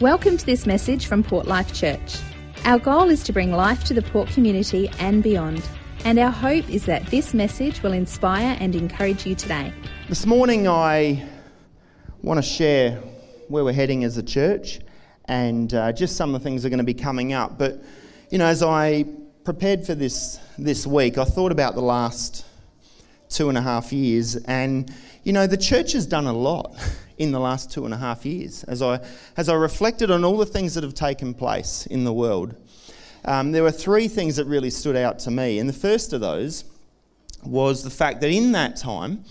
Welcome 0.00 0.36
to 0.36 0.44
this 0.44 0.66
message 0.66 1.06
from 1.06 1.22
Port 1.22 1.46
Life 1.46 1.72
Church. 1.72 2.18
Our 2.66 2.78
goal 2.78 3.08
is 3.08 3.24
to 3.24 3.32
bring 3.32 3.50
life 3.50 3.82
to 3.84 3.94
the 3.94 4.02
Port 4.02 4.28
community 4.28 4.90
and 4.98 5.22
beyond, 5.22 5.66
and 6.04 6.18
our 6.18 6.30
hope 6.30 6.68
is 6.68 6.84
that 6.84 7.06
this 7.06 7.32
message 7.32 7.82
will 7.82 7.94
inspire 7.94 8.58
and 8.60 8.76
encourage 8.76 9.24
you 9.24 9.34
today. 9.34 9.72
This 10.06 10.26
morning, 10.26 10.68
I 10.68 11.26
want 12.20 12.36
to 12.36 12.42
share 12.42 12.96
where 13.48 13.64
we're 13.64 13.72
heading 13.72 14.04
as 14.04 14.18
a 14.18 14.22
church 14.22 14.80
and 15.24 15.72
uh, 15.72 15.94
just 15.94 16.14
some 16.16 16.34
of 16.34 16.42
the 16.42 16.44
things 16.44 16.62
that 16.62 16.66
are 16.66 16.76
going 16.76 16.76
to 16.76 16.84
be 16.84 16.92
coming 16.92 17.32
up. 17.32 17.56
But, 17.56 17.82
you 18.28 18.36
know, 18.36 18.48
as 18.48 18.62
I 18.62 19.06
prepared 19.44 19.86
for 19.86 19.94
this 19.94 20.38
this 20.58 20.86
week, 20.86 21.16
I 21.16 21.24
thought 21.24 21.52
about 21.52 21.74
the 21.74 21.80
last 21.80 22.44
two 23.30 23.48
and 23.48 23.56
a 23.56 23.62
half 23.62 23.94
years, 23.94 24.36
and, 24.36 24.94
you 25.24 25.32
know, 25.32 25.46
the 25.46 25.56
church 25.56 25.92
has 25.92 26.04
done 26.04 26.26
a 26.26 26.34
lot. 26.34 26.76
in 27.18 27.32
the 27.32 27.40
last 27.40 27.70
two 27.70 27.84
and 27.84 27.94
a 27.94 27.96
half 27.96 28.26
years 28.26 28.64
as 28.64 28.82
I, 28.82 29.00
as 29.36 29.48
I 29.48 29.54
reflected 29.54 30.10
on 30.10 30.24
all 30.24 30.36
the 30.36 30.46
things 30.46 30.74
that 30.74 30.84
have 30.84 30.94
taken 30.94 31.34
place 31.34 31.86
in 31.86 32.04
the 32.04 32.12
world. 32.12 32.54
Um, 33.24 33.52
there 33.52 33.62
were 33.62 33.72
three 33.72 34.08
things 34.08 34.36
that 34.36 34.44
really 34.44 34.70
stood 34.70 34.96
out 34.96 35.18
to 35.20 35.30
me. 35.30 35.58
And 35.58 35.68
the 35.68 35.74
first 35.74 36.12
of 36.12 36.20
those 36.20 36.64
was 37.44 37.82
the 37.82 37.90
fact 37.90 38.20
that 38.20 38.30
in 38.30 38.52
that 38.52 38.76
time, 38.76 39.24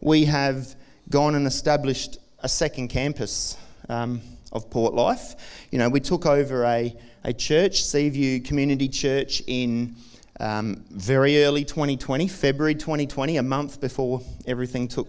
we 0.00 0.24
have 0.24 0.74
gone 1.10 1.34
and 1.34 1.46
established 1.46 2.18
a 2.40 2.48
second 2.48 2.88
campus 2.88 3.56
um, 3.88 4.20
of 4.52 4.70
Port 4.70 4.94
Life. 4.94 5.34
You 5.70 5.78
know, 5.78 5.88
we 5.88 6.00
took 6.00 6.26
over 6.26 6.64
a, 6.64 6.96
a 7.24 7.32
church, 7.32 7.84
Seaview 7.84 8.40
Community 8.40 8.88
Church, 8.88 9.42
in 9.46 9.96
um, 10.40 10.84
very 10.90 11.44
early 11.44 11.64
2020, 11.64 12.26
February 12.28 12.74
2020, 12.74 13.36
a 13.36 13.42
month 13.42 13.80
before 13.80 14.22
everything 14.46 14.88
took 14.88 15.08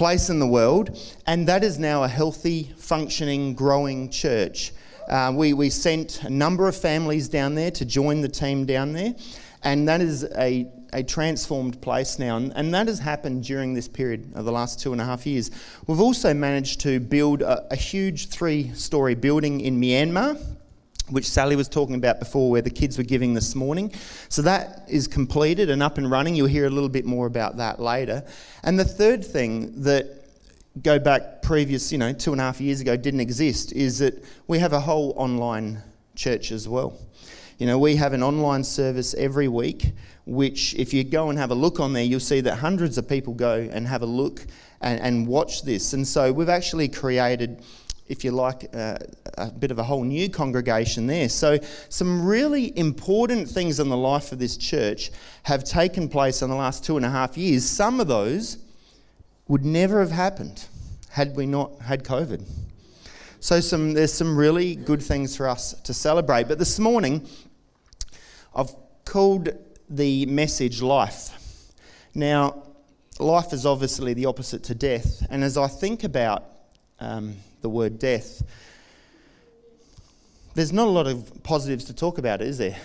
place 0.00 0.30
in 0.30 0.38
the 0.38 0.46
world, 0.46 0.98
and 1.26 1.46
that 1.46 1.62
is 1.62 1.78
now 1.78 2.02
a 2.02 2.08
healthy, 2.08 2.72
functioning, 2.78 3.52
growing 3.52 4.08
church. 4.08 4.72
Uh, 5.06 5.30
we, 5.36 5.52
we 5.52 5.68
sent 5.68 6.22
a 6.22 6.30
number 6.30 6.66
of 6.66 6.74
families 6.74 7.28
down 7.28 7.54
there 7.54 7.70
to 7.70 7.84
join 7.84 8.22
the 8.22 8.28
team 8.28 8.64
down 8.64 8.94
there, 8.94 9.14
and 9.62 9.86
that 9.86 10.00
is 10.00 10.24
a, 10.38 10.66
a 10.94 11.02
transformed 11.02 11.78
place 11.82 12.18
now, 12.18 12.38
and, 12.38 12.50
and 12.56 12.72
that 12.72 12.86
has 12.86 12.98
happened 12.98 13.44
during 13.44 13.74
this 13.74 13.88
period 13.88 14.32
of 14.34 14.46
the 14.46 14.52
last 14.52 14.80
two 14.80 14.92
and 14.92 15.02
a 15.02 15.04
half 15.04 15.26
years. 15.26 15.50
We've 15.86 16.00
also 16.00 16.32
managed 16.32 16.80
to 16.80 16.98
build 16.98 17.42
a, 17.42 17.70
a 17.70 17.76
huge 17.76 18.28
three 18.28 18.72
story 18.72 19.14
building 19.14 19.60
in 19.60 19.78
Myanmar 19.78 20.42
which 21.10 21.28
Sally 21.28 21.56
was 21.56 21.68
talking 21.68 21.94
about 21.94 22.18
before, 22.18 22.50
where 22.50 22.62
the 22.62 22.70
kids 22.70 22.96
were 22.96 23.04
giving 23.04 23.34
this 23.34 23.54
morning. 23.54 23.92
So 24.28 24.42
that 24.42 24.84
is 24.88 25.06
completed 25.06 25.70
and 25.70 25.82
up 25.82 25.98
and 25.98 26.10
running. 26.10 26.34
You'll 26.34 26.46
hear 26.46 26.66
a 26.66 26.70
little 26.70 26.88
bit 26.88 27.04
more 27.04 27.26
about 27.26 27.56
that 27.58 27.80
later. 27.80 28.24
And 28.62 28.78
the 28.78 28.84
third 28.84 29.24
thing 29.24 29.82
that 29.82 30.06
go 30.82 30.98
back 30.98 31.42
previous, 31.42 31.90
you 31.92 31.98
know, 31.98 32.12
two 32.12 32.32
and 32.32 32.40
a 32.40 32.44
half 32.44 32.60
years 32.60 32.80
ago 32.80 32.96
didn't 32.96 33.20
exist 33.20 33.72
is 33.72 33.98
that 33.98 34.22
we 34.46 34.58
have 34.58 34.72
a 34.72 34.80
whole 34.80 35.12
online 35.16 35.82
church 36.14 36.52
as 36.52 36.68
well. 36.68 36.96
You 37.58 37.66
know, 37.66 37.78
we 37.78 37.96
have 37.96 38.12
an 38.12 38.22
online 38.22 38.64
service 38.64 39.12
every 39.14 39.48
week, 39.48 39.92
which, 40.24 40.74
if 40.76 40.94
you 40.94 41.04
go 41.04 41.28
and 41.28 41.38
have 41.38 41.50
a 41.50 41.54
look 41.54 41.78
on 41.78 41.92
there, 41.92 42.04
you'll 42.04 42.20
see 42.20 42.40
that 42.40 42.56
hundreds 42.56 42.96
of 42.96 43.08
people 43.08 43.34
go 43.34 43.68
and 43.70 43.86
have 43.86 44.02
a 44.02 44.06
look 44.06 44.46
and, 44.80 45.00
and 45.00 45.26
watch 45.26 45.62
this. 45.64 45.92
And 45.92 46.06
so 46.06 46.32
we've 46.32 46.48
actually 46.48 46.88
created 46.88 47.62
if 48.10 48.24
you 48.24 48.32
like, 48.32 48.68
uh, 48.74 48.98
a 49.38 49.52
bit 49.52 49.70
of 49.70 49.78
a 49.78 49.84
whole 49.84 50.02
new 50.02 50.28
congregation 50.28 51.06
there. 51.06 51.28
So, 51.28 51.60
some 51.88 52.26
really 52.26 52.76
important 52.76 53.48
things 53.48 53.78
in 53.78 53.88
the 53.88 53.96
life 53.96 54.32
of 54.32 54.40
this 54.40 54.56
church 54.56 55.12
have 55.44 55.62
taken 55.62 56.08
place 56.08 56.42
in 56.42 56.50
the 56.50 56.56
last 56.56 56.84
two 56.84 56.96
and 56.96 57.06
a 57.06 57.10
half 57.10 57.38
years. 57.38 57.64
Some 57.64 58.00
of 58.00 58.08
those 58.08 58.58
would 59.46 59.64
never 59.64 60.00
have 60.00 60.10
happened 60.10 60.66
had 61.10 61.36
we 61.36 61.46
not 61.46 61.80
had 61.82 62.02
COVID. 62.02 62.44
So, 63.38 63.60
some, 63.60 63.94
there's 63.94 64.12
some 64.12 64.36
really 64.36 64.74
good 64.74 65.00
things 65.00 65.36
for 65.36 65.48
us 65.48 65.72
to 65.84 65.94
celebrate. 65.94 66.48
But 66.48 66.58
this 66.58 66.80
morning, 66.80 67.28
I've 68.56 68.74
called 69.04 69.50
the 69.88 70.26
message 70.26 70.82
life. 70.82 71.30
Now, 72.12 72.64
life 73.20 73.52
is 73.52 73.64
obviously 73.64 74.14
the 74.14 74.26
opposite 74.26 74.64
to 74.64 74.74
death. 74.74 75.24
And 75.30 75.44
as 75.44 75.56
I 75.56 75.68
think 75.68 76.02
about 76.02 76.44
um, 76.98 77.36
the 77.60 77.68
word 77.68 77.98
death, 77.98 78.42
there's 80.54 80.72
not 80.72 80.86
a 80.86 80.90
lot 80.90 81.06
of 81.06 81.42
positives 81.42 81.84
to 81.86 81.94
talk 81.94 82.18
about, 82.18 82.42
is 82.42 82.58
there? 82.58 82.76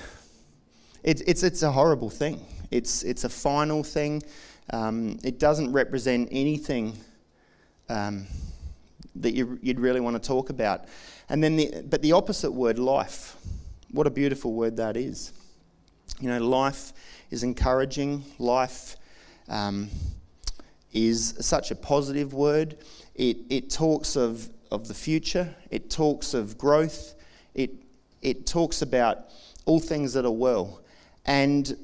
It, 1.03 1.21
it's, 1.27 1.43
it's 1.43 1.63
a 1.63 1.71
horrible 1.71 2.09
thing. 2.09 2.45
It's, 2.71 3.03
it's 3.03 3.23
a 3.23 3.29
final 3.29 3.83
thing. 3.83 4.23
Um, 4.71 5.19
it 5.23 5.39
doesn't 5.39 5.71
represent 5.71 6.29
anything 6.31 6.97
um, 7.89 8.27
that 9.15 9.33
you, 9.33 9.59
would 9.63 9.79
really 9.79 9.99
want 9.99 10.21
to 10.21 10.27
talk 10.27 10.49
about. 10.49 10.85
And 11.29 11.43
then, 11.43 11.55
the, 11.55 11.83
but 11.87 12.01
the 12.01 12.11
opposite 12.11 12.51
word, 12.51 12.79
life. 12.79 13.35
What 13.91 14.07
a 14.07 14.09
beautiful 14.09 14.53
word 14.53 14.77
that 14.77 14.97
is. 14.97 15.31
You 16.19 16.29
know, 16.29 16.39
life 16.39 16.93
is 17.31 17.43
encouraging. 17.43 18.23
Life 18.39 18.95
um, 19.47 19.89
is 20.91 21.35
such 21.39 21.71
a 21.71 21.75
positive 21.75 22.33
word. 22.33 22.77
It, 23.15 23.37
it 23.49 23.69
talks 23.69 24.15
of 24.15 24.49
of 24.75 24.87
the 24.87 24.93
future, 24.93 25.55
it 25.71 25.89
talks 25.89 26.33
of 26.33 26.57
growth, 26.57 27.15
it, 27.53 27.71
it 28.21 28.45
talks 28.45 28.81
about 28.81 29.29
all 29.65 29.79
things 29.79 30.13
that 30.13 30.25
are 30.25 30.31
well. 30.31 30.81
And 31.25 31.77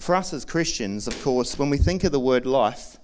for 0.00 0.14
us 0.14 0.32
as 0.32 0.44
Christians, 0.44 1.06
of 1.06 1.22
course, 1.22 1.58
when 1.58 1.70
we 1.70 1.78
think 1.78 2.04
of 2.04 2.12
the 2.12 2.20
word 2.20 2.46
life, 2.46 2.98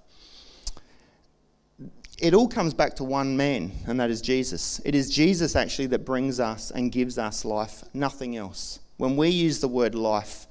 it 2.18 2.34
all 2.34 2.48
comes 2.48 2.72
back 2.74 2.94
to 2.96 3.04
one 3.04 3.36
man, 3.36 3.72
and 3.86 3.98
that 3.98 4.10
is 4.10 4.20
Jesus. 4.20 4.80
It 4.84 4.94
is 4.94 5.10
Jesus 5.10 5.56
actually 5.56 5.86
that 5.86 6.04
brings 6.04 6.38
us 6.38 6.70
and 6.70 6.92
gives 6.92 7.18
us 7.18 7.44
life, 7.44 7.82
nothing 7.92 8.36
else. 8.36 8.78
When 8.96 9.16
we 9.16 9.28
use 9.28 9.60
the 9.60 9.68
word 9.68 9.94
life, 9.94 10.46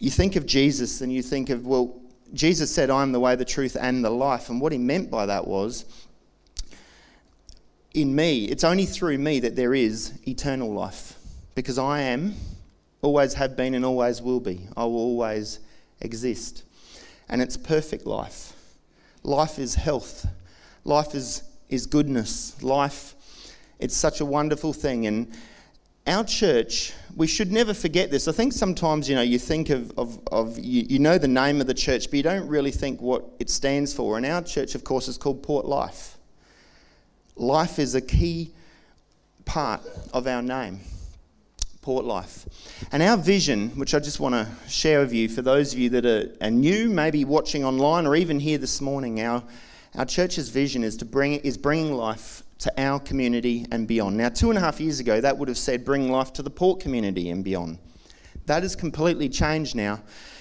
you 0.00 0.10
think 0.10 0.34
of 0.34 0.46
Jesus 0.46 1.00
and 1.00 1.12
you 1.12 1.22
think 1.22 1.50
of, 1.50 1.66
well, 1.66 2.00
Jesus 2.32 2.74
said, 2.74 2.90
I 2.90 3.02
am 3.02 3.12
the 3.12 3.20
way, 3.20 3.36
the 3.36 3.44
truth, 3.44 3.76
and 3.78 4.04
the 4.04 4.10
life. 4.10 4.48
And 4.48 4.60
what 4.60 4.72
he 4.72 4.78
meant 4.78 5.10
by 5.10 5.26
that 5.26 5.46
was 5.46 5.84
in 7.92 8.14
me, 8.14 8.44
it's 8.44 8.64
only 8.64 8.86
through 8.86 9.18
me 9.18 9.40
that 9.40 9.56
there 9.56 9.74
is 9.74 10.12
eternal 10.26 10.72
life. 10.72 11.14
Because 11.54 11.78
I 11.78 12.00
am, 12.00 12.34
always 13.02 13.34
have 13.34 13.56
been, 13.56 13.74
and 13.74 13.84
always 13.84 14.22
will 14.22 14.40
be. 14.40 14.68
I 14.76 14.84
will 14.84 14.96
always 14.96 15.58
exist. 16.00 16.62
And 17.28 17.42
it's 17.42 17.56
perfect 17.56 18.06
life. 18.06 18.52
Life 19.22 19.58
is 19.58 19.74
health. 19.74 20.26
Life 20.84 21.14
is, 21.14 21.42
is 21.68 21.86
goodness. 21.86 22.62
Life, 22.62 23.14
it's 23.78 23.96
such 23.96 24.20
a 24.20 24.24
wonderful 24.24 24.72
thing. 24.72 25.06
And 25.06 25.32
our 26.06 26.24
church, 26.24 26.92
we 27.16 27.26
should 27.26 27.52
never 27.52 27.74
forget 27.74 28.10
this. 28.10 28.28
I 28.28 28.32
think 28.32 28.52
sometimes, 28.52 29.08
you 29.08 29.16
know, 29.16 29.22
you 29.22 29.38
think 29.38 29.68
of, 29.68 29.92
of, 29.98 30.20
of 30.30 30.58
you, 30.58 30.86
you 30.88 30.98
know 30.98 31.18
the 31.18 31.28
name 31.28 31.60
of 31.60 31.66
the 31.66 31.74
church, 31.74 32.06
but 32.10 32.16
you 32.16 32.22
don't 32.22 32.48
really 32.48 32.70
think 32.70 33.02
what 33.02 33.24
it 33.38 33.50
stands 33.50 33.92
for. 33.92 34.16
And 34.16 34.24
our 34.24 34.42
church, 34.42 34.74
of 34.74 34.84
course, 34.84 35.08
is 35.08 35.18
called 35.18 35.42
Port 35.42 35.66
Life. 35.66 36.16
Life 37.40 37.78
is 37.78 37.94
a 37.94 38.02
key 38.02 38.50
part 39.46 39.80
of 40.12 40.26
our 40.26 40.42
name, 40.42 40.80
Port 41.80 42.04
Life. 42.04 42.44
And 42.92 43.02
our 43.02 43.16
vision, 43.16 43.70
which 43.78 43.94
I 43.94 43.98
just 43.98 44.20
want 44.20 44.34
to 44.34 44.46
share 44.68 45.00
with 45.00 45.14
you 45.14 45.26
for 45.26 45.40
those 45.40 45.72
of 45.72 45.78
you 45.78 45.88
that 45.88 46.04
are, 46.04 46.30
are 46.42 46.50
new, 46.50 46.90
maybe 46.90 47.24
watching 47.24 47.64
online 47.64 48.06
or 48.06 48.14
even 48.14 48.40
here 48.40 48.58
this 48.58 48.82
morning, 48.82 49.22
our, 49.22 49.42
our 49.94 50.04
church's 50.04 50.50
vision 50.50 50.84
is 50.84 50.98
to 50.98 51.06
bring 51.06 51.36
is 51.36 51.56
bringing 51.56 51.94
life 51.94 52.42
to 52.58 52.70
our 52.78 53.00
community 53.00 53.64
and 53.72 53.88
beyond. 53.88 54.18
Now, 54.18 54.28
two 54.28 54.50
and 54.50 54.58
a 54.58 54.60
half 54.60 54.78
years 54.78 55.00
ago, 55.00 55.18
that 55.22 55.38
would 55.38 55.48
have 55.48 55.56
said 55.56 55.82
bring 55.82 56.12
life 56.12 56.34
to 56.34 56.42
the 56.42 56.50
port 56.50 56.80
community 56.80 57.30
and 57.30 57.42
beyond. 57.42 57.78
That 58.50 58.64
has 58.64 58.74
completely 58.74 59.28
changed 59.28 59.76
now. 59.76 60.00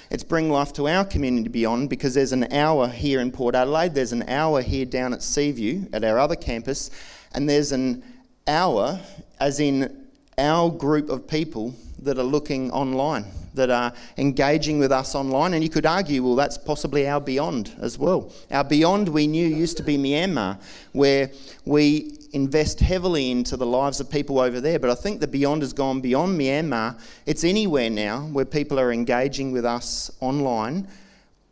It's 0.09 0.23
bring 0.23 0.49
life 0.49 0.73
to 0.73 0.87
our 0.87 1.05
community 1.05 1.47
beyond 1.47 1.91
because 1.91 2.15
there's 2.15 2.31
an 2.31 2.51
our 2.51 2.87
here 2.87 3.19
in 3.19 3.31
Port 3.31 3.53
Adelaide, 3.53 3.93
there's 3.93 4.13
an 4.13 4.27
our 4.27 4.63
here 4.63 4.85
down 4.85 5.13
at 5.13 5.21
Seaview 5.21 5.85
at 5.93 6.03
our 6.03 6.17
other 6.17 6.35
campus, 6.35 6.89
and 7.35 7.47
there's 7.47 7.71
an 7.71 8.03
our, 8.47 8.99
as 9.39 9.59
in 9.59 10.07
our 10.39 10.71
group 10.71 11.07
of 11.07 11.27
people 11.27 11.75
that 12.01 12.17
are 12.17 12.23
looking 12.23 12.71
online, 12.71 13.25
that 13.53 13.69
are 13.69 13.93
engaging 14.17 14.79
with 14.79 14.91
us 14.91 15.13
online. 15.13 15.53
And 15.53 15.63
you 15.63 15.69
could 15.69 15.85
argue, 15.85 16.23
well, 16.23 16.35
that's 16.35 16.57
possibly 16.57 17.07
our 17.07 17.21
beyond 17.21 17.75
as 17.79 17.99
well. 17.99 18.33
Our 18.49 18.63
beyond 18.63 19.07
we 19.09 19.27
knew 19.27 19.47
used 19.47 19.77
to 19.77 19.83
be 19.83 19.99
Myanmar, 19.99 20.59
where 20.93 21.29
we 21.63 22.17
invest 22.31 22.79
heavily 22.79 23.31
into 23.31 23.57
the 23.57 23.65
lives 23.65 23.99
of 23.99 24.09
people 24.09 24.39
over 24.39 24.61
there. 24.61 24.79
But 24.79 24.89
I 24.89 24.95
think 24.95 25.19
the 25.19 25.27
beyond 25.27 25.61
has 25.61 25.73
gone 25.73 26.01
beyond 26.01 26.39
Myanmar. 26.39 26.99
It's 27.25 27.43
anywhere 27.43 27.89
now 27.89 28.21
where 28.27 28.45
people 28.45 28.79
are 28.79 28.91
engaging 28.91 29.51
with 29.51 29.65
us 29.65 30.11
online 30.19 30.87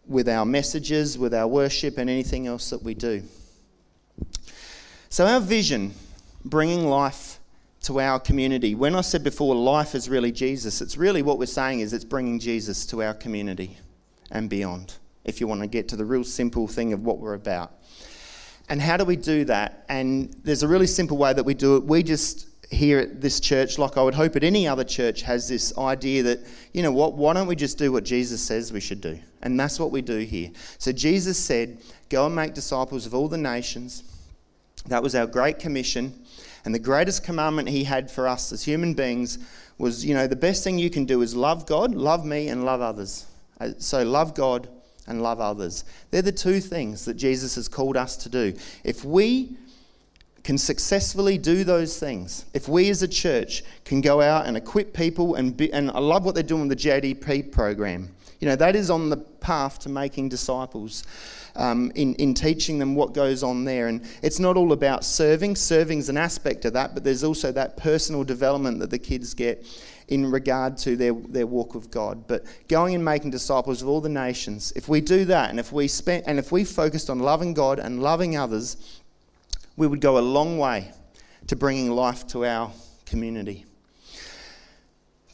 with 0.08 0.30
our 0.30 0.46
messages, 0.46 1.18
with 1.18 1.34
our 1.34 1.48
worship, 1.48 1.98
and 1.98 2.10
anything 2.10 2.48
else 2.48 2.70
that 2.70 2.82
we 2.82 2.94
do. 2.94 3.24
So, 5.10 5.26
our 5.26 5.40
vision, 5.40 5.94
bringing 6.44 6.86
life 6.86 7.40
to 7.84 8.00
our 8.00 8.20
community. 8.20 8.76
When 8.76 8.96
I 8.96 9.02
said 9.02 9.24
before, 9.24 9.56
life 9.56 9.96
is 9.96 10.10
really 10.10 10.32
Jesus, 10.32 10.82
it's 10.82 10.98
really 10.98 11.22
what 11.22 11.38
we're 11.38 11.46
saying 11.46 11.82
is 11.82 11.94
it's 11.94 12.04
bringing 12.04 12.40
Jesus 12.40 12.86
to 12.88 13.04
our 13.04 13.14
community 13.14 13.78
and 14.32 14.50
beyond, 14.50 14.96
if 15.24 15.40
you 15.40 15.48
want 15.48 15.62
to 15.62 15.68
get 15.68 15.88
to 15.90 15.96
the 15.96 16.06
real 16.06 16.24
simple 16.24 16.68
thing 16.68 16.94
of 16.94 17.04
what 17.04 17.20
we're 17.20 17.34
about. 17.34 17.72
And 18.70 18.82
how 18.82 18.98
do 18.98 19.06
we 19.06 19.16
do 19.16 19.46
that? 19.46 19.86
And 19.88 20.34
there's 20.44 20.64
a 20.64 20.68
really 20.68 20.88
simple 20.88 21.18
way 21.18 21.34
that 21.34 21.44
we 21.44 21.54
do 21.54 21.78
it. 21.78 21.84
We 21.84 22.04
just 22.04 22.48
here 22.70 23.00
at 23.00 23.22
this 23.22 23.40
church, 23.40 23.78
like 23.78 23.98
I 23.98 24.04
would 24.04 24.16
hope 24.16 24.36
at 24.36 24.44
any 24.44 24.68
other 24.68 24.84
church, 24.84 25.22
has 25.22 25.48
this 25.48 25.78
idea 25.78 26.24
that, 26.24 26.40
you 26.74 26.84
know 26.84 26.92
what, 26.92 27.14
why 27.14 27.34
don't 27.34 27.48
we 27.48 27.56
just 27.56 27.78
do 27.78 27.92
what 27.92 28.04
Jesus 28.04 28.42
says 28.42 28.74
we 28.74 28.82
should 28.82 29.00
do? 29.00 29.20
And 29.42 29.58
that's 29.58 29.80
what 29.80 29.92
we 29.92 30.02
do 30.02 30.18
here. 30.20 30.52
So 30.78 30.92
Jesus 30.92 31.38
said, 31.38 31.78
Go 32.10 32.26
and 32.26 32.36
make 32.36 32.54
disciples 32.54 33.06
of 33.06 33.14
all 33.14 33.28
the 33.28 33.38
nations. 33.38 34.04
That 34.88 35.04
was 35.04 35.16
our 35.16 35.28
great 35.28 35.60
commission. 35.60 36.14
And 36.64 36.74
the 36.74 36.80
greatest 36.80 37.24
commandment 37.24 37.70
he 37.70 37.84
had 37.84 38.10
for 38.10 38.28
us 38.28 38.52
as 38.52 38.64
human 38.64 38.94
beings 38.94 39.40
was, 39.78 40.06
you 40.06 40.14
know, 40.14 40.28
the 40.28 40.36
best 40.36 40.64
thing 40.64 40.80
you 40.80 40.90
can 40.90 41.06
do 41.06 41.22
is 41.22 41.36
love 41.36 41.66
God, 41.66 41.94
love 41.94 42.26
me, 42.26 42.48
and 42.48 42.66
love 42.66 42.82
others. 42.82 43.26
Uh, 43.60 43.72
so 43.78 44.04
love 44.04 44.36
God 44.36 44.70
and 45.08 45.24
love 45.24 45.40
others. 45.40 45.84
They're 46.12 46.22
the 46.22 46.32
two 46.32 46.60
things 46.60 47.06
that 47.06 47.16
Jesus 47.16 47.56
has 47.56 47.68
called 47.68 47.98
us 47.98 48.16
to 48.18 48.30
do. 48.30 48.54
If 48.84 49.04
we 49.04 49.58
can 50.44 50.58
successfully 50.58 51.38
do 51.38 51.64
those 51.64 52.00
things, 52.00 52.46
if 52.54 52.70
we 52.70 52.90
as 52.90 53.02
a 53.02 53.08
church 53.08 53.64
can 53.84 54.00
go 54.02 54.22
out 54.22 54.46
and 54.46 54.56
equip 54.56 54.94
people, 54.94 55.36
and, 55.36 55.58
be, 55.58 55.72
and 55.74 55.92
I 55.92 56.00
love 56.00 56.24
what 56.24 56.36
they're 56.36 56.44
doing 56.44 56.70
with 56.70 56.80
the 56.80 56.90
JDP 56.90 57.52
program, 57.52 58.12
you 58.40 58.48
know, 58.48 58.56
that 58.56 58.76
is 58.76 58.90
on 58.90 59.10
the 59.10 59.18
path 59.18 59.80
to 59.80 59.90
making 59.90 60.30
disciples. 60.30 61.04
Um, 61.56 61.92
in, 61.96 62.14
in 62.16 62.36
teaching 62.36 62.78
them 62.78 62.94
what 62.94 63.16
goes 63.16 63.42
on 63.42 63.66
there. 63.66 63.88
And 63.88 64.08
it's 64.22 64.40
not 64.40 64.58
all 64.58 64.74
about 64.74 65.04
serving, 65.04 65.56
serving's 65.56 66.08
an 66.08 66.16
aspect 66.16 66.66
of 66.66 66.74
that, 66.74 66.94
but 66.94 67.04
there's 67.04 67.24
also 67.24 67.52
that 67.54 67.78
personal 67.78 68.24
development 68.24 68.78
that 68.78 68.92
the 68.92 69.00
kids 69.00 69.34
get 69.34 69.66
in 70.08 70.32
regard 70.32 70.78
to 70.78 70.96
their, 70.96 71.14
their 71.14 71.48
walk 71.48 71.76
with 71.76 71.92
God. 71.92 72.28
But 72.28 72.46
going 72.68 72.96
and 72.96 73.04
making 73.04 73.32
disciples 73.32 73.82
of 73.82 73.88
all 73.88 74.02
the 74.02 74.10
nations, 74.10 74.72
if 74.76 74.88
we 74.88 75.02
do 75.02 75.26
that 75.26 75.50
and 75.50 75.60
if 75.60 75.72
we 75.72 75.88
spend 75.88 76.24
and 76.28 76.40
if 76.40 76.52
we 76.52 76.64
focused 76.64 77.10
on 77.10 77.20
loving 77.20 77.54
God 77.54 77.80
and 77.80 78.02
loving 78.02 78.38
others, 78.38 79.02
we 79.76 79.86
would 79.88 80.02
go 80.02 80.18
a 80.18 80.20
long 80.20 80.58
way 80.58 80.92
to 81.48 81.56
bringing 81.56 81.92
life 81.92 82.26
to 82.28 82.46
our 82.46 82.72
community. 83.06 83.66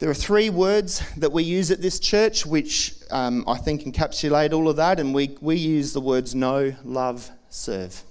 There 0.00 0.10
are 0.10 0.14
three 0.14 0.50
words 0.50 1.02
that 1.16 1.32
we 1.32 1.44
use 1.44 1.70
at 1.70 1.80
this 1.80 2.00
church 2.00 2.44
which 2.44 2.94
um, 3.10 3.44
I 3.46 3.56
think 3.56 3.82
encapsulate 3.82 4.52
all 4.52 4.68
of 4.68 4.76
that, 4.76 4.98
and 4.98 5.14
we, 5.14 5.36
we 5.40 5.56
use 5.56 5.92
the 5.92 6.00
words 6.00 6.34
know, 6.34 6.74
love, 6.84 7.30
serve. 7.48 8.02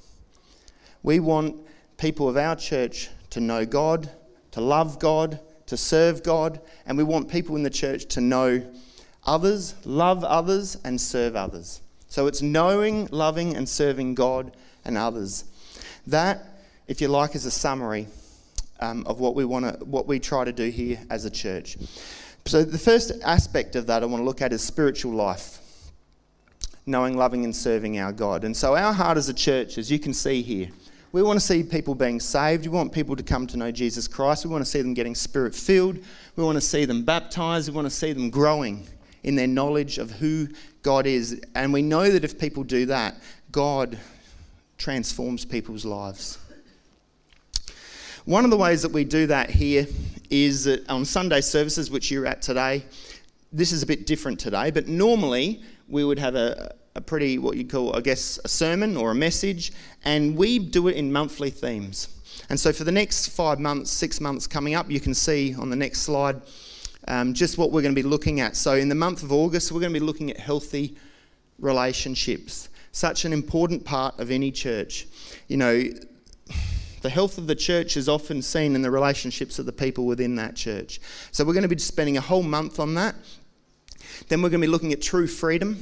We 1.04 1.19
want 1.19 1.57
people 1.98 2.30
of 2.30 2.38
our 2.38 2.56
church 2.56 3.09
to 3.31 3.42
know 3.42 3.66
God, 3.66 4.09
to 4.51 4.62
love 4.62 4.98
God, 4.98 5.39
to 5.68 5.77
serve 5.77 6.24
God, 6.24 6.60
and 6.86 6.98
we 6.98 7.04
want 7.04 7.30
people 7.30 7.56
in 7.56 7.63
the 7.63 7.69
church 7.69 8.06
to 8.07 8.21
know 8.21 8.65
others, 9.25 9.75
love 9.86 10.24
others, 10.24 10.77
and 10.83 11.00
serve 11.00 11.36
others. 11.36 11.81
So 12.07 12.27
it's 12.27 12.42
knowing, 12.42 13.07
loving, 13.12 13.56
and 13.56 13.68
serving 13.68 14.15
God 14.15 14.56
and 14.86 14.98
others. 14.98 15.45
That, 16.07 16.45
if 16.88 17.01
you 17.01 17.07
like, 17.07 17.36
is 17.36 17.45
a 17.45 17.51
summary 17.51 18.07
um, 18.80 19.06
of 19.07 19.19
what 19.19 19.36
we 19.36 19.45
want 19.45 19.80
to, 19.80 19.86
what 19.86 20.07
we 20.07 20.19
try 20.19 20.44
to 20.44 20.51
do 20.51 20.69
here 20.69 21.00
as 21.10 21.25
a 21.25 21.30
church. 21.30 21.77
So 22.45 22.63
the 22.63 22.77
first 22.77 23.13
aspect 23.24 23.75
of 23.75 23.88
that 23.88 24.04
I 24.04 24.06
want 24.06 24.21
to 24.21 24.25
look 24.25 24.42
at 24.42 24.51
is 24.51 24.62
spiritual 24.62 25.13
life. 25.13 25.59
Knowing, 26.86 27.16
loving, 27.16 27.45
and 27.45 27.56
serving 27.56 27.98
our 27.98 28.12
God. 28.12 28.44
And 28.44 28.56
so, 28.56 28.75
our 28.75 28.92
heart 28.92 29.18
as 29.18 29.30
a 29.30 29.33
church, 29.33 29.77
as 29.77 29.89
you 29.89 30.00
can 30.00 30.13
see 30.13 30.42
here, 30.42 30.68
we 31.13 31.21
want 31.21 31.39
to 31.39 31.45
see 31.45 31.62
people 31.62 31.94
being 31.94 32.19
saved. 32.19 32.65
We 32.65 32.71
want 32.71 32.92
people 32.92 33.15
to 33.15 33.21
come 33.21 33.45
to 33.48 33.56
know 33.56 33.71
Jesus 33.71 34.07
Christ. 34.07 34.45
We 34.45 34.51
want 34.51 34.65
to 34.65 34.69
see 34.69 34.81
them 34.81 34.95
getting 34.95 35.13
spirit 35.13 35.54
filled. 35.54 36.00
We 36.36 36.44
want 36.44 36.56
to 36.56 36.62
see 36.62 36.86
them 36.86 37.04
baptized. 37.04 37.69
We 37.69 37.75
want 37.75 37.86
to 37.86 37.92
see 37.92 38.13
them 38.13 38.31
growing 38.31 38.88
in 39.21 39.36
their 39.36 39.48
knowledge 39.48 40.00
of 40.00 40.10
who 40.10 40.48
God 40.81 41.06
is. 41.06 41.39
And 41.54 41.71
we 41.71 41.83
know 41.83 42.10
that 42.10 42.24
if 42.24 42.39
people 42.39 42.63
do 42.63 42.88
that, 42.88 43.15
God 43.51 44.00
transforms 44.80 45.45
people's 45.45 45.86
lives. 45.86 46.39
One 48.25 48.44
of 48.44 48.50
the 48.50 48.57
ways 48.57 48.81
that 48.81 48.92
we 48.92 49.04
do 49.04 49.27
that 49.27 49.51
here 49.51 49.86
is 50.31 50.63
that 50.63 50.89
on 50.89 51.06
Sunday 51.06 51.42
services, 51.42 51.92
which 51.92 52.09
you're 52.09 52.25
at 52.25 52.42
today, 52.42 52.86
this 53.51 53.71
is 53.71 53.83
a 53.83 53.86
bit 53.86 54.07
different 54.07 54.39
today, 54.39 54.71
but 54.71 54.88
normally 54.88 55.62
we 55.88 56.04
would 56.04 56.18
have 56.18 56.33
a, 56.33 56.74
a 56.95 57.01
pretty, 57.01 57.38
what 57.38 57.57
you 57.57 57.66
call, 57.66 57.95
I 57.95 58.01
guess, 58.01 58.40
a 58.44 58.48
sermon 58.48 58.95
or 58.98 59.12
a 59.12 59.16
message, 59.16 59.72
and 60.04 60.36
we 60.36 60.60
do 60.60 60.88
it 60.88 60.95
in 60.95 61.12
monthly 61.12 61.50
themes. 61.50 62.10
And 62.50 62.60
so 62.60 62.74
for 62.74 62.84
the 62.84 62.92
next 62.92 63.30
five 63.30 63.60
months, 63.60 63.92
six 63.92 64.19
months 64.19 64.48
coming 64.48 64.75
up, 64.75 64.90
you 64.90 65.00
can 65.00 65.13
see 65.13 65.56
on 65.56 65.69
the 65.69 65.75
next 65.75 66.01
slide 66.01 66.42
um, 67.07 67.34
just 67.34 67.57
what 67.57 67.72
we're 67.72 67.81
going 67.81 67.95
to 67.95 68.01
be 68.01 68.07
looking 68.07 68.40
at. 68.40 68.56
So 68.56 68.74
in 68.74 68.90
the 68.90 68.95
month 68.95 69.24
of 69.24 69.31
August, 69.31 69.72
we're 69.72 69.80
going 69.80 69.94
to 69.94 70.00
be 70.00 70.06
looking 70.06 70.30
at 70.30 70.38
healthy 70.38 70.95
relationships 71.60 72.69
such 72.94 73.25
an 73.25 73.34
important 73.34 73.84
part 73.84 74.18
of 74.19 74.31
any 74.31 74.51
church. 74.51 75.07
You 75.48 75.57
know, 75.57 75.84
the 77.01 77.10
health 77.10 77.38
of 77.38 77.48
the 77.48 77.56
church 77.56 77.98
is 77.98 78.07
often 78.07 78.42
seen 78.42 78.75
in 78.75 78.81
the 78.81 78.92
relationships 78.92 79.60
of 79.60 79.66
the 79.66 79.74
people 79.74 80.06
within 80.06 80.36
that 80.36 80.56
church. 80.56 81.01
So 81.31 81.44
we're 81.44 81.54
going 81.54 81.63
to 81.63 81.69
be 81.69 81.78
spending 81.80 82.18
a 82.18 82.22
whole 82.22 82.44
month 82.44 82.80
on 82.80 82.94
that. 82.94 83.16
Then 84.30 84.42
we're 84.42 84.50
going 84.50 84.62
to 84.62 84.68
be 84.68 84.72
looking 84.72 84.94
at 84.94 85.01
true 85.01 85.28
freedom. 85.28 85.80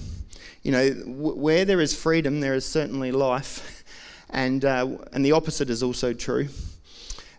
You 0.64 0.72
know, 0.72 0.90
where 1.08 1.66
there 1.66 1.82
is 1.82 1.96
freedom, 1.96 2.40
there 2.40 2.54
is 2.54 2.66
certainly 2.66 3.12
life, 3.12 3.84
and 4.30 4.64
uh, 4.64 4.98
and 5.12 5.26
the 5.26 5.32
opposite 5.32 5.70
is 5.70 5.82
also 5.82 6.14
true. 6.14 6.50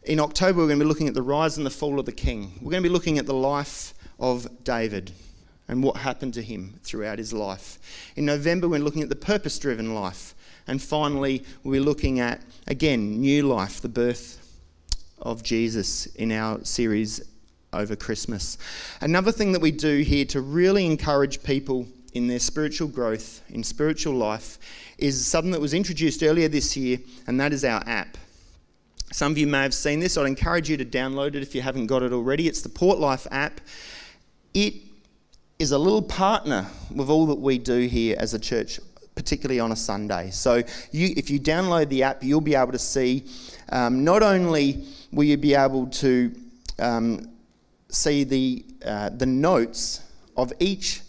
In 0.05 0.19
October, 0.19 0.59
we're 0.59 0.67
going 0.67 0.81
to 0.81 0.85
be 0.85 0.89
looking 0.89 1.07
at 1.07 1.15
the 1.15 1.23
rise 1.23 1.57
and 1.57 1.65
the 1.65 1.71
fall 1.71 2.01
of 2.01 2.07
the 2.07 2.13
king. 2.13 2.59
We're 2.61 2.73
going 2.73 2.83
to 2.83 2.89
be 2.89 2.93
looking 2.93 3.19
at 3.19 3.27
the 3.27 3.35
life 3.35 3.95
of 4.19 4.65
David 4.65 5.13
and 5.69 5.83
what 5.83 5.99
happened 5.99 6.35
to 6.35 6.43
him 6.43 6.81
throughout 6.83 7.19
his 7.19 7.33
life. 7.33 7.79
In 8.17 8.25
November, 8.25 8.69
we're 8.69 8.81
looking 8.81 9.03
at 9.03 9.09
the 9.09 9.17
purpose 9.17 9.59
driven 9.59 9.95
life. 9.95 10.35
And 10.67 10.81
finally, 10.81 11.45
we're 11.65 11.81
looking 11.81 12.21
at, 12.21 12.41
again, 12.67 13.21
new 13.21 13.43
life, 13.47 13.81
the 13.81 13.89
birth 13.89 14.39
of 15.21 15.43
Jesus 15.43 16.07
in 16.07 16.33
our 16.33 16.65
series 16.65 17.21
over 17.73 17.97
Christmas. 17.97 18.59
Another 19.01 19.33
thing 19.33 19.53
that 19.53 19.63
we 19.63 19.71
do 19.71 20.01
here 20.01 20.25
to 20.27 20.41
really 20.41 20.85
encourage 20.87 21.43
people 21.43 21.87
in 22.15 22.27
their 22.27 22.39
spiritual 22.39 22.89
growth, 22.89 23.43
in 23.49 23.65
spiritual 23.65 24.15
life, 24.15 24.59
is 24.99 25.27
something 25.27 25.53
that 25.53 25.61
was 25.61 25.75
introduced 25.75 26.23
earlier 26.23 26.49
this 26.49 26.77
year, 26.77 26.99
and 27.27 27.41
that 27.41 27.53
is 27.53 27.65
our 27.65 27.83
app. 27.87 28.17
Some 29.13 29.33
of 29.33 29.39
you 29.39 29.47
may 29.47 29.63
have 29.63 29.75
seen 29.75 30.01
this. 30.01 30.17
I'd 30.17 30.27
encourage 30.27 30.71
you 30.71 30.77
to 30.79 30.85
download 30.85 31.35
it 31.35 31.43
if 31.43 31.55
you 31.55 31.63
haven't 31.63 31.87
got 31.87 32.03
it 32.03 32.13
already. 32.13 32.49
It's 32.49 32.63
the 32.63 32.69
Port 32.69 32.99
Life 32.99 33.27
app. 33.31 33.61
It 34.55 34.75
is 35.59 35.73
a 35.73 35.79
little 35.79 36.03
partner 36.03 36.67
with 36.95 37.11
all 37.11 37.27
that 37.27 37.39
we 37.39 37.59
do 37.59 37.87
here 37.87 38.17
as 38.19 38.35
a 38.35 38.39
church, 38.39 38.81
particularly 39.15 39.61
on 39.61 39.71
a 39.71 39.77
Sunday. 39.77 40.31
So 40.31 40.63
you, 40.93 41.13
if 41.17 41.31
you 41.31 41.39
download 41.39 41.89
the 41.89 42.03
app, 42.03 42.25
you'll 42.25 42.41
be 42.41 42.55
able 42.55 42.73
to 42.73 42.79
see 42.79 43.27
um, 43.69 44.03
not 44.03 44.23
only 44.23 44.85
will 45.13 45.25
you 45.25 45.37
be 45.37 45.55
able 45.55 45.87
to 45.87 46.35
um, 46.79 47.29
see 47.91 48.25
the, 48.25 48.65
uh, 48.85 49.11
the 49.11 49.27
notes 49.27 50.01
of 50.37 50.53
each 50.59 51.03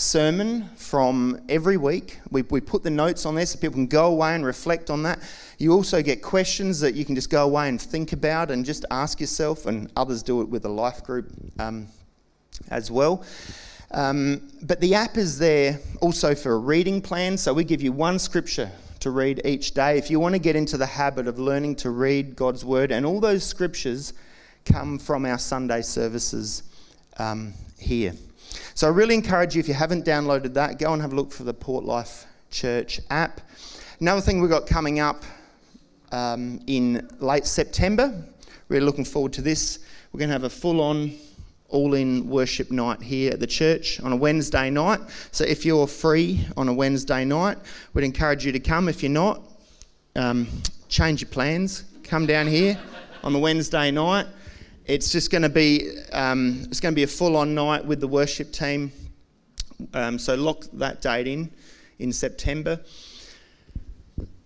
sermon 0.00 0.68
from 0.76 1.40
every 1.48 1.76
week. 1.76 2.18
We, 2.30 2.42
we 2.42 2.60
put 2.60 2.82
the 2.82 2.90
notes 2.90 3.26
on 3.26 3.34
there 3.34 3.46
so 3.46 3.58
people 3.58 3.74
can 3.74 3.86
go 3.86 4.06
away 4.06 4.34
and 4.34 4.44
reflect 4.44 4.90
on 4.90 5.02
that. 5.02 5.18
You 5.58 5.72
also 5.72 6.02
get 6.02 6.22
questions 6.22 6.80
that 6.80 6.94
you 6.94 7.04
can 7.04 7.14
just 7.14 7.30
go 7.30 7.44
away 7.44 7.68
and 7.68 7.80
think 7.80 8.12
about 8.12 8.50
and 8.50 8.64
just 8.64 8.84
ask 8.90 9.20
yourself, 9.20 9.66
and 9.66 9.92
others 9.96 10.22
do 10.22 10.40
it 10.40 10.48
with 10.48 10.64
a 10.64 10.68
life 10.68 11.04
group 11.04 11.30
um, 11.58 11.86
as 12.70 12.90
well. 12.90 13.24
Um, 13.92 14.50
but 14.62 14.80
the 14.80 14.94
app 14.94 15.16
is 15.16 15.38
there 15.38 15.78
also 16.00 16.34
for 16.34 16.52
a 16.52 16.58
reading 16.58 17.02
plan, 17.02 17.36
so 17.36 17.52
we 17.52 17.64
give 17.64 17.82
you 17.82 17.92
one 17.92 18.18
scripture 18.18 18.70
to 19.00 19.10
read 19.10 19.42
each 19.44 19.72
day. 19.72 19.98
If 19.98 20.10
you 20.10 20.20
want 20.20 20.34
to 20.34 20.38
get 20.38 20.56
into 20.56 20.76
the 20.76 20.86
habit 20.86 21.26
of 21.26 21.38
learning 21.38 21.76
to 21.76 21.90
read 21.90 22.36
God's 22.36 22.64
Word, 22.64 22.92
and 22.92 23.04
all 23.04 23.20
those 23.20 23.44
scriptures 23.44 24.14
come 24.64 24.98
from 24.98 25.26
our 25.26 25.38
Sunday 25.38 25.82
services 25.82 26.62
um, 27.18 27.52
here. 27.78 28.14
So 28.80 28.86
I 28.86 28.90
really 28.92 29.14
encourage 29.14 29.54
you, 29.54 29.60
if 29.60 29.68
you 29.68 29.74
haven't 29.74 30.06
downloaded 30.06 30.54
that, 30.54 30.78
go 30.78 30.94
and 30.94 31.02
have 31.02 31.12
a 31.12 31.14
look 31.14 31.32
for 31.32 31.44
the 31.44 31.52
Port 31.52 31.84
Life 31.84 32.24
Church 32.50 32.98
app. 33.10 33.42
Another 34.00 34.22
thing 34.22 34.40
we've 34.40 34.48
got 34.48 34.66
coming 34.66 35.00
up 35.00 35.22
um, 36.12 36.62
in 36.66 37.06
late 37.18 37.44
September, 37.44 38.24
really 38.70 38.86
looking 38.86 39.04
forward 39.04 39.34
to 39.34 39.42
this. 39.42 39.80
We're 40.10 40.18
going 40.20 40.30
to 40.30 40.32
have 40.32 40.44
a 40.44 40.48
full 40.48 40.80
on 40.80 41.12
all 41.68 41.92
in 41.92 42.26
worship 42.26 42.70
night 42.70 43.02
here 43.02 43.30
at 43.30 43.38
the 43.38 43.46
church 43.46 44.00
on 44.00 44.12
a 44.12 44.16
Wednesday 44.16 44.70
night. 44.70 45.00
So 45.30 45.44
if 45.44 45.66
you're 45.66 45.86
free 45.86 46.46
on 46.56 46.66
a 46.68 46.72
Wednesday 46.72 47.26
night, 47.26 47.58
we'd 47.92 48.06
encourage 48.06 48.46
you 48.46 48.52
to 48.52 48.60
come. 48.60 48.88
If 48.88 49.02
you're 49.02 49.12
not, 49.12 49.42
um, 50.16 50.48
change 50.88 51.20
your 51.20 51.28
plans. 51.28 51.84
Come 52.02 52.24
down 52.24 52.46
here 52.46 52.78
on 53.22 53.34
the 53.34 53.40
Wednesday 53.40 53.90
night. 53.90 54.26
It's 54.90 55.12
just 55.12 55.30
going 55.30 55.42
to 55.42 55.48
be 55.48 55.88
um, 56.12 56.62
it's 56.64 56.80
going 56.80 56.92
to 56.92 56.96
be 56.96 57.04
a 57.04 57.06
full-on 57.06 57.54
night 57.54 57.84
with 57.84 58.00
the 58.00 58.08
worship 58.08 58.50
team. 58.50 58.90
Um, 59.94 60.18
so 60.18 60.34
lock 60.34 60.64
that 60.72 61.00
date 61.00 61.28
in 61.28 61.48
in 62.00 62.12
September. 62.12 62.80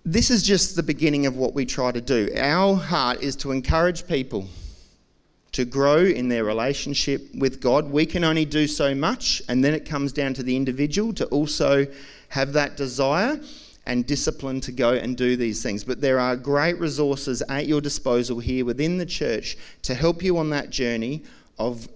This 0.04 0.30
is 0.30 0.42
just 0.42 0.76
the 0.76 0.82
beginning 0.82 1.24
of 1.24 1.34
what 1.34 1.54
we 1.54 1.64
try 1.64 1.92
to 1.92 2.00
do. 2.02 2.28
Our 2.36 2.76
heart 2.76 3.22
is 3.22 3.36
to 3.36 3.52
encourage 3.52 4.06
people 4.06 4.46
to 5.52 5.64
grow 5.64 6.04
in 6.04 6.28
their 6.28 6.44
relationship 6.44 7.22
with 7.34 7.62
God. 7.62 7.90
We 7.90 8.04
can 8.04 8.22
only 8.22 8.44
do 8.44 8.66
so 8.66 8.94
much, 8.94 9.40
and 9.48 9.64
then 9.64 9.72
it 9.72 9.86
comes 9.86 10.12
down 10.12 10.34
to 10.34 10.42
the 10.42 10.56
individual 10.56 11.14
to 11.14 11.24
also 11.28 11.86
have 12.28 12.52
that 12.52 12.76
desire 12.76 13.40
and 13.86 14.06
discipline 14.06 14.60
to 14.62 14.72
go 14.72 14.94
and 14.94 15.16
do 15.16 15.36
these 15.36 15.62
things. 15.62 15.84
But 15.84 16.00
there 16.00 16.18
are 16.18 16.36
great 16.36 16.78
resources 16.78 17.42
at 17.48 17.66
your 17.66 17.80
disposal 17.80 18.38
here 18.38 18.64
within 18.64 18.98
the 18.98 19.06
church 19.06 19.56
to 19.82 19.94
help 19.94 20.22
you 20.22 20.38
on 20.38 20.50
that 20.50 20.70
journey 20.70 21.22
of 21.58 21.88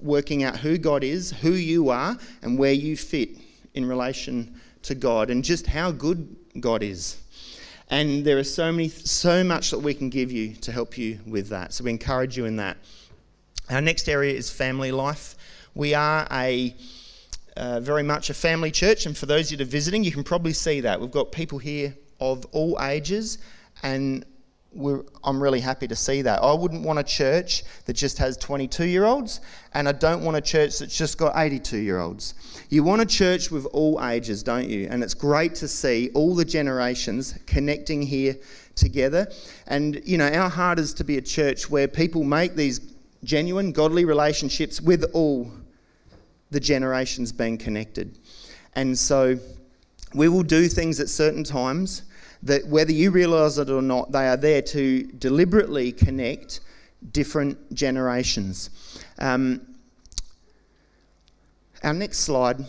working 0.00 0.42
out 0.42 0.56
who 0.56 0.78
God 0.78 1.04
is, 1.04 1.30
who 1.30 1.52
you 1.52 1.90
are, 1.90 2.16
and 2.42 2.58
where 2.58 2.72
you 2.72 2.96
fit 2.96 3.30
in 3.74 3.86
relation 3.86 4.60
to 4.82 4.94
God, 4.94 5.30
and 5.30 5.44
just 5.44 5.66
how 5.66 5.90
good 5.90 6.36
God 6.60 6.82
is. 6.82 7.18
And 7.90 8.24
there 8.24 8.38
is 8.38 8.52
so 8.52 8.70
many, 8.70 8.88
so 8.88 9.42
much 9.42 9.70
that 9.70 9.78
we 9.78 9.94
can 9.94 10.10
give 10.10 10.30
you 10.30 10.54
to 10.56 10.72
help 10.72 10.98
you 10.98 11.20
with 11.26 11.48
that. 11.48 11.72
So 11.72 11.84
we 11.84 11.90
encourage 11.90 12.36
you 12.36 12.44
in 12.44 12.56
that. 12.56 12.76
Our 13.70 13.80
next 13.80 14.08
area 14.08 14.34
is 14.34 14.50
family 14.50 14.92
life. 14.92 15.36
We 15.74 15.94
are 15.94 16.26
a 16.30 16.74
uh, 17.58 17.80
very 17.80 18.02
much 18.02 18.30
a 18.30 18.34
family 18.34 18.70
church, 18.70 19.06
and 19.06 19.16
for 19.16 19.26
those 19.26 19.50
that 19.50 19.60
are 19.60 19.64
visiting, 19.64 20.04
you 20.04 20.12
can 20.12 20.24
probably 20.24 20.52
see 20.52 20.80
that. 20.80 21.00
We've 21.00 21.10
got 21.10 21.32
people 21.32 21.58
here 21.58 21.94
of 22.20 22.46
all 22.52 22.80
ages, 22.82 23.38
and 23.82 24.24
I'm 25.24 25.42
really 25.42 25.60
happy 25.60 25.88
to 25.88 25.96
see 25.96 26.22
that. 26.22 26.42
I 26.42 26.52
wouldn't 26.52 26.84
want 26.84 26.98
a 26.98 27.02
church 27.02 27.64
that 27.86 27.94
just 27.94 28.18
has 28.18 28.36
22 28.36 28.86
year 28.86 29.04
olds, 29.04 29.40
and 29.74 29.88
I 29.88 29.92
don't 29.92 30.22
want 30.22 30.36
a 30.36 30.40
church 30.40 30.78
that's 30.78 30.96
just 30.96 31.18
got 31.18 31.32
82 31.36 31.78
year 31.78 31.98
olds. 31.98 32.34
You 32.68 32.84
want 32.84 33.02
a 33.02 33.06
church 33.06 33.50
with 33.50 33.66
all 33.66 34.04
ages, 34.04 34.42
don't 34.42 34.68
you? 34.68 34.86
And 34.90 35.02
it's 35.02 35.14
great 35.14 35.54
to 35.56 35.68
see 35.68 36.10
all 36.14 36.34
the 36.34 36.44
generations 36.44 37.34
connecting 37.46 38.02
here 38.02 38.36
together. 38.74 39.32
And, 39.66 40.00
you 40.04 40.18
know, 40.18 40.28
our 40.28 40.48
heart 40.48 40.78
is 40.78 40.94
to 40.94 41.04
be 41.04 41.16
a 41.16 41.22
church 41.22 41.68
where 41.68 41.88
people 41.88 42.22
make 42.22 42.54
these 42.54 42.80
genuine, 43.24 43.72
godly 43.72 44.04
relationships 44.04 44.80
with 44.80 45.04
all 45.12 45.50
the 46.50 46.60
generations 46.60 47.32
being 47.32 47.58
connected. 47.58 48.18
And 48.74 48.98
so 48.98 49.38
we 50.14 50.28
will 50.28 50.42
do 50.42 50.68
things 50.68 51.00
at 51.00 51.08
certain 51.08 51.44
times 51.44 52.02
that, 52.42 52.66
whether 52.66 52.92
you 52.92 53.10
realize 53.10 53.58
it 53.58 53.70
or 53.70 53.82
not, 53.82 54.12
they 54.12 54.28
are 54.28 54.36
there 54.36 54.62
to 54.62 55.02
deliberately 55.18 55.92
connect 55.92 56.60
different 57.12 57.74
generations. 57.74 58.70
Um, 59.18 59.60
our 61.82 61.94
next 61.94 62.20
slide, 62.20 62.64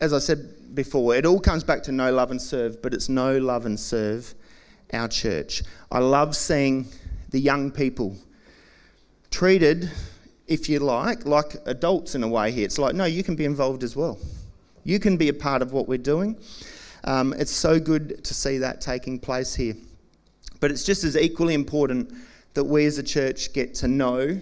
as 0.00 0.12
I 0.12 0.18
said 0.18 0.74
before, 0.74 1.14
it 1.14 1.26
all 1.26 1.40
comes 1.40 1.64
back 1.64 1.82
to 1.84 1.92
know, 1.92 2.12
love, 2.12 2.30
and 2.30 2.40
serve, 2.40 2.80
but 2.82 2.94
it's 2.94 3.08
know, 3.08 3.38
love, 3.38 3.66
and 3.66 3.78
serve 3.78 4.34
our 4.92 5.08
church. 5.08 5.62
I 5.92 5.98
love 5.98 6.34
seeing 6.34 6.86
the 7.30 7.40
young 7.40 7.70
people 7.70 8.16
treated 9.30 9.90
if 10.50 10.68
you 10.68 10.80
like, 10.80 11.24
like 11.24 11.54
adults 11.64 12.14
in 12.14 12.22
a 12.24 12.28
way 12.28 12.50
here. 12.50 12.64
It's 12.64 12.78
like, 12.78 12.94
no, 12.94 13.04
you 13.04 13.22
can 13.22 13.36
be 13.36 13.44
involved 13.44 13.84
as 13.84 13.94
well. 13.94 14.18
You 14.82 14.98
can 14.98 15.16
be 15.16 15.28
a 15.28 15.32
part 15.32 15.62
of 15.62 15.72
what 15.72 15.88
we're 15.88 15.96
doing. 15.96 16.36
Um, 17.04 17.32
it's 17.38 17.52
so 17.52 17.78
good 17.78 18.24
to 18.24 18.34
see 18.34 18.58
that 18.58 18.80
taking 18.80 19.18
place 19.18 19.54
here. 19.54 19.74
But 20.58 20.72
it's 20.72 20.84
just 20.84 21.04
as 21.04 21.16
equally 21.16 21.54
important 21.54 22.12
that 22.54 22.64
we 22.64 22.84
as 22.84 22.98
a 22.98 23.02
church 23.02 23.52
get 23.52 23.74
to 23.76 23.88
know 23.88 24.40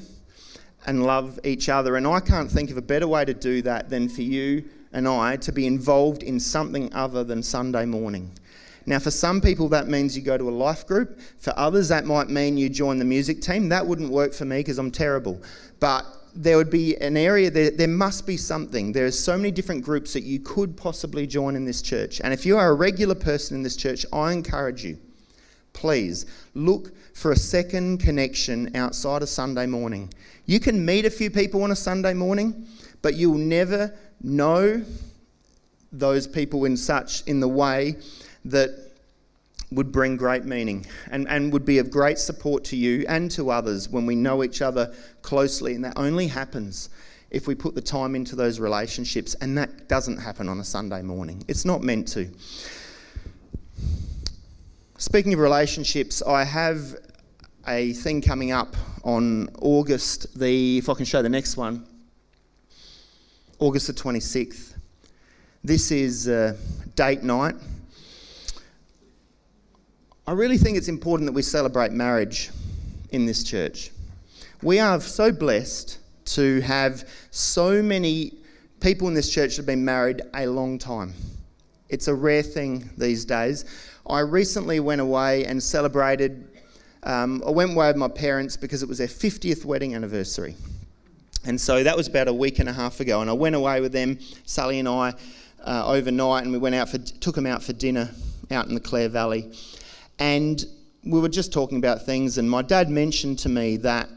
and 0.87 1.05
love 1.05 1.39
each 1.45 1.69
other. 1.69 1.97
And 1.97 2.07
I 2.07 2.21
can't 2.21 2.51
think 2.51 2.71
of 2.71 2.79
a 2.79 2.83
better 2.83 3.07
way 3.07 3.27
to 3.27 3.35
do 3.35 3.61
that 3.63 3.91
than 3.91 4.09
for 4.09 4.23
you 4.23 4.65
and 4.93 5.07
I 5.07 5.37
to 5.37 5.53
be 5.53 5.67
involved 5.67 6.23
in 6.23 6.41
something 6.41 6.93
other 6.95 7.23
than 7.23 7.43
Sunday 7.43 7.85
morning. 7.85 8.33
Now, 8.89 8.99
for 8.99 9.11
some 9.11 9.43
people, 9.43 9.69
that 9.69 9.87
means 9.87 10.17
you 10.17 10.23
go 10.23 10.39
to 10.39 10.49
a 10.49 10.51
life 10.51 10.87
group. 10.87 11.21
For 11.39 11.53
others, 11.59 11.89
that 11.89 12.07
might 12.07 12.31
mean 12.31 12.57
you 12.57 12.71
join 12.71 12.99
the 12.99 13.05
music 13.05 13.43
team. 13.43 13.69
That 13.69 13.87
wouldn't 13.87 14.11
work 14.11 14.33
for 14.33 14.47
me 14.47 14.61
because 14.61 14.79
I'm 14.79 14.91
terrible. 14.91 15.43
But 15.79 16.07
there 16.35 16.57
would 16.57 16.71
be 16.71 16.97
an 16.97 17.19
area, 17.19 17.51
there, 17.51 17.71
there 17.71 17.87
must 17.87 18.27
be 18.27 18.39
something. 18.39 18.93
There 18.93 19.05
are 19.05 19.11
so 19.11 19.37
many 19.37 19.51
different 19.51 19.85
groups 19.85 20.15
that 20.15 20.23
you 20.23 20.41
could 20.41 20.75
possibly 20.75 21.27
join 21.27 21.55
in 21.55 21.67
this 21.67 21.83
church. 21.83 22.23
And 22.23 22.33
if 22.33 22.47
you 22.47 22.57
are 22.57 22.71
a 22.71 22.75
regular 22.75 23.15
person 23.15 23.59
in 23.59 23.63
this 23.63 23.77
church, 23.77 24.07
I 24.11 24.33
encourage 24.33 24.85
you, 24.85 24.99
please 25.75 26.25
look 26.55 26.93
for 27.15 27.33
a 27.33 27.37
second 27.37 27.99
connection 27.99 28.75
outside 28.75 29.21
of 29.21 29.29
Sunday 29.29 29.67
morning. 29.67 30.11
You 30.47 30.61
can 30.61 30.83
meet 30.83 31.05
a 31.05 31.11
few 31.11 31.31
people 31.31 31.63
on 31.63 31.73
a 31.73 31.77
Sunday 31.77 32.15
morning, 32.15 32.67
but 33.03 33.17
you'll 33.17 33.37
never 33.37 33.95
know 34.23 34.83
those 35.93 36.27
people 36.27 36.65
in 36.65 36.77
such 36.77 37.23
in 37.27 37.41
the 37.41 37.49
way 37.49 37.97
that 38.51 38.89
would 39.71 39.93
bring 39.93 40.17
great 40.17 40.45
meaning 40.45 40.87
and, 41.11 41.29
and 41.29 41.53
would 41.53 41.65
be 41.65 41.79
of 41.79 41.91
great 41.91 42.19
support 42.19 42.65
to 42.65 42.77
you 42.77 43.05
and 43.09 43.31
to 43.31 43.51
others 43.51 43.89
when 43.89 44.07
we 44.07 44.15
know 44.15 44.43
each 44.43 44.63
other 44.63 44.95
closely. 45.23 45.75
And 45.75 45.85
that 45.85 45.95
only 45.97 46.27
happens 46.27 46.89
if 47.31 47.47
we 47.47 47.55
put 47.55 47.75
the 47.75 47.83
time 47.83 48.15
into 48.15 48.35
those 48.35 48.59
relationships. 48.59 49.35
And 49.35 49.59
that 49.59 49.89
doesn't 49.89 50.19
happen 50.19 50.49
on 50.49 50.61
a 50.61 50.65
Sunday 50.65 51.03
morning, 51.03 51.45
it's 51.49 51.65
not 51.65 51.83
meant 51.83 52.09
to. 52.09 52.31
Speaking 54.97 55.33
of 55.35 55.39
relationships, 55.39 56.23
I 56.23 56.45
have 56.45 56.97
a 57.69 57.93
thing 57.93 58.21
coming 58.21 58.51
up 58.51 58.75
on 59.05 59.49
August 59.61 60.39
the, 60.39 60.79
if 60.79 60.89
I 60.89 60.95
can 60.95 61.05
show 61.05 61.23
the 61.23 61.29
next 61.29 61.57
one, 61.57 61.87
August 63.59 63.87
the 63.87 63.93
26th. 63.93 64.75
This 65.63 65.91
is 65.91 66.29
uh, 66.29 66.57
date 66.95 67.23
night. 67.23 67.55
I 70.29 70.33
really 70.33 70.59
think 70.59 70.77
it's 70.77 70.89
important 70.89 71.27
that 71.27 71.33
we 71.33 71.41
celebrate 71.41 71.91
marriage 71.91 72.51
in 73.13 73.25
this 73.25 73.43
church. 73.43 73.91
We 74.63 74.79
are 74.79 75.01
so 75.01 75.33
blessed 75.33 76.01
to 76.37 76.61
have 76.61 77.09
so 77.31 77.83
many 77.83 78.35
people 78.79 79.09
in 79.09 79.15
this 79.15 79.33
church 79.33 79.53
that 79.53 79.57
have 79.57 79.67
been 79.67 79.87
married 79.87 80.21
a 80.35 80.47
long 80.47 80.77
time. 80.77 81.15
It's 81.89 82.09
a 82.09 82.15
rare 82.15 82.43
thing 82.43 82.91
these 82.99 83.25
days. 83.25 83.65
I 84.07 84.21
recently 84.21 84.81
went 84.81 85.01
away 85.01 85.47
and 85.47 85.63
celebrated. 85.63 86.47
Um, 87.05 87.43
I 87.47 87.51
went 87.51 87.71
away 87.71 87.87
with 87.87 87.97
my 87.97 88.09
parents 88.09 88.55
because 88.55 88.83
it 88.83 88.89
was 88.91 88.99
their 88.99 89.07
50th 89.07 89.65
wedding 89.65 89.95
anniversary. 89.95 90.57
And 91.47 91.59
so 91.59 91.83
that 91.83 91.97
was 91.97 92.07
about 92.07 92.29
a 92.29 92.35
week 92.35 92.59
and 92.59 92.69
a 92.69 92.75
half 92.75 93.01
ago. 93.01 93.23
And 93.23 93.31
I 93.31 93.33
went 93.33 93.55
away 93.55 93.81
with 93.81 93.93
them, 93.93 94.19
Sally 94.45 94.79
and 94.79 94.89
I, 94.91 95.15
uh, 95.65 95.91
overnight, 95.91 96.43
and 96.43 96.53
we 96.53 96.59
went 96.59 96.75
out 96.75 96.91
for, 96.91 96.99
took 96.99 97.35
them 97.35 97.47
out 97.47 97.63
for 97.63 97.73
dinner 97.73 98.11
out 98.51 98.69
in 98.69 98.75
the 98.75 98.81
Clare 98.81 99.09
Valley. 99.09 99.51
And 100.19 100.65
we 101.05 101.21
were 101.21 101.29
just 101.29 101.53
talking 101.53 101.79
about 101.79 102.05
things, 102.05 102.39
and 102.39 102.51
my 102.51 102.63
dad 102.63 102.91
mentioned 102.91 103.39
to 103.41 103.49
me 103.49 103.77
that 103.79 104.09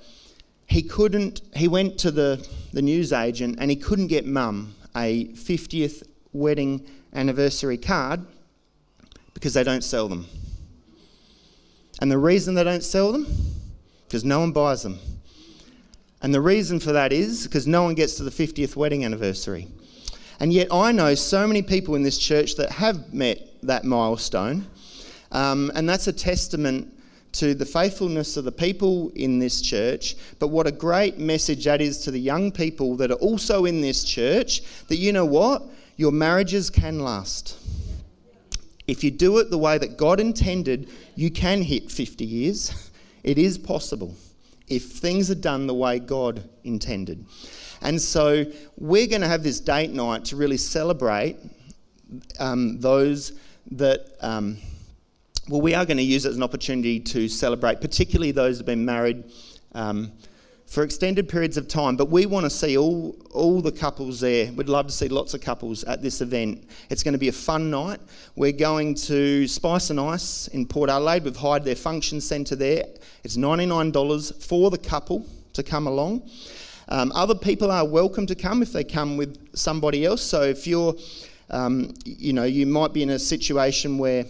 he 0.66 0.82
couldn't, 0.82 1.42
he 1.56 1.68
went 1.68 1.98
to 2.00 2.12
the, 2.12 2.48
the 2.72 2.82
newsagent 2.82 3.58
and 3.60 3.70
he 3.70 3.76
couldn't 3.76 4.08
get 4.08 4.26
mum 4.26 4.74
a 4.96 5.26
50th 5.28 6.04
wedding 6.34 6.88
anniversary 7.14 7.78
card 7.78 8.26
because 9.34 9.54
they 9.54 9.64
don't 9.64 9.84
sell 9.84 10.08
them. 10.08 10.28
And 12.02 12.12
the 12.12 12.18
reason 12.18 12.56
they 12.56 12.64
don't 12.64 12.84
sell 12.84 13.12
them? 13.12 13.28
Because 14.08 14.24
no 14.26 14.40
one 14.40 14.52
buys 14.52 14.84
them. 14.84 15.00
And 16.22 16.34
the 16.34 16.42
reason 16.42 16.80
for 16.80 16.92
that 16.92 17.12
is 17.12 17.48
because 17.48 17.68
no 17.68 17.84
one 17.84 17.96
gets 17.96 18.16
to 18.16 18.24
the 18.24 18.32
50th 18.32 18.76
wedding 18.76 19.04
anniversary. 19.04 19.68
And 20.40 20.54
yet 20.54 20.68
I 20.72 20.92
know 20.92 21.16
so 21.16 21.48
many 21.48 21.62
people 21.62 21.96
in 21.96 22.04
this 22.04 22.18
church 22.18 22.56
that 22.56 22.72
have 22.72 23.14
met 23.14 23.48
that 23.64 23.84
milestone 23.84 24.68
um, 25.32 25.72
and 25.76 25.88
that's 25.88 26.08
a 26.08 26.14
testament 26.14 26.94
to 27.34 27.54
the 27.54 27.66
faithfulness 27.66 28.36
of 28.36 28.44
the 28.44 28.52
people 28.52 29.10
in 29.16 29.40
this 29.40 29.62
church, 29.62 30.16
but 30.40 30.48
what 30.48 30.68
a 30.68 30.72
great 30.72 31.18
message 31.18 31.64
that 31.66 31.82
is 31.82 32.00
to 32.00 32.12
the 32.12 32.20
young 32.20 32.52
people 32.52 32.98
that 32.98 33.10
are 33.10 33.16
also 33.16 33.66
in 33.66 33.82
this 33.82 34.04
church 34.04 34.62
that 34.88 34.98
you 34.98 35.14
know 35.14 35.26
what? 35.26 35.64
Your 35.96 36.12
marriages 36.12 36.70
can 36.70 37.00
last. 37.00 37.58
If 38.88 39.04
you 39.04 39.12
do 39.12 39.38
it 39.38 39.50
the 39.50 39.58
way 39.58 39.78
that 39.78 39.98
God 39.98 40.20
intended, 40.20 40.90
you 41.16 41.32
can 41.32 41.62
hit 41.62 41.92
50 41.92 42.26
years. 42.26 42.88
It 43.24 43.38
is 43.38 43.60
possible 43.60 44.16
if 44.68 44.84
things 44.84 45.30
are 45.30 45.36
done 45.36 45.68
the 45.68 45.76
way 45.76 46.00
God 46.00 46.50
intended. 46.64 47.24
And 47.84 48.02
so 48.02 48.46
we're 48.78 49.06
going 49.06 49.22
to 49.22 49.28
have 49.28 49.44
this 49.44 49.60
date 49.60 49.92
night 49.92 50.26
to 50.26 50.36
really 50.36 50.58
celebrate 50.58 51.38
um, 52.40 52.80
those 52.80 53.34
that. 53.74 54.08
Um, 54.22 54.58
well, 55.50 55.62
we 55.62 55.74
are 55.74 55.86
going 55.86 55.98
to 55.98 56.04
use 56.04 56.26
it 56.26 56.30
as 56.30 56.38
an 56.38 56.44
opportunity 56.44 57.00
to 57.00 57.28
celebrate, 57.28 57.82
particularly 57.82 58.32
those 58.32 58.58
have 58.58 58.66
been 58.66 58.86
married 58.86 59.24
um, 59.74 60.12
for 60.68 60.84
extended 60.84 61.28
periods 61.28 61.58
of 61.58 61.68
time. 61.68 61.96
But 61.96 62.10
we 62.10 62.28
want 62.28 62.46
to 62.46 62.50
see 62.50 62.78
all, 62.78 63.16
all 63.32 63.60
the 63.60 63.72
couples 63.72 64.20
there. 64.20 64.52
We'd 64.52 64.70
love 64.70 64.86
to 64.88 64.94
see 64.94 65.10
lots 65.10 65.34
of 65.34 65.42
couples 65.42 65.84
at 65.84 66.02
this 66.02 66.22
event. 66.22 66.70
It's 66.90 67.02
going 67.02 67.14
to 67.14 67.18
be 67.18 67.28
a 67.28 67.34
fun 67.34 67.72
night. 67.72 68.00
We're 68.36 68.52
going 68.52 68.94
to 68.96 69.48
Spice 69.48 69.90
and 69.90 70.00
Ice 70.00 70.48
in 70.50 70.68
Port 70.68 70.90
Adelaide. 70.90 71.24
We've 71.24 71.36
hired 71.36 71.66
their 71.66 71.76
function 71.76 72.22
centre 72.22 72.56
there. 72.56 72.86
It's 73.24 73.36
$99 73.36 74.44
for 74.44 74.70
the 74.70 74.78
couple 74.78 75.26
to 75.54 75.64
come 75.64 75.88
along. 75.88 76.30
Um, 76.88 77.12
other 77.16 77.36
people 77.36 77.72
are 77.72 77.86
welcome 77.86 78.28
to 78.28 78.36
come 78.36 78.62
if 78.62 78.74
they 78.74 78.84
come 78.84 79.18
with 79.18 79.56
somebody 79.56 80.06
else. 80.06 80.22
So 80.22 80.44
if 80.44 80.68
you're, 80.68 80.96
um, 81.50 81.94
you 82.06 82.32
know, 82.32 82.44
you 82.44 82.68
might 82.68 82.94
be 82.94 83.02
in 83.02 83.10
a 83.10 83.20
situation 83.20 83.98
where 83.98 84.26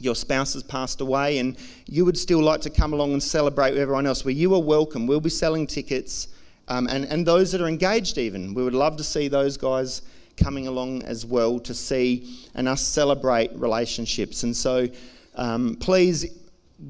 your 0.00 0.14
spouse 0.14 0.54
has 0.54 0.62
passed 0.62 1.00
away 1.00 1.38
and 1.38 1.56
you 1.86 2.04
would 2.04 2.18
still 2.18 2.42
like 2.42 2.60
to 2.62 2.70
come 2.70 2.92
along 2.92 3.12
and 3.12 3.22
celebrate 3.22 3.70
with 3.70 3.80
everyone 3.80 4.06
else, 4.06 4.24
where 4.24 4.34
you 4.34 4.54
are 4.54 4.62
welcome. 4.62 5.06
We'll 5.06 5.20
be 5.20 5.30
selling 5.30 5.66
tickets. 5.66 6.28
Um, 6.68 6.86
and, 6.88 7.04
and 7.04 7.26
those 7.26 7.52
that 7.52 7.60
are 7.60 7.68
engaged, 7.68 8.18
even, 8.18 8.54
we 8.54 8.64
would 8.64 8.74
love 8.74 8.96
to 8.96 9.04
see 9.04 9.28
those 9.28 9.56
guys 9.56 10.02
coming 10.36 10.66
along 10.66 11.02
as 11.02 11.24
well 11.24 11.58
to 11.60 11.74
see 11.74 12.48
and 12.54 12.68
us 12.68 12.80
celebrate 12.80 13.52
relationships. 13.54 14.42
And 14.42 14.56
so 14.56 14.88
um, 15.36 15.76
please 15.76 16.26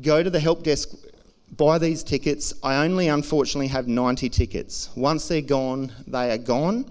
go 0.02 0.22
to 0.22 0.30
the 0.30 0.40
help 0.40 0.62
desk, 0.62 0.90
buy 1.56 1.78
these 1.78 2.02
tickets. 2.02 2.54
I 2.62 2.84
only 2.84 3.08
unfortunately 3.08 3.68
have 3.68 3.86
90 3.86 4.28
tickets. 4.28 4.90
Once 4.96 5.28
they're 5.28 5.40
gone, 5.40 5.92
they 6.06 6.30
are 6.30 6.38
gone. 6.38 6.90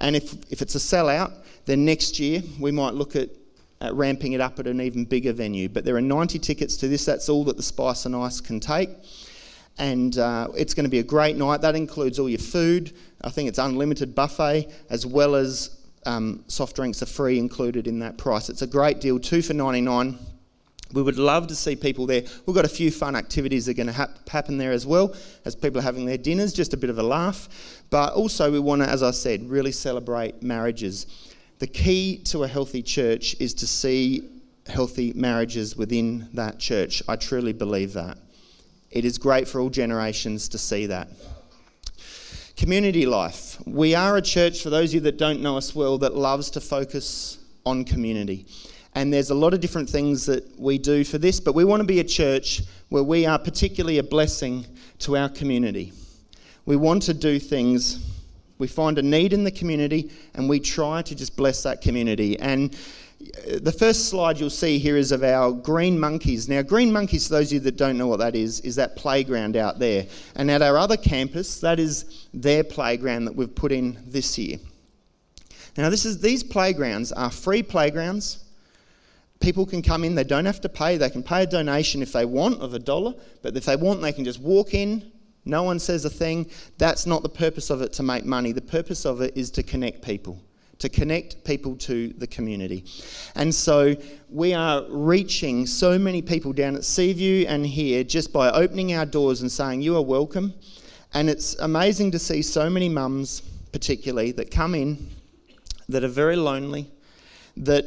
And 0.00 0.14
if, 0.14 0.34
if 0.50 0.62
it's 0.62 0.74
a 0.74 0.78
sellout, 0.78 1.32
then 1.64 1.84
next 1.84 2.18
year 2.20 2.42
we 2.60 2.70
might 2.70 2.94
look 2.94 3.16
at, 3.16 3.30
at 3.80 3.94
ramping 3.94 4.32
it 4.32 4.40
up 4.40 4.58
at 4.58 4.66
an 4.66 4.80
even 4.80 5.04
bigger 5.04 5.32
venue. 5.32 5.68
But 5.68 5.84
there 5.84 5.96
are 5.96 6.00
90 6.00 6.38
tickets 6.38 6.76
to 6.78 6.88
this, 6.88 7.04
that's 7.04 7.28
all 7.28 7.44
that 7.44 7.56
the 7.56 7.62
Spice 7.62 8.06
and 8.06 8.16
Ice 8.16 8.40
can 8.40 8.60
take. 8.60 8.90
And 9.78 10.16
uh, 10.16 10.48
it's 10.56 10.72
going 10.72 10.84
to 10.84 10.90
be 10.90 11.00
a 11.00 11.04
great 11.04 11.36
night. 11.36 11.60
That 11.60 11.76
includes 11.76 12.18
all 12.18 12.28
your 12.28 12.38
food. 12.38 12.92
I 13.22 13.30
think 13.30 13.48
it's 13.48 13.58
unlimited 13.58 14.14
buffet, 14.14 14.70
as 14.88 15.04
well 15.04 15.34
as 15.34 15.76
um, 16.06 16.44
soft 16.48 16.76
drinks 16.76 17.02
are 17.02 17.06
free 17.06 17.38
included 17.38 17.86
in 17.86 17.98
that 17.98 18.16
price. 18.16 18.48
It's 18.48 18.62
a 18.62 18.66
great 18.66 19.00
deal, 19.00 19.18
two 19.18 19.42
for 19.42 19.52
99. 19.52 20.18
We 20.92 21.02
would 21.02 21.18
love 21.18 21.48
to 21.48 21.56
see 21.56 21.74
people 21.74 22.06
there. 22.06 22.22
We've 22.46 22.54
got 22.54 22.64
a 22.64 22.68
few 22.68 22.92
fun 22.92 23.16
activities 23.16 23.66
that 23.66 23.72
are 23.72 23.74
going 23.74 23.88
to 23.88 23.92
hap- 23.92 24.28
happen 24.28 24.56
there 24.56 24.70
as 24.70 24.86
well, 24.86 25.14
as 25.44 25.56
people 25.56 25.80
are 25.80 25.82
having 25.82 26.06
their 26.06 26.16
dinners, 26.16 26.52
just 26.52 26.72
a 26.74 26.76
bit 26.76 26.90
of 26.90 26.98
a 26.98 27.02
laugh. 27.02 27.48
But 27.90 28.14
also, 28.14 28.52
we 28.52 28.60
want 28.60 28.82
to, 28.82 28.88
as 28.88 29.02
I 29.02 29.10
said, 29.10 29.50
really 29.50 29.72
celebrate 29.72 30.42
marriages. 30.42 31.06
The 31.58 31.66
key 31.66 32.18
to 32.24 32.44
a 32.44 32.48
healthy 32.48 32.82
church 32.82 33.34
is 33.40 33.54
to 33.54 33.66
see 33.66 34.28
healthy 34.66 35.12
marriages 35.14 35.76
within 35.76 36.28
that 36.34 36.58
church. 36.58 37.02
I 37.08 37.16
truly 37.16 37.52
believe 37.52 37.94
that. 37.94 38.18
It 38.90 39.04
is 39.04 39.16
great 39.18 39.48
for 39.48 39.60
all 39.60 39.70
generations 39.70 40.48
to 40.50 40.58
see 40.58 40.86
that. 40.86 41.08
Community 42.56 43.06
life. 43.06 43.58
We 43.66 43.94
are 43.94 44.16
a 44.16 44.22
church, 44.22 44.62
for 44.62 44.70
those 44.70 44.90
of 44.90 44.94
you 44.94 45.00
that 45.00 45.18
don't 45.18 45.40
know 45.40 45.56
us 45.56 45.74
well, 45.74 45.98
that 45.98 46.14
loves 46.14 46.50
to 46.50 46.60
focus 46.60 47.38
on 47.64 47.84
community. 47.84 48.46
And 48.94 49.12
there's 49.12 49.30
a 49.30 49.34
lot 49.34 49.52
of 49.52 49.60
different 49.60 49.90
things 49.90 50.24
that 50.26 50.58
we 50.58 50.78
do 50.78 51.04
for 51.04 51.18
this, 51.18 51.38
but 51.38 51.54
we 51.54 51.64
want 51.64 51.80
to 51.80 51.86
be 51.86 52.00
a 52.00 52.04
church 52.04 52.62
where 52.88 53.02
we 53.02 53.26
are 53.26 53.38
particularly 53.38 53.98
a 53.98 54.02
blessing 54.02 54.66
to 55.00 55.16
our 55.16 55.28
community. 55.28 55.92
We 56.64 56.76
want 56.76 57.02
to 57.04 57.14
do 57.14 57.38
things, 57.38 58.02
we 58.58 58.66
find 58.66 58.98
a 58.98 59.02
need 59.02 59.32
in 59.32 59.44
the 59.44 59.50
community, 59.50 60.10
and 60.34 60.48
we 60.48 60.60
try 60.60 61.02
to 61.02 61.14
just 61.14 61.36
bless 61.36 61.62
that 61.62 61.80
community. 61.80 62.38
And 62.38 62.74
uh, 63.20 63.58
the 63.62 63.72
first 63.72 64.08
slide 64.08 64.38
you'll 64.38 64.50
see 64.50 64.78
here 64.78 64.96
is 64.96 65.12
of 65.12 65.22
our 65.22 65.52
green 65.52 65.98
monkeys. 65.98 66.48
Now, 66.48 66.62
green 66.62 66.92
monkeys, 66.92 67.28
for 67.28 67.34
those 67.34 67.48
of 67.48 67.52
you 67.54 67.60
that 67.60 67.76
don't 67.76 67.98
know 67.98 68.06
what 68.06 68.18
that 68.20 68.34
is, 68.34 68.60
is 68.60 68.76
that 68.76 68.96
playground 68.96 69.56
out 69.56 69.78
there. 69.78 70.06
And 70.34 70.50
at 70.50 70.62
our 70.62 70.78
other 70.78 70.96
campus, 70.96 71.60
that 71.60 71.78
is 71.78 72.26
their 72.32 72.64
playground 72.64 73.26
that 73.26 73.34
we've 73.34 73.54
put 73.54 73.72
in 73.72 73.98
this 74.06 74.38
year. 74.38 74.58
Now, 75.76 75.90
this 75.90 76.06
is, 76.06 76.20
these 76.20 76.42
playgrounds 76.42 77.12
are 77.12 77.30
free 77.30 77.62
playgrounds. 77.62 78.44
People 79.40 79.66
can 79.66 79.82
come 79.82 80.04
in, 80.04 80.14
they 80.14 80.24
don't 80.24 80.46
have 80.46 80.62
to 80.62 80.68
pay. 80.70 80.96
They 80.96 81.10
can 81.10 81.22
pay 81.22 81.42
a 81.42 81.46
donation 81.46 82.00
if 82.00 82.12
they 82.12 82.24
want 82.24 82.60
of 82.62 82.72
a 82.72 82.78
dollar, 82.78 83.14
but 83.42 83.54
if 83.54 83.66
they 83.66 83.76
want, 83.76 84.00
they 84.00 84.12
can 84.12 84.24
just 84.24 84.40
walk 84.40 84.72
in. 84.72 85.12
No 85.46 85.62
one 85.62 85.78
says 85.78 86.04
a 86.04 86.10
thing. 86.10 86.50
That's 86.76 87.06
not 87.06 87.22
the 87.22 87.28
purpose 87.28 87.70
of 87.70 87.80
it 87.80 87.92
to 87.94 88.02
make 88.02 88.24
money. 88.24 88.52
The 88.52 88.60
purpose 88.60 89.06
of 89.06 89.22
it 89.22 89.36
is 89.36 89.50
to 89.52 89.62
connect 89.62 90.02
people 90.02 90.42
to 90.78 90.88
connect 90.88 91.42
people 91.44 91.74
to 91.76 92.08
the 92.18 92.26
community. 92.26 92.84
And 93.34 93.54
so 93.54 93.94
we 94.28 94.52
are 94.52 94.84
reaching 94.88 95.66
so 95.66 95.98
many 95.98 96.20
people 96.20 96.52
down 96.52 96.76
at 96.76 96.84
Seaview 96.84 97.46
and 97.48 97.66
here 97.66 98.04
just 98.04 98.32
by 98.32 98.50
opening 98.50 98.92
our 98.94 99.06
doors 99.06 99.40
and 99.40 99.50
saying, 99.50 99.82
You 99.82 99.96
are 99.96 100.02
welcome. 100.02 100.52
And 101.14 101.30
it's 101.30 101.54
amazing 101.60 102.10
to 102.10 102.18
see 102.18 102.42
so 102.42 102.68
many 102.68 102.88
mums, 102.88 103.40
particularly, 103.72 104.32
that 104.32 104.50
come 104.50 104.74
in 104.74 105.08
that 105.88 106.04
are 106.04 106.08
very 106.08 106.36
lonely, 106.36 106.90
that 107.56 107.86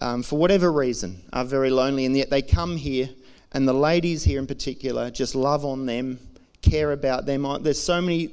um, 0.00 0.22
for 0.22 0.38
whatever 0.38 0.70
reason 0.70 1.22
are 1.32 1.44
very 1.44 1.70
lonely, 1.70 2.06
and 2.06 2.16
yet 2.16 2.30
they 2.30 2.42
come 2.42 2.76
here, 2.76 3.08
and 3.52 3.66
the 3.66 3.72
ladies 3.72 4.22
here 4.22 4.38
in 4.38 4.46
particular 4.46 5.10
just 5.10 5.34
love 5.34 5.64
on 5.64 5.86
them, 5.86 6.20
care 6.62 6.92
about 6.92 7.26
them. 7.26 7.46
There's 7.62 7.80
so 7.80 8.00
many, 8.00 8.30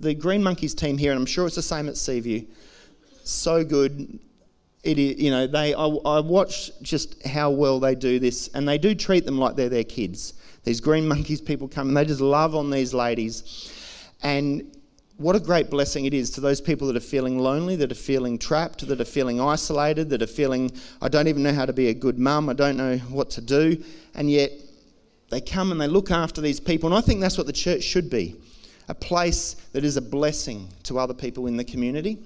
the 0.00 0.14
Green 0.14 0.42
Monkeys 0.42 0.74
team 0.74 0.98
here, 0.98 1.12
and 1.12 1.20
I'm 1.20 1.26
sure 1.26 1.46
it's 1.46 1.56
the 1.56 1.62
same 1.62 1.88
at 1.88 1.96
Seaview 1.96 2.46
so 3.24 3.64
good. 3.64 4.18
It 4.82 4.98
is, 4.98 5.18
you 5.18 5.30
know, 5.30 5.46
they. 5.46 5.74
I, 5.74 5.86
I 5.86 6.20
watch 6.20 6.70
just 6.82 7.26
how 7.26 7.50
well 7.50 7.80
they 7.80 7.94
do 7.94 8.18
this, 8.18 8.48
and 8.48 8.68
they 8.68 8.78
do 8.78 8.94
treat 8.94 9.24
them 9.24 9.38
like 9.38 9.56
they're 9.56 9.68
their 9.68 9.84
kids. 9.84 10.34
These 10.64 10.80
green 10.80 11.08
monkeys 11.08 11.40
people 11.40 11.68
come 11.68 11.88
and 11.88 11.96
they 11.96 12.04
just 12.04 12.20
love 12.20 12.54
on 12.54 12.70
these 12.70 12.94
ladies, 12.94 13.72
and 14.22 14.70
what 15.16 15.36
a 15.36 15.40
great 15.40 15.70
blessing 15.70 16.06
it 16.06 16.14
is 16.14 16.30
to 16.30 16.40
those 16.40 16.60
people 16.60 16.88
that 16.88 16.96
are 16.96 17.00
feeling 17.00 17.38
lonely, 17.38 17.76
that 17.76 17.92
are 17.92 17.96
feeling 17.96 18.36
trapped, 18.36 18.86
that 18.86 19.00
are 19.00 19.04
feeling 19.04 19.40
isolated, 19.40 20.10
that 20.10 20.20
are 20.22 20.26
feeling, 20.26 20.72
I 21.00 21.08
don't 21.08 21.28
even 21.28 21.44
know 21.44 21.52
how 21.52 21.66
to 21.66 21.72
be 21.72 21.88
a 21.88 21.94
good 21.94 22.18
mum, 22.18 22.48
I 22.48 22.52
don't 22.52 22.76
know 22.76 22.96
what 22.96 23.30
to 23.30 23.40
do, 23.40 23.80
and 24.14 24.28
yet 24.28 24.50
they 25.34 25.40
come 25.40 25.72
and 25.72 25.80
they 25.80 25.88
look 25.88 26.12
after 26.12 26.40
these 26.40 26.60
people. 26.60 26.88
And 26.88 26.96
I 26.96 27.00
think 27.00 27.20
that's 27.20 27.36
what 27.36 27.48
the 27.48 27.52
church 27.52 27.82
should 27.82 28.08
be 28.08 28.36
a 28.86 28.94
place 28.94 29.54
that 29.72 29.84
is 29.84 29.96
a 29.96 30.02
blessing 30.02 30.68
to 30.84 30.98
other 30.98 31.14
people 31.14 31.48
in 31.48 31.56
the 31.56 31.64
community. 31.64 32.18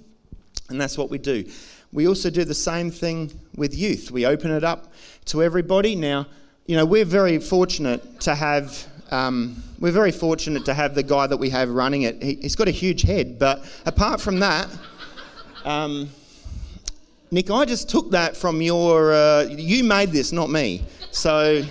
And 0.69 0.79
that's 0.79 0.99
what 0.99 1.09
we 1.09 1.17
do. 1.17 1.49
We 1.91 2.07
also 2.07 2.29
do 2.29 2.45
the 2.45 2.53
same 2.53 2.91
thing 2.91 3.33
with 3.57 3.75
youth. 3.75 4.11
We 4.11 4.27
open 4.27 4.51
it 4.51 4.63
up 4.63 4.93
to 5.27 5.43
everybody. 5.43 5.97
Now, 5.97 6.27
you 6.67 6.77
know, 6.77 6.85
we're 6.85 7.07
very 7.07 7.39
fortunate 7.39 8.21
to 8.21 8.35
have. 8.35 8.87
Um, 9.11 9.63
we're 9.79 9.91
very 9.91 10.13
fortunate 10.13 10.67
to 10.67 10.75
have 10.75 10.95
the 10.95 11.03
guy 11.03 11.27
that 11.29 11.39
we 11.39 11.49
have 11.49 11.71
running 11.71 12.03
it. 12.03 12.23
He, 12.23 12.39
has 12.43 12.57
got 12.57 12.69
a 12.69 12.73
huge 12.73 13.01
head, 13.01 13.39
but 13.39 13.65
apart 13.87 14.21
from 14.21 14.41
that, 14.41 14.69
um, 15.65 16.11
Nick, 17.31 17.51
I 17.51 17.65
just 17.65 17.89
took 17.89 18.11
that 18.11 18.37
from 18.37 18.61
your. 18.61 19.15
Uh, 19.15 19.45
you 19.45 19.83
made 19.83 20.11
this, 20.11 20.31
not 20.31 20.51
me. 20.51 20.85
So, 21.11 21.65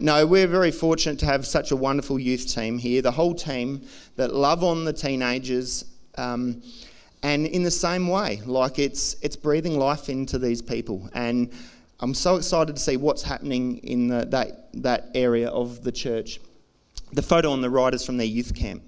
no, 0.00 0.26
we're 0.26 0.46
very 0.46 0.70
fortunate 0.70 1.18
to 1.20 1.26
have 1.26 1.46
such 1.46 1.70
a 1.70 1.76
wonderful 1.76 2.18
youth 2.18 2.52
team 2.52 2.78
here. 2.78 3.02
The 3.02 3.10
whole 3.10 3.34
team 3.34 3.82
that 4.16 4.32
love 4.32 4.62
on 4.62 4.84
the 4.84 4.92
teenagers. 4.92 5.84
Um, 6.16 6.62
and 7.22 7.46
in 7.46 7.64
the 7.64 7.70
same 7.70 8.06
way, 8.06 8.40
like 8.46 8.78
it's, 8.78 9.16
it's 9.22 9.34
breathing 9.36 9.78
life 9.78 10.08
into 10.08 10.38
these 10.38 10.62
people. 10.62 11.08
And 11.14 11.52
I'm 12.00 12.14
so 12.14 12.36
excited 12.36 12.76
to 12.76 12.82
see 12.82 12.96
what's 12.96 13.22
happening 13.22 13.78
in 13.78 14.08
the, 14.08 14.24
that, 14.26 14.72
that 14.82 15.08
area 15.14 15.48
of 15.48 15.82
the 15.82 15.90
church. 15.90 16.38
The 17.12 17.22
photo 17.22 17.50
on 17.50 17.60
the 17.60 17.70
right 17.70 17.92
is 17.92 18.06
from 18.06 18.18
their 18.18 18.26
youth 18.26 18.54
camp 18.54 18.82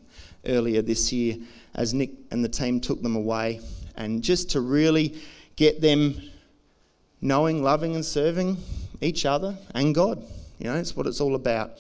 earlier 0.47 0.81
this 0.81 1.13
year 1.13 1.39
as 1.75 1.93
Nick 1.93 2.11
and 2.31 2.45
the 2.45 2.49
team 2.49 2.81
took 2.81 3.03
them 3.03 3.17
away. 3.17 3.61
And 3.97 4.23
just 4.23 4.51
to 4.51 4.61
really 4.61 5.21
get 5.57 5.81
them 5.81 6.21
knowing, 7.21 7.63
loving, 7.63 7.97
and 7.97 8.05
serving 8.05 8.57
each 9.01 9.27
other 9.27 9.57
and 9.75 9.95
God. 9.95 10.25
You 10.61 10.67
know, 10.67 10.77
it's 10.77 10.95
what 10.95 11.07
it's 11.07 11.23
all 11.23 11.35
about. 11.35 11.79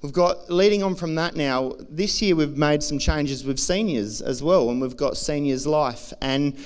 We've 0.00 0.12
got, 0.12 0.50
leading 0.50 0.82
on 0.82 0.94
from 0.96 1.14
that 1.16 1.36
now, 1.36 1.74
this 1.88 2.22
year 2.22 2.34
we've 2.34 2.56
made 2.56 2.82
some 2.82 2.98
changes 2.98 3.44
with 3.44 3.58
seniors 3.58 4.22
as 4.22 4.42
well, 4.42 4.70
and 4.70 4.80
we've 4.80 4.96
got 4.96 5.18
Seniors 5.18 5.66
Life. 5.66 6.14
And 6.22 6.58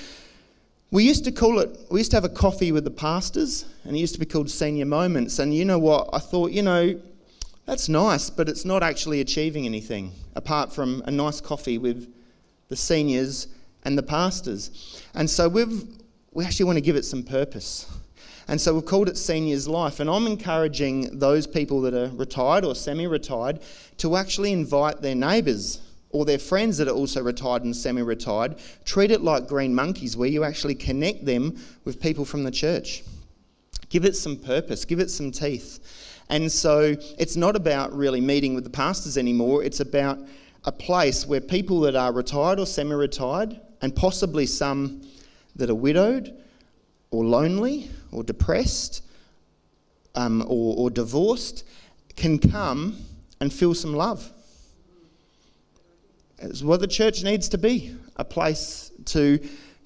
we 0.91 1.03
used 1.03 1.25
to 1.25 1.31
call 1.31 1.59
it, 1.59 1.77
we 1.91 1.99
used 1.99 2.11
to 2.11 2.17
have 2.17 2.23
a 2.23 2.29
coffee 2.29 2.71
with 2.71 2.85
the 2.85 2.89
pastors, 2.89 3.65
and 3.83 3.95
it 3.95 3.99
used 3.99 4.13
to 4.13 4.19
be 4.19 4.25
called 4.25 4.49
Senior 4.49 4.85
Moments. 4.85 5.39
And 5.39 5.53
you 5.53 5.65
know 5.65 5.77
what? 5.77 6.09
I 6.13 6.19
thought, 6.19 6.51
you 6.51 6.61
know, 6.61 6.99
that's 7.65 7.89
nice, 7.89 8.29
but 8.29 8.47
it's 8.47 8.63
not 8.63 8.81
actually 8.81 9.19
achieving 9.19 9.65
anything 9.65 10.13
apart 10.35 10.71
from 10.71 11.03
a 11.05 11.11
nice 11.11 11.41
coffee 11.41 11.77
with 11.77 12.11
the 12.69 12.77
seniors 12.77 13.49
and 13.83 13.97
the 13.97 14.03
pastors. 14.03 15.03
And 15.13 15.29
so 15.29 15.49
we've, 15.49 15.83
we 16.31 16.45
actually 16.45 16.65
want 16.65 16.77
to 16.77 16.81
give 16.81 16.95
it 16.95 17.03
some 17.03 17.23
purpose. 17.23 17.91
And 18.47 18.61
so 18.61 18.73
we've 18.73 18.85
called 18.85 19.09
it 19.09 19.17
Seniors 19.17 19.67
Life. 19.67 19.99
And 19.99 20.09
I'm 20.09 20.25
encouraging 20.25 21.19
those 21.19 21.45
people 21.45 21.81
that 21.81 21.93
are 21.93 22.07
retired 22.15 22.63
or 22.63 22.75
semi 22.75 23.05
retired 23.05 23.59
to 23.97 24.15
actually 24.15 24.53
invite 24.53 25.01
their 25.01 25.15
neighbours 25.15 25.81
or 26.11 26.23
their 26.23 26.39
friends 26.39 26.77
that 26.77 26.87
are 26.87 26.95
also 26.95 27.21
retired 27.21 27.63
and 27.63 27.75
semi 27.75 28.01
retired. 28.01 28.55
Treat 28.85 29.11
it 29.11 29.21
like 29.21 29.47
green 29.47 29.75
monkeys, 29.75 30.15
where 30.15 30.29
you 30.29 30.43
actually 30.45 30.75
connect 30.75 31.25
them 31.25 31.57
with 31.83 31.99
people 31.99 32.23
from 32.23 32.43
the 32.43 32.51
church. 32.51 33.03
Give 33.89 34.05
it 34.05 34.15
some 34.15 34.37
purpose, 34.37 34.85
give 34.85 34.99
it 34.99 35.09
some 35.09 35.31
teeth. 35.31 36.23
And 36.29 36.51
so 36.51 36.95
it's 37.17 37.35
not 37.35 37.55
about 37.55 37.93
really 37.93 38.21
meeting 38.21 38.53
with 38.53 38.63
the 38.63 38.69
pastors 38.69 39.17
anymore, 39.17 39.63
it's 39.63 39.79
about 39.79 40.19
a 40.65 40.71
place 40.71 41.25
where 41.25 41.39
people 41.39 41.81
that 41.81 41.95
are 41.95 42.11
retired 42.11 42.59
or 42.59 42.65
semi 42.65 42.95
retired, 42.95 43.59
and 43.81 43.95
possibly 43.95 44.45
some 44.45 45.01
that 45.55 45.69
are 45.69 45.75
widowed 45.75 46.33
or 47.11 47.23
lonely 47.23 47.89
or 48.11 48.23
depressed 48.23 49.03
um, 50.15 50.41
or, 50.43 50.75
or 50.77 50.89
divorced 50.89 51.63
can 52.15 52.39
come 52.39 52.97
and 53.39 53.53
feel 53.53 53.73
some 53.73 53.93
love. 53.93 54.31
It's 56.39 56.61
what 56.61 56.79
the 56.81 56.87
church 56.87 57.23
needs 57.23 57.49
to 57.49 57.57
be 57.57 57.95
a 58.15 58.25
place 58.25 58.91
to, 59.05 59.39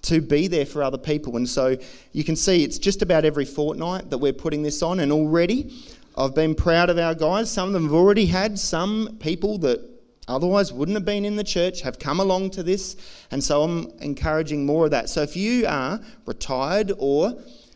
to 0.03 0.21
be 0.21 0.47
there 0.47 0.65
for 0.65 0.83
other 0.83 0.97
people. 0.97 1.37
And 1.37 1.47
so 1.47 1.77
you 2.13 2.23
can 2.23 2.35
see 2.35 2.63
it's 2.63 2.77
just 2.77 3.01
about 3.01 3.25
every 3.25 3.45
fortnight 3.45 4.09
that 4.09 4.17
we're 4.17 4.33
putting 4.33 4.63
this 4.63 4.81
on, 4.81 4.99
and 4.99 5.11
already 5.11 5.73
I've 6.17 6.35
been 6.35 6.55
proud 6.55 6.89
of 6.89 6.97
our 6.97 7.15
guys. 7.15 7.51
Some 7.51 7.67
of 7.67 7.73
them 7.73 7.83
have 7.83 7.93
already 7.93 8.25
had 8.25 8.59
some 8.59 9.17
people 9.19 9.57
that 9.59 10.00
Otherwise, 10.27 10.71
wouldn't 10.71 10.95
have 10.95 11.05
been 11.05 11.25
in 11.25 11.35
the 11.35 11.43
church, 11.43 11.81
have 11.81 11.99
come 11.99 12.19
along 12.19 12.51
to 12.51 12.63
this. 12.63 12.95
And 13.31 13.43
so 13.43 13.63
I'm 13.63 13.91
encouraging 14.01 14.65
more 14.65 14.85
of 14.85 14.91
that. 14.91 15.09
So 15.09 15.21
if 15.21 15.35
you 15.35 15.65
are 15.67 15.99
retired 16.25 16.93
or 16.97 17.33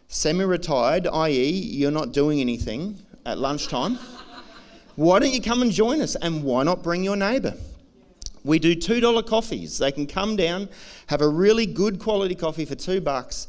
semi 0.07 0.43
retired, 0.43 1.07
i.e., 1.07 1.49
you're 1.49 1.91
not 1.91 2.11
doing 2.11 2.39
anything 2.39 2.99
at 3.25 3.39
lunchtime, 3.39 3.97
why 4.95 5.19
don't 5.19 5.33
you 5.33 5.41
come 5.41 5.61
and 5.61 5.71
join 5.71 6.01
us? 6.01 6.15
And 6.15 6.43
why 6.43 6.63
not 6.63 6.83
bring 6.83 7.03
your 7.03 7.15
neighbour? 7.17 7.55
We 8.43 8.59
do 8.59 8.75
$2 8.75 9.25
coffees. 9.25 9.79
They 9.79 9.91
can 9.91 10.05
come 10.05 10.35
down, 10.35 10.69
have 11.07 11.21
a 11.21 11.27
really 11.27 11.65
good 11.65 11.99
quality 11.99 12.35
coffee 12.35 12.65
for 12.65 12.75
two 12.75 13.01
bucks, 13.01 13.47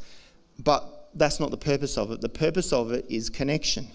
but 0.58 1.10
that's 1.14 1.38
not 1.38 1.50
the 1.50 1.58
purpose 1.58 1.98
of 1.98 2.10
it. 2.10 2.22
The 2.22 2.30
purpose 2.30 2.72
of 2.72 2.92
it 2.92 3.04
is 3.08 3.28
connection, 3.28 3.88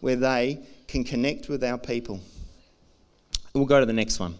where 0.00 0.16
they 0.16 0.58
can 0.88 1.04
connect 1.04 1.48
with 1.48 1.62
our 1.62 1.78
people. 1.78 2.20
We'll 3.54 3.66
go 3.66 3.80
to 3.80 3.86
the 3.86 3.92
next 3.92 4.18
one. 4.18 4.36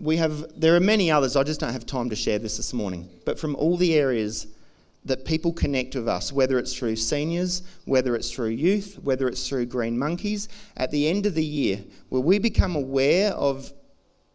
We 0.00 0.16
have, 0.16 0.60
there 0.60 0.76
are 0.76 0.80
many 0.80 1.10
others, 1.10 1.36
I 1.36 1.42
just 1.42 1.60
don't 1.60 1.72
have 1.72 1.86
time 1.86 2.10
to 2.10 2.16
share 2.16 2.38
this 2.38 2.56
this 2.56 2.72
morning, 2.72 3.08
but 3.24 3.38
from 3.38 3.56
all 3.56 3.76
the 3.76 3.94
areas 3.94 4.46
that 5.04 5.24
people 5.24 5.52
connect 5.52 5.94
with 5.94 6.08
us, 6.08 6.32
whether 6.32 6.58
it's 6.58 6.74
through 6.74 6.96
seniors, 6.96 7.62
whether 7.84 8.14
it's 8.14 8.30
through 8.30 8.50
youth, 8.50 8.98
whether 9.02 9.28
it's 9.28 9.48
through 9.48 9.66
Green 9.66 9.98
Monkeys, 9.98 10.48
at 10.76 10.90
the 10.90 11.08
end 11.08 11.26
of 11.26 11.34
the 11.34 11.44
year, 11.44 11.82
where 12.10 12.20
we 12.20 12.38
become 12.38 12.76
aware 12.76 13.32
of 13.32 13.72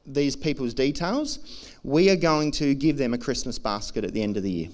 these 0.06 0.36
people's 0.36 0.74
details, 0.74 1.40
we 1.84 2.10
are 2.10 2.16
going 2.16 2.52
to 2.52 2.74
give 2.76 2.98
them 2.98 3.14
a 3.14 3.18
Christmas 3.18 3.60
basket 3.60 4.04
at 4.04 4.14
the 4.14 4.24
end 4.24 4.36
of 4.36 4.44
the 4.44 4.52
year. 4.52 4.70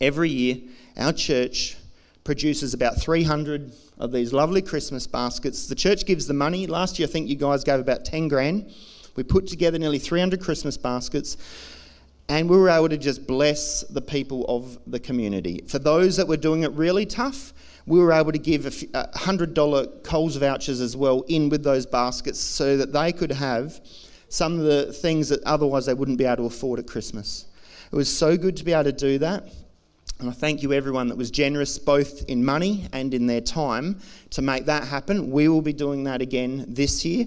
Every 0.00 0.30
year, 0.30 0.58
our 0.96 1.12
church 1.12 1.76
produces 2.24 2.74
about 2.74 3.00
300 3.00 3.72
of 3.98 4.12
these 4.12 4.32
lovely 4.32 4.62
Christmas 4.62 5.06
baskets. 5.06 5.66
The 5.66 5.74
church 5.74 6.06
gives 6.06 6.26
the 6.26 6.34
money. 6.34 6.66
Last 6.66 6.98
year, 6.98 7.08
I 7.08 7.10
think 7.10 7.28
you 7.28 7.36
guys 7.36 7.64
gave 7.64 7.80
about 7.80 8.04
10 8.04 8.28
grand. 8.28 8.72
We 9.16 9.22
put 9.22 9.46
together 9.46 9.78
nearly 9.78 9.98
300 9.98 10.40
Christmas 10.40 10.76
baskets. 10.76 11.36
And 12.28 12.48
we 12.48 12.58
were 12.58 12.68
able 12.68 12.90
to 12.90 12.98
just 12.98 13.26
bless 13.26 13.82
the 13.84 14.02
people 14.02 14.44
of 14.48 14.78
the 14.86 15.00
community. 15.00 15.64
For 15.66 15.78
those 15.78 16.16
that 16.18 16.28
were 16.28 16.36
doing 16.36 16.62
it 16.62 16.72
really 16.72 17.06
tough, 17.06 17.54
we 17.86 17.98
were 17.98 18.12
able 18.12 18.32
to 18.32 18.38
give 18.38 18.66
a 18.66 18.70
$100 18.70 20.04
Coles 20.04 20.36
vouchers 20.36 20.82
as 20.82 20.94
well 20.94 21.22
in 21.28 21.48
with 21.48 21.62
those 21.62 21.86
baskets 21.86 22.38
so 22.38 22.76
that 22.76 22.92
they 22.92 23.12
could 23.12 23.32
have 23.32 23.80
some 24.28 24.58
of 24.58 24.66
the 24.66 24.92
things 24.92 25.30
that 25.30 25.42
otherwise 25.44 25.86
they 25.86 25.94
wouldn't 25.94 26.18
be 26.18 26.26
able 26.26 26.36
to 26.36 26.44
afford 26.44 26.78
at 26.78 26.86
Christmas. 26.86 27.46
It 27.90 27.96
was 27.96 28.14
so 28.14 28.36
good 28.36 28.58
to 28.58 28.64
be 28.64 28.74
able 28.74 28.84
to 28.84 28.92
do 28.92 29.18
that. 29.20 29.48
And 30.20 30.28
I 30.28 30.32
thank 30.32 30.62
you, 30.62 30.72
everyone 30.72 31.06
that 31.08 31.16
was 31.16 31.30
generous 31.30 31.78
both 31.78 32.24
in 32.24 32.44
money 32.44 32.88
and 32.92 33.14
in 33.14 33.26
their 33.26 33.40
time 33.40 34.00
to 34.30 34.42
make 34.42 34.66
that 34.66 34.84
happen. 34.84 35.30
We 35.30 35.46
will 35.48 35.62
be 35.62 35.72
doing 35.72 36.04
that 36.04 36.20
again 36.20 36.64
this 36.66 37.04
year. 37.04 37.26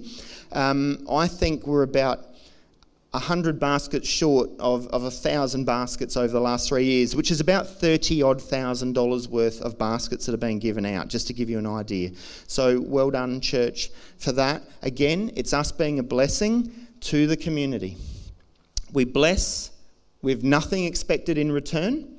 Um, 0.52 1.06
I 1.10 1.28
think 1.28 1.66
we're 1.66 1.84
about 1.84 2.26
100 3.12 3.60
baskets 3.60 4.08
short 4.08 4.50
of, 4.60 4.88
of 4.88 5.04
1,000 5.04 5.64
baskets 5.64 6.18
over 6.18 6.32
the 6.32 6.42
last 6.42 6.68
three 6.68 6.84
years, 6.84 7.16
which 7.16 7.32
is 7.32 7.40
about 7.40 7.68
30 7.68 8.24
odd 8.24 8.42
thousand 8.42 8.94
dollars 8.94 9.28
worth 9.28 9.62
of 9.62 9.78
baskets 9.78 10.26
that 10.26 10.34
are 10.34 10.38
being 10.38 10.60
given 10.60 10.86
out, 10.86 11.08
just 11.08 11.28
to 11.28 11.34
give 11.34 11.50
you 11.50 11.60
an 11.60 11.68
idea. 11.68 12.12
So 12.48 12.82
well 12.82 13.10
done, 13.10 13.40
church, 13.40 13.90
for 14.18 14.34
that. 14.34 14.64
Again, 14.82 15.32
it's 15.36 15.54
us 15.54 15.72
being 15.72 16.00
a 16.00 16.04
blessing 16.04 16.72
to 17.02 17.28
the 17.28 17.38
community. 17.38 17.96
We 18.92 19.06
bless 19.06 19.72
with 20.22 20.44
nothing 20.44 20.86
expected 20.86 21.38
in 21.38 21.52
return, 21.52 22.18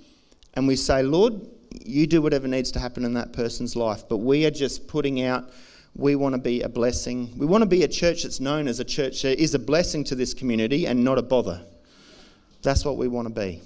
and 0.54 0.66
we 0.66 0.76
say, 0.76 1.02
Lord, 1.02 1.40
you 1.84 2.06
do 2.06 2.20
whatever 2.20 2.46
needs 2.46 2.70
to 2.72 2.78
happen 2.78 3.04
in 3.04 3.14
that 3.14 3.32
person's 3.32 3.76
life, 3.76 4.04
but 4.08 4.18
we 4.18 4.44
are 4.46 4.50
just 4.50 4.86
putting 4.86 5.22
out 5.22 5.50
we 5.94 6.16
want 6.16 6.34
to 6.34 6.40
be 6.40 6.62
a 6.62 6.68
blessing. 6.68 7.30
We 7.36 7.44
want 7.44 7.62
to 7.62 7.66
be 7.66 7.82
a 7.82 7.88
church 7.88 8.22
that's 8.22 8.40
known 8.40 8.66
as 8.66 8.80
a 8.80 8.84
church 8.84 9.22
that 9.22 9.38
is 9.38 9.54
a 9.54 9.58
blessing 9.58 10.04
to 10.04 10.14
this 10.14 10.32
community 10.32 10.86
and 10.86 11.04
not 11.04 11.18
a 11.18 11.22
bother. 11.22 11.60
That's 12.62 12.84
what 12.84 12.96
we 12.96 13.08
want 13.08 13.28
to 13.28 13.34
be. 13.34 13.60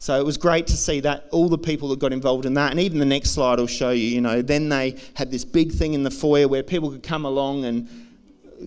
So 0.00 0.18
it 0.18 0.26
was 0.26 0.36
great 0.36 0.66
to 0.66 0.76
see 0.76 0.98
that 1.00 1.28
all 1.30 1.48
the 1.48 1.58
people 1.58 1.88
that 1.90 2.00
got 2.00 2.12
involved 2.12 2.44
in 2.44 2.54
that, 2.54 2.72
and 2.72 2.80
even 2.80 2.98
the 2.98 3.04
next 3.04 3.30
slide 3.30 3.60
will 3.60 3.68
show 3.68 3.90
you. 3.90 4.08
You 4.08 4.20
know, 4.20 4.42
then 4.42 4.68
they 4.68 4.96
had 5.14 5.30
this 5.30 5.44
big 5.44 5.70
thing 5.70 5.94
in 5.94 6.02
the 6.02 6.10
foyer 6.10 6.48
where 6.48 6.64
people 6.64 6.90
could 6.90 7.04
come 7.04 7.24
along, 7.24 7.66
and 7.66 7.88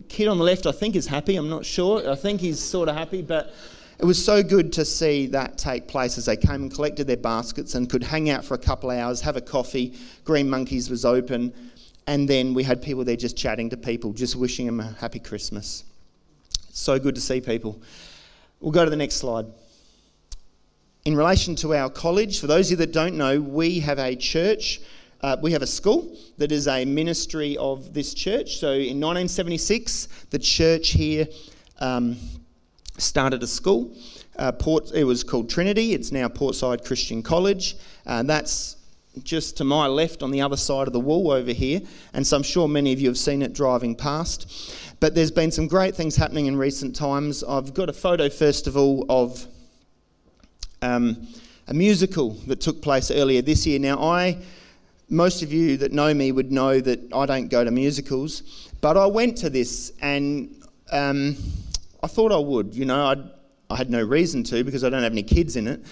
kid 0.07 0.29
on 0.29 0.37
the 0.37 0.45
left, 0.45 0.65
I 0.65 0.71
think, 0.71 0.95
is 0.95 1.07
happy. 1.07 1.35
I'm 1.35 1.49
not 1.49 1.65
sure. 1.65 2.09
I 2.09 2.15
think 2.15 2.39
he's 2.39 2.61
sort 2.61 2.87
of 2.87 2.95
happy, 2.95 3.21
but 3.21 3.53
it 3.97 4.05
was 4.05 4.23
so 4.23 4.43
good 4.43 4.73
to 4.73 4.83
see 4.83 5.27
that 5.27 5.57
take 5.57 5.87
place 5.87 6.17
as 6.17 6.25
they 6.25 6.35
came 6.35 6.63
and 6.63 6.73
collected 6.73 7.07
their 7.07 7.17
baskets 7.17 7.75
and 7.75 7.89
could 7.89 8.03
hang 8.03 8.29
out 8.29 8.43
for 8.43 8.53
a 8.53 8.57
couple 8.57 8.91
of 8.91 8.97
hours, 8.97 9.21
have 9.21 9.37
a 9.37 9.41
coffee. 9.41 9.93
Green 10.25 10.49
Monkeys 10.49 10.89
was 10.89 11.05
open, 11.05 11.53
and 12.07 12.27
then 12.27 12.53
we 12.53 12.63
had 12.63 12.81
people 12.81 13.05
there 13.05 13.15
just 13.15 13.37
chatting 13.37 13.69
to 13.69 13.77
people, 13.77 14.11
just 14.11 14.35
wishing 14.35 14.65
them 14.65 14.81
a 14.81 14.91
happy 14.99 15.19
Christmas. 15.19 15.85
So 16.71 16.99
good 16.99 17.15
to 17.15 17.21
see 17.21 17.39
people. 17.39 17.81
We'll 18.59 18.73
go 18.73 18.83
to 18.83 18.89
the 18.89 18.97
next 18.97 19.15
slide. 19.15 19.45
In 21.05 21.15
relation 21.15 21.55
to 21.57 21.73
our 21.73 21.89
college, 21.89 22.39
for 22.41 22.47
those 22.47 22.67
of 22.67 22.71
you 22.71 22.77
that 22.77 22.91
don't 22.91 23.15
know, 23.15 23.39
we 23.39 23.79
have 23.79 23.99
a 23.99 24.15
church, 24.15 24.81
uh, 25.21 25.37
we 25.41 25.53
have 25.53 25.61
a 25.61 25.67
school 25.67 26.17
that 26.37 26.51
is 26.51 26.67
a 26.67 26.83
ministry 26.83 27.55
of 27.57 27.93
this 27.93 28.13
church. 28.13 28.57
So 28.57 28.71
in 28.71 28.99
1976, 28.99 30.07
the 30.31 30.39
church 30.39 30.89
here 30.89 31.27
um, 31.79 32.17
started 32.97 33.43
a 33.43 33.47
school. 33.47 33.95
Uh, 34.37 34.51
Port, 34.51 34.91
it 34.93 35.03
was 35.03 35.23
called 35.23 35.49
Trinity, 35.49 35.93
it's 35.93 36.11
now 36.11 36.27
Portside 36.27 36.83
Christian 36.83 37.23
College. 37.23 37.75
Uh, 38.05 38.23
that's 38.23 38.77
just 39.23 39.57
to 39.57 39.63
my 39.63 39.87
left 39.87 40.21
on 40.21 40.31
the 40.31 40.41
other 40.41 40.57
side 40.57 40.87
of 40.87 40.93
the 40.93 40.99
wall 40.99 41.31
over 41.31 41.51
here, 41.51 41.81
and 42.13 42.25
so 42.27 42.35
I'm 42.37 42.43
sure 42.43 42.67
many 42.67 42.91
of 42.91 42.99
you 42.99 43.07
have 43.07 43.17
seen 43.17 43.41
it 43.41 43.53
driving 43.53 43.95
past. 43.95 44.75
But 44.99 45.15
there's 45.15 45.31
been 45.31 45.51
some 45.51 45.67
great 45.67 45.95
things 45.95 46.15
happening 46.15 46.47
in 46.47 46.57
recent 46.57 46.95
times. 46.95 47.43
I've 47.43 47.73
got 47.73 47.89
a 47.89 47.93
photo, 47.93 48.29
first 48.29 48.67
of 48.67 48.75
all, 48.75 49.05
of 49.09 49.45
um, 50.81 51.27
a 51.67 51.73
musical 51.73 52.31
that 52.47 52.61
took 52.61 52.81
place 52.81 53.11
earlier 53.11 53.41
this 53.41 53.65
year. 53.65 53.79
Now, 53.79 54.01
I, 54.01 54.37
most 55.09 55.41
of 55.41 55.51
you 55.51 55.77
that 55.77 55.91
know 55.91 56.13
me 56.13 56.31
would 56.31 56.51
know 56.51 56.79
that 56.79 57.13
I 57.13 57.25
don't 57.25 57.47
go 57.47 57.63
to 57.63 57.71
musicals, 57.71 58.69
but 58.81 58.97
I 58.97 59.05
went 59.05 59.37
to 59.37 59.49
this 59.49 59.91
and 60.01 60.63
um, 60.91 61.37
I 62.05 62.07
thought 62.07 62.31
I 62.31 62.37
would. 62.37 62.73
You 62.75 62.85
know, 62.85 63.07
I'd, 63.07 63.23
I 63.67 63.75
had 63.75 63.89
no 63.89 64.03
reason 64.03 64.43
to 64.43 64.63
because 64.63 64.83
I 64.83 64.91
don't 64.91 65.01
have 65.01 65.11
any 65.11 65.23
kids 65.23 65.55
in 65.55 65.67
it. 65.67 65.83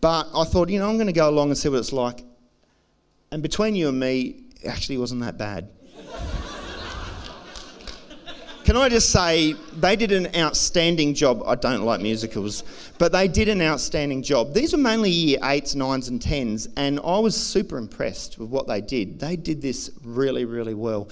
But 0.00 0.26
I 0.34 0.42
thought, 0.42 0.68
you 0.68 0.80
know, 0.80 0.88
I'm 0.88 0.96
going 0.96 1.06
to 1.06 1.12
go 1.12 1.30
along 1.30 1.50
and 1.50 1.56
see 1.56 1.68
what 1.68 1.78
it's 1.78 1.92
like. 1.92 2.24
And 3.30 3.44
between 3.44 3.76
you 3.76 3.88
and 3.88 4.00
me, 4.00 4.42
it 4.60 4.66
actually 4.66 4.98
wasn't 4.98 5.20
that 5.20 5.38
bad. 5.38 5.68
Can 8.64 8.76
I 8.76 8.88
just 8.88 9.10
say, 9.10 9.54
they 9.78 9.94
did 9.94 10.10
an 10.10 10.34
outstanding 10.34 11.14
job. 11.14 11.44
I 11.46 11.54
don't 11.54 11.82
like 11.82 12.00
musicals, 12.00 12.64
but 12.98 13.12
they 13.12 13.28
did 13.28 13.48
an 13.48 13.62
outstanding 13.62 14.24
job. 14.24 14.54
These 14.54 14.72
were 14.72 14.78
mainly 14.78 15.10
year 15.10 15.38
eights, 15.44 15.76
nines, 15.76 16.08
and 16.08 16.20
tens, 16.20 16.68
and 16.76 16.98
I 17.04 17.20
was 17.20 17.36
super 17.36 17.78
impressed 17.78 18.36
with 18.36 18.48
what 18.48 18.66
they 18.66 18.80
did. 18.80 19.20
They 19.20 19.36
did 19.36 19.62
this 19.62 19.92
really, 20.02 20.44
really 20.44 20.74
well. 20.74 21.08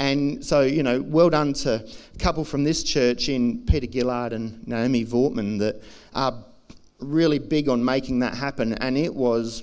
And 0.00 0.42
so, 0.42 0.62
you 0.62 0.82
know, 0.82 1.02
well 1.02 1.28
done 1.28 1.52
to 1.52 1.74
a 1.74 2.18
couple 2.18 2.42
from 2.42 2.64
this 2.64 2.82
church 2.82 3.28
in 3.28 3.66
Peter 3.66 3.86
Gillard 3.86 4.32
and 4.32 4.66
Naomi 4.66 5.04
Vortman 5.04 5.58
that 5.58 5.82
are 6.14 6.42
really 7.00 7.38
big 7.38 7.68
on 7.68 7.84
making 7.84 8.20
that 8.20 8.32
happen. 8.32 8.72
And 8.72 8.96
it 8.96 9.14
was 9.14 9.62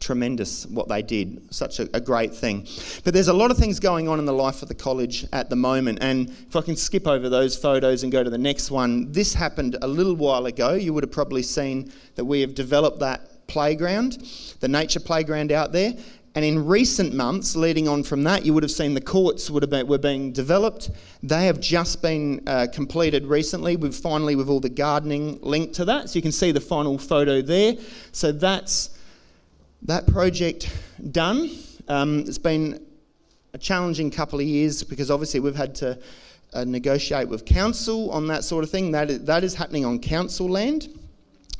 tremendous 0.00 0.66
what 0.66 0.88
they 0.88 1.00
did. 1.00 1.54
Such 1.54 1.78
a, 1.78 1.88
a, 1.94 2.00
great 2.00 2.34
thing. 2.34 2.66
But 3.04 3.14
there's 3.14 3.28
a 3.28 3.32
lot 3.32 3.52
of 3.52 3.56
things 3.56 3.78
going 3.78 4.08
on 4.08 4.18
in 4.18 4.24
the 4.24 4.32
life 4.32 4.62
of 4.62 4.68
the 4.68 4.74
college 4.74 5.24
at 5.32 5.48
the 5.48 5.56
moment. 5.56 5.98
And 6.00 6.28
if 6.28 6.56
I 6.56 6.60
can 6.60 6.74
skip 6.74 7.06
over 7.06 7.28
those 7.28 7.56
photos 7.56 8.02
and 8.02 8.10
go 8.10 8.24
to 8.24 8.30
the 8.30 8.38
next 8.38 8.72
one, 8.72 9.12
this 9.12 9.32
happened 9.32 9.76
a 9.80 9.86
little 9.86 10.16
while 10.16 10.46
ago. 10.46 10.74
You 10.74 10.92
would 10.92 11.04
have 11.04 11.12
probably 11.12 11.44
seen 11.44 11.92
that 12.16 12.24
we 12.24 12.40
have 12.40 12.56
developed 12.56 12.98
that 12.98 13.46
playground, 13.46 14.18
the 14.60 14.68
nature 14.68 15.00
playground 15.00 15.52
out 15.52 15.72
there. 15.72 15.94
And 16.36 16.44
in 16.44 16.66
recent 16.66 17.14
months, 17.14 17.56
leading 17.56 17.88
on 17.88 18.02
from 18.02 18.22
that, 18.24 18.44
you 18.44 18.52
would 18.52 18.62
have 18.62 18.70
seen 18.70 18.92
the 18.92 19.00
courts 19.00 19.48
would 19.48 19.62
have 19.62 19.70
been, 19.70 19.86
were 19.86 19.96
being 19.96 20.32
developed. 20.32 20.90
They 21.22 21.46
have 21.46 21.60
just 21.60 22.02
been 22.02 22.42
uh, 22.46 22.66
completed 22.70 23.24
recently. 23.24 23.76
We've 23.76 23.94
finally 23.94 24.36
with 24.36 24.50
all 24.50 24.60
the 24.60 24.68
gardening 24.68 25.38
linked 25.40 25.72
to 25.76 25.86
that, 25.86 26.10
so 26.10 26.16
you 26.16 26.22
can 26.22 26.32
see 26.32 26.52
the 26.52 26.60
final 26.60 26.98
photo 26.98 27.40
there. 27.40 27.76
So 28.12 28.32
that's 28.32 28.90
that 29.84 30.06
project 30.06 30.70
done. 31.10 31.50
Um, 31.88 32.20
it's 32.20 32.36
been 32.36 32.84
a 33.54 33.58
challenging 33.58 34.10
couple 34.10 34.38
of 34.38 34.44
years 34.44 34.82
because 34.82 35.10
obviously 35.10 35.40
we've 35.40 35.56
had 35.56 35.74
to 35.76 35.98
uh, 36.52 36.64
negotiate 36.64 37.28
with 37.28 37.46
council 37.46 38.10
on 38.10 38.26
that 38.26 38.44
sort 38.44 38.62
of 38.62 38.68
thing. 38.68 38.90
That 38.90 39.10
is, 39.10 39.24
that 39.24 39.42
is 39.42 39.54
happening 39.54 39.86
on 39.86 40.00
council 40.00 40.50
land. 40.50 40.88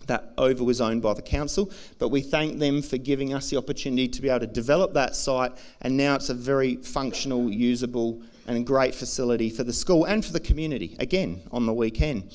That 0.07 0.33
over 0.39 0.63
was 0.63 0.81
owned 0.81 1.03
by 1.03 1.15
the 1.15 1.23
council, 1.23 1.71
but 1.99 2.09
we 2.09 2.21
thank 2.21 2.59
them 2.59 2.83
for 2.83 2.97
giving 2.97 3.35
us 3.35 3.51
the 3.51 3.57
opportunity 3.57 4.09
to 4.09 4.23
be 4.23 4.29
able 4.29 4.41
to 4.41 4.47
develop 4.47 4.95
that 4.95 5.17
site, 5.17 5.53
and 5.83 5.97
now 5.97 6.15
it's 6.15 6.29
a 6.29 6.35
very 6.35 6.77
functional, 6.77 7.51
usable, 7.51 8.23
and 8.47 8.67
great 8.67 8.95
facility 8.95 9.51
for 9.51 9.65
the 9.65 9.73
school 9.73 10.05
and 10.05 10.25
for 10.25 10.33
the 10.33 10.41
community, 10.41 10.97
again, 11.01 11.43
on 11.51 11.67
the 11.67 11.73
weekend. 11.73 12.31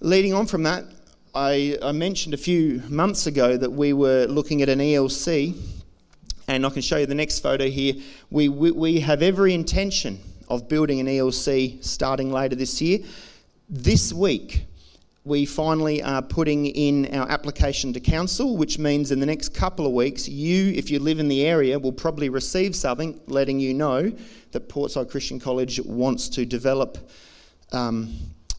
Leading 0.00 0.32
on 0.32 0.46
from 0.46 0.62
that, 0.62 0.84
I, 1.34 1.76
I 1.82 1.90
mentioned 1.90 2.34
a 2.34 2.38
few 2.38 2.80
months 2.88 3.26
ago 3.26 3.56
that 3.56 3.70
we 3.70 3.92
were 3.92 4.26
looking 4.26 4.62
at 4.62 4.68
an 4.68 4.78
ELC 4.78 5.56
and 6.46 6.66
I 6.66 6.70
can 6.70 6.82
show 6.82 6.98
you 6.98 7.06
the 7.06 7.14
next 7.14 7.40
photo 7.40 7.68
here. 7.68 7.94
We, 8.30 8.48
we, 8.48 8.70
we 8.70 9.00
have 9.00 9.22
every 9.22 9.54
intention 9.54 10.20
of 10.48 10.68
building 10.68 11.00
an 11.00 11.06
ELC 11.06 11.82
starting 11.82 12.30
later 12.30 12.54
this 12.54 12.80
year. 12.80 12.98
This 13.68 14.12
week, 14.12 14.66
we 15.24 15.46
finally 15.46 16.02
are 16.02 16.20
putting 16.20 16.66
in 16.66 17.14
our 17.14 17.26
application 17.30 17.94
to 17.94 18.00
council, 18.00 18.58
which 18.58 18.78
means 18.78 19.10
in 19.10 19.20
the 19.20 19.26
next 19.26 19.54
couple 19.54 19.86
of 19.86 19.92
weeks, 19.92 20.28
you, 20.28 20.70
if 20.76 20.90
you 20.90 20.98
live 20.98 21.18
in 21.18 21.28
the 21.28 21.46
area, 21.46 21.78
will 21.78 21.92
probably 21.92 22.28
receive 22.28 22.76
something 22.76 23.18
letting 23.26 23.58
you 23.58 23.72
know 23.72 24.12
that 24.52 24.68
Portside 24.68 25.08
Christian 25.08 25.40
College 25.40 25.80
wants 25.80 26.28
to 26.28 26.44
develop 26.44 27.10
um, 27.72 28.14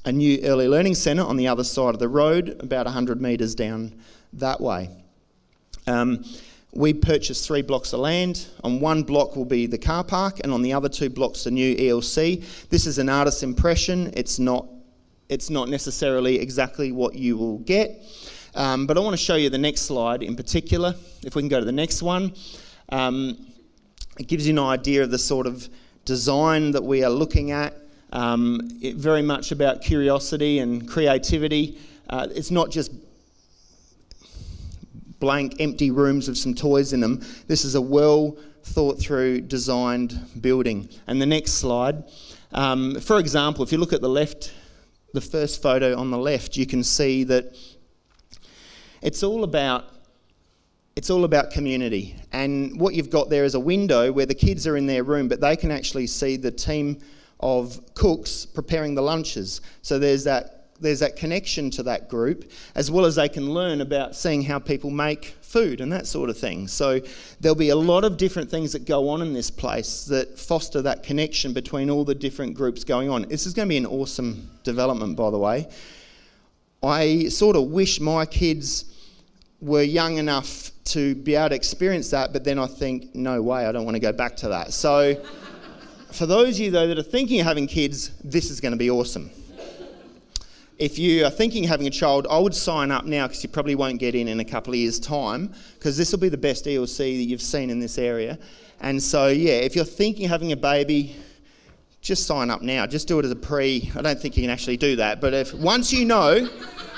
a 0.06 0.12
new 0.12 0.39
early 0.43 0.67
learning 0.67 0.95
centre 0.95 1.23
on 1.23 1.38
the 1.38 1.47
other 1.47 1.63
side 1.63 1.93
of 1.93 1.99
the 1.99 2.10
road, 2.10 2.58
about 2.60 2.88
100 2.88 3.21
metres 3.21 3.54
down 3.54 3.93
that 4.34 4.60
way. 4.60 4.89
Um, 5.86 6.25
we 6.73 6.93
purchased 6.93 7.45
three 7.47 7.62
blocks 7.62 7.93
of 7.93 7.99
land. 7.99 8.47
On 8.63 8.80
one 8.80 9.04
block 9.04 9.36
will 9.36 9.45
be 9.45 9.67
the 9.67 9.78
car 9.78 10.04
park, 10.04 10.41
and 10.43 10.51
on 10.51 10.63
the 10.63 10.73
other 10.73 10.89
two 10.89 11.12
blocks, 11.12 11.43
the 11.43 11.51
new 11.51 11.75
ELC. 11.75 12.43
This 12.69 12.88
is 12.88 12.97
an 12.97 13.08
artist's 13.08 13.43
impression. 13.43 14.12
It's 14.15 14.39
not 14.39 14.65
it's 15.29 15.49
not 15.49 15.69
necessarily 15.69 16.39
exactly 16.39 16.91
what 16.91 17.15
you 17.15 17.38
will 17.38 17.59
get. 17.59 18.01
Um, 18.53 18.88
but 18.88 18.97
I 18.97 19.01
want 19.01 19.13
to 19.13 19.21
show 19.21 19.35
you 19.35 19.49
the 19.49 19.57
next 19.57 19.81
slide 19.81 20.23
in 20.23 20.35
particular. 20.35 20.95
If 21.23 21.35
we 21.35 21.41
can 21.41 21.49
go 21.49 21.59
to 21.59 21.65
the 21.65 21.71
next 21.71 22.01
one, 22.01 22.33
um, 22.89 23.38
it 24.17 24.27
gives 24.27 24.47
you 24.47 24.53
an 24.53 24.59
idea 24.59 25.03
of 25.03 25.11
the 25.11 25.17
sort 25.17 25.45
of 25.45 25.67
design 26.05 26.71
that 26.71 26.83
we 26.83 27.03
are 27.03 27.09
looking 27.09 27.51
at. 27.51 27.73
Um, 28.13 28.69
very 28.81 29.21
much 29.21 29.51
about 29.51 29.81
curiosity 29.81 30.59
and 30.59 30.88
creativity. 30.88 31.77
Uh, 32.09 32.27
it's 32.31 32.51
not 32.51 32.71
just 32.71 32.91
blank, 35.19 35.55
empty 35.59 35.91
rooms 35.91 36.29
with 36.29 36.38
some 36.38 36.53
toys 36.53 36.93
in 36.93 37.01
them. 37.01 37.21
This 37.47 37.65
is 37.65 37.75
a 37.75 37.81
well 37.81 38.38
thought 38.63 38.99
through, 38.99 39.41
designed 39.41 40.17
building. 40.39 40.88
And 41.07 41.21
the 41.21 41.25
next 41.25 41.53
slide. 41.53 42.03
Um, 42.53 42.99
for 43.01 43.19
example, 43.19 43.63
if 43.63 43.71
you 43.71 43.79
look 43.79 43.91
at 43.91 44.01
the 44.01 44.09
left 44.09 44.53
the 45.15 45.21
first 45.21 45.62
photo 45.62 45.97
on 45.97 46.12
the 46.12 46.17
left, 46.17 46.56
you 46.56 46.67
can 46.67 46.84
see 46.84 47.23
that 47.23 47.56
it's 49.01 49.23
all 49.23 49.43
about 49.43 49.86
it's 50.95 51.10
all 51.10 51.25
about 51.25 51.51
community. 51.51 52.15
And 52.32 52.80
what 52.80 52.93
you've 52.93 53.10
got 53.10 53.30
there 53.30 53.43
is 53.43 53.54
a 53.54 53.60
window 53.60 54.13
where 54.13 54.25
the 54.25 54.34
kids 54.34 54.65
are 54.65 54.78
in 54.78 54.86
their 54.86 55.04
room, 55.04 55.28
but 55.28 55.41
they 55.41 55.58
can 55.58 55.69
actually 55.69 56.08
see 56.08 56.38
the 56.38 56.51
team 56.51 57.01
of 57.41 57.82
cooks 57.95 58.45
preparing 58.45 58.95
the 58.95 59.01
lunches. 59.01 59.60
So 59.82 59.99
there's 59.99 60.23
that 60.23 60.64
there's 60.79 60.99
that 60.99 61.15
connection 61.15 61.69
to 61.71 61.83
that 61.83 62.09
group, 62.09 62.51
as 62.75 62.91
well 62.91 63.05
as 63.05 63.15
they 63.15 63.29
can 63.29 63.53
learn 63.53 63.81
about 63.81 64.15
seeing 64.15 64.41
how 64.41 64.59
people 64.59 64.89
make 64.89 65.35
food 65.41 65.79
and 65.79 65.91
that 65.91 66.05
sort 66.05 66.29
of 66.29 66.38
thing. 66.38 66.67
So 66.67 66.99
there'll 67.39 67.55
be 67.55 67.69
a 67.69 67.75
lot 67.75 68.03
of 68.03 68.17
different 68.17 68.49
things 68.49 68.73
that 68.73 68.85
go 68.85 69.07
on 69.09 69.21
in 69.21 69.31
this 69.31 69.49
place 69.49 70.05
that 70.05 70.38
foster 70.38 70.81
that 70.81 71.03
connection 71.03 71.53
between 71.53 71.89
all 71.89 72.03
the 72.03 72.15
different 72.15 72.55
groups 72.55 72.83
going 72.83 73.09
on. 73.09 73.23
This 73.23 73.45
is 73.45 73.53
going 73.53 73.67
to 73.67 73.69
be 73.69 73.77
an 73.77 73.85
awesome 73.85 74.49
development, 74.63 75.15
by 75.15 75.29
the 75.29 75.39
way. 75.39 75.67
I 76.83 77.29
sort 77.29 77.55
of 77.55 77.71
wish 77.71 78.01
my 78.01 78.25
kids 78.25 78.85
were 79.61 79.81
young 79.81 80.17
enough 80.17 80.71
to 80.83 81.15
be 81.15 81.35
able 81.35 81.49
to 81.49 81.55
experience 81.55 82.09
that, 82.11 82.33
but 82.33 82.43
then 82.43 82.59
I 82.59 82.67
think, 82.67 83.15
no 83.15 83.41
way, 83.41 83.65
I 83.65 83.71
don't 83.71 83.85
want 83.85 83.95
to 83.95 84.01
go 84.01 84.11
back 84.11 84.35
to 84.38 84.49
that. 84.49 84.73
So, 84.73 85.15
for 86.11 86.25
those 86.25 86.55
of 86.55 86.59
you, 86.59 86.71
though, 86.71 86.88
that 86.88 86.99
are 86.99 87.03
thinking 87.03 87.39
of 87.39 87.47
having 87.47 87.65
kids, 87.65 88.11
this 88.23 88.51
is 88.51 88.61
going 88.61 88.73
to 88.73 88.77
be 88.77 88.91
awesome 88.91 89.31
if 90.77 90.99
you 90.99 91.25
are 91.25 91.29
thinking 91.29 91.63
of 91.63 91.69
having 91.69 91.88
a 91.88 91.91
child, 91.91 92.27
I 92.29 92.38
would 92.38 92.53
sign 92.53 92.91
up 92.91 93.05
now 93.05 93.27
because 93.27 93.43
you 93.43 93.49
probably 93.49 93.75
won't 93.75 93.99
get 93.99 94.13
in 94.13 94.27
in 94.27 94.39
a 94.39 94.45
couple 94.45 94.73
of 94.73 94.79
years' 94.79 94.99
time 94.99 95.53
because 95.75 95.97
this 95.97 96.11
will 96.11 96.19
be 96.19 96.29
the 96.29 96.38
best 96.38 96.65
ELC 96.65 96.97
that 96.97 97.23
you've 97.23 97.41
seen 97.41 97.69
in 97.69 97.79
this 97.79 97.97
area. 97.97 98.38
And 98.81 99.01
so, 99.01 99.27
yeah, 99.27 99.53
if 99.53 99.75
you're 99.75 99.85
thinking 99.85 100.25
of 100.25 100.31
having 100.31 100.51
a 100.51 100.57
baby, 100.57 101.15
just 102.01 102.27
sign 102.27 102.49
up 102.49 102.61
now. 102.61 102.85
Just 102.85 103.07
do 103.07 103.17
it 103.19 103.25
as 103.25 103.31
a 103.31 103.35
pre. 103.35 103.91
I 103.95 104.01
don't 104.01 104.19
think 104.19 104.35
you 104.35 104.43
can 104.43 104.49
actually 104.49 104.77
do 104.77 104.97
that, 104.97 105.21
but 105.21 105.33
if 105.33 105.53
once 105.53 105.93
you 105.93 106.05
know, 106.05 106.49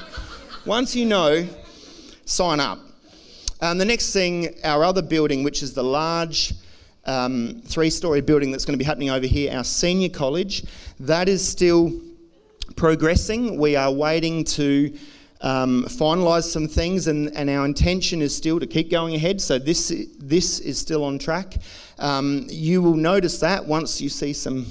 once 0.65 0.95
you 0.95 1.05
know, 1.05 1.47
sign 2.25 2.59
up. 2.59 2.79
And 3.61 3.79
the 3.79 3.85
next 3.85 4.11
thing, 4.11 4.55
our 4.63 4.83
other 4.83 5.01
building, 5.01 5.43
which 5.43 5.63
is 5.63 5.73
the 5.73 5.83
large 5.83 6.53
um, 7.05 7.61
three-story 7.65 8.21
building 8.21 8.51
that's 8.51 8.65
going 8.65 8.73
to 8.73 8.77
be 8.77 8.85
happening 8.85 9.09
over 9.09 9.25
here, 9.25 9.55
our 9.55 9.63
senior 9.63 10.09
college, 10.09 10.63
that 10.99 11.29
is 11.29 11.47
still 11.47 11.91
progressing. 12.77 13.57
We 13.57 13.75
are 13.75 13.91
waiting 13.91 14.45
to 14.45 14.95
um, 15.41 15.83
finalise 15.85 16.43
some 16.43 16.67
things, 16.67 17.07
and, 17.07 17.35
and 17.35 17.49
our 17.49 17.65
intention 17.65 18.21
is 18.21 18.35
still 18.35 18.59
to 18.59 18.67
keep 18.67 18.89
going 18.89 19.15
ahead. 19.15 19.41
So 19.41 19.59
this 19.59 19.93
this 20.19 20.59
is 20.59 20.77
still 20.77 21.03
on 21.03 21.19
track. 21.19 21.55
Um, 21.99 22.45
you 22.49 22.81
will 22.81 22.95
notice 22.95 23.39
that 23.39 23.65
once 23.65 23.99
you 23.99 24.09
see 24.09 24.31
some 24.31 24.67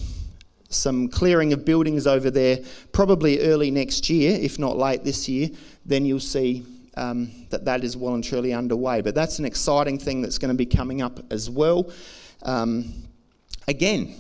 some 0.69 1.09
clearing 1.09 1.53
of 1.53 1.65
buildings 1.65 2.07
over 2.07 2.31
there, 2.31 2.59
probably 2.93 3.41
early 3.41 3.71
next 3.71 4.09
year, 4.09 4.39
if 4.41 4.59
not 4.59 4.77
late 4.77 5.05
this 5.05 5.29
year, 5.29 5.51
then 5.85 6.05
you'll 6.05 6.21
see 6.21 6.65
um, 6.97 7.31
that 7.51 7.65
that 7.65 7.85
is 7.85 7.97
well 7.97 8.15
and 8.15 8.25
truly 8.25 8.53
underway. 8.53 9.01
But 9.01 9.15
that's 9.15 9.39
an 9.39 9.45
exciting 9.45 9.99
thing 9.99 10.23
that's 10.23 10.39
going 10.39 10.51
to 10.51 10.57
be 10.57 10.67
coming 10.67 11.03
up 11.03 11.21
as 11.31 11.51
well. 11.51 11.93
Um, 12.43 12.93
again, 13.69 14.15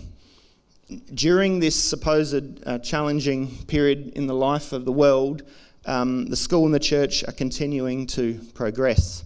during 1.14 1.58
this 1.58 1.74
supposed 1.74 2.66
uh, 2.66 2.78
challenging 2.78 3.48
period 3.66 4.12
in 4.14 4.26
the 4.26 4.34
life 4.34 4.72
of 4.72 4.84
the 4.84 4.92
world, 4.92 5.42
um, 5.84 6.26
the 6.26 6.36
school 6.36 6.64
and 6.64 6.74
the 6.74 6.80
church 6.80 7.24
are 7.24 7.32
continuing 7.32 8.06
to 8.08 8.40
progress. 8.54 9.24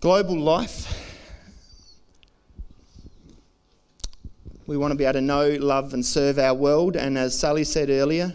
Global 0.00 0.38
life. 0.38 1.04
We 4.66 4.76
want 4.76 4.92
to 4.92 4.96
be 4.96 5.04
able 5.04 5.14
to 5.14 5.20
know, 5.22 5.48
love, 5.60 5.94
and 5.94 6.04
serve 6.04 6.38
our 6.38 6.54
world. 6.54 6.94
And 6.96 7.16
as 7.16 7.38
Sally 7.38 7.64
said 7.64 7.88
earlier, 7.88 8.32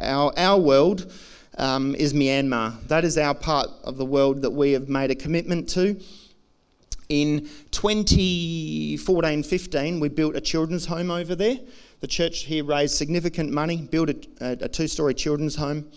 our, 0.00 0.32
our 0.36 0.60
world 0.60 1.12
um, 1.58 1.94
is 1.94 2.12
Myanmar. 2.12 2.86
That 2.88 3.04
is 3.04 3.16
our 3.16 3.34
part 3.34 3.68
of 3.84 3.96
the 3.96 4.04
world 4.04 4.42
that 4.42 4.50
we 4.50 4.72
have 4.72 4.88
made 4.88 5.12
a 5.12 5.14
commitment 5.14 5.68
to. 5.70 6.00
In 7.08 7.48
2014 7.70 9.42
15, 9.42 10.00
we 10.00 10.08
built 10.08 10.34
a 10.34 10.40
children's 10.40 10.86
home 10.86 11.10
over 11.10 11.34
there. 11.36 11.58
The 12.00 12.06
church 12.06 12.40
here 12.40 12.64
raised 12.64 12.96
significant 12.96 13.52
money, 13.52 13.76
built 13.76 14.10
a, 14.10 14.16
a 14.40 14.68
two 14.68 14.88
story 14.88 15.14
children's 15.14 15.56
home, 15.56 15.90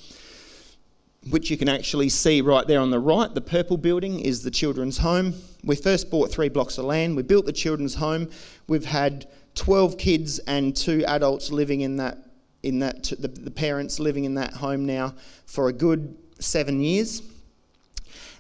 which 1.30 1.50
you 1.50 1.58
can 1.58 1.68
actually 1.68 2.10
see 2.10 2.42
right 2.42 2.66
there 2.68 2.80
on 2.80 2.92
the 2.92 3.00
right. 3.00 3.34
The 3.34 3.42
purple 3.42 3.78
building 3.78 4.20
is 4.20 4.44
the 4.44 4.52
children's 4.52 5.00
home. 5.00 5.34
We 5.64 5.76
first 5.76 6.12
bought 6.12 6.32
three 6.32 6.50
blocks 6.50 6.78
of 6.78 6.86
land, 6.86 7.16
we 7.16 7.24
built 7.24 7.46
the 7.46 7.54
children's 7.54 7.96
home. 7.96 8.30
We've 8.68 8.86
had 8.86 9.28
12 9.56 9.98
kids 9.98 10.40
and 10.40 10.76
two 10.76 11.04
adults 11.06 11.52
living 11.52 11.82
in 11.82 11.98
that, 11.98 12.20
in 12.64 12.80
that 12.80 13.12
the, 13.20 13.28
the 13.28 13.52
parents 13.52 14.00
living 14.00 14.26
in 14.26 14.36
that 14.36 14.54
home 14.54 14.86
now 14.86 15.16
for 15.46 15.70
a 15.70 15.74
good 15.74 16.16
seven 16.40 16.80
years. 16.80 17.24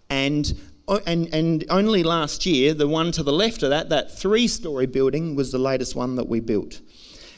And 0.09 0.57
and, 1.05 1.33
and 1.33 1.65
only 1.69 2.03
last 2.03 2.45
year, 2.45 2.73
the 2.73 2.87
one 2.87 3.11
to 3.13 3.23
the 3.23 3.33
left 3.33 3.63
of 3.63 3.69
that, 3.69 3.89
that 3.89 4.11
three 4.17 4.47
story 4.47 4.85
building, 4.85 5.35
was 5.35 5.51
the 5.51 5.59
latest 5.59 5.95
one 5.95 6.15
that 6.15 6.27
we 6.27 6.39
built. 6.39 6.81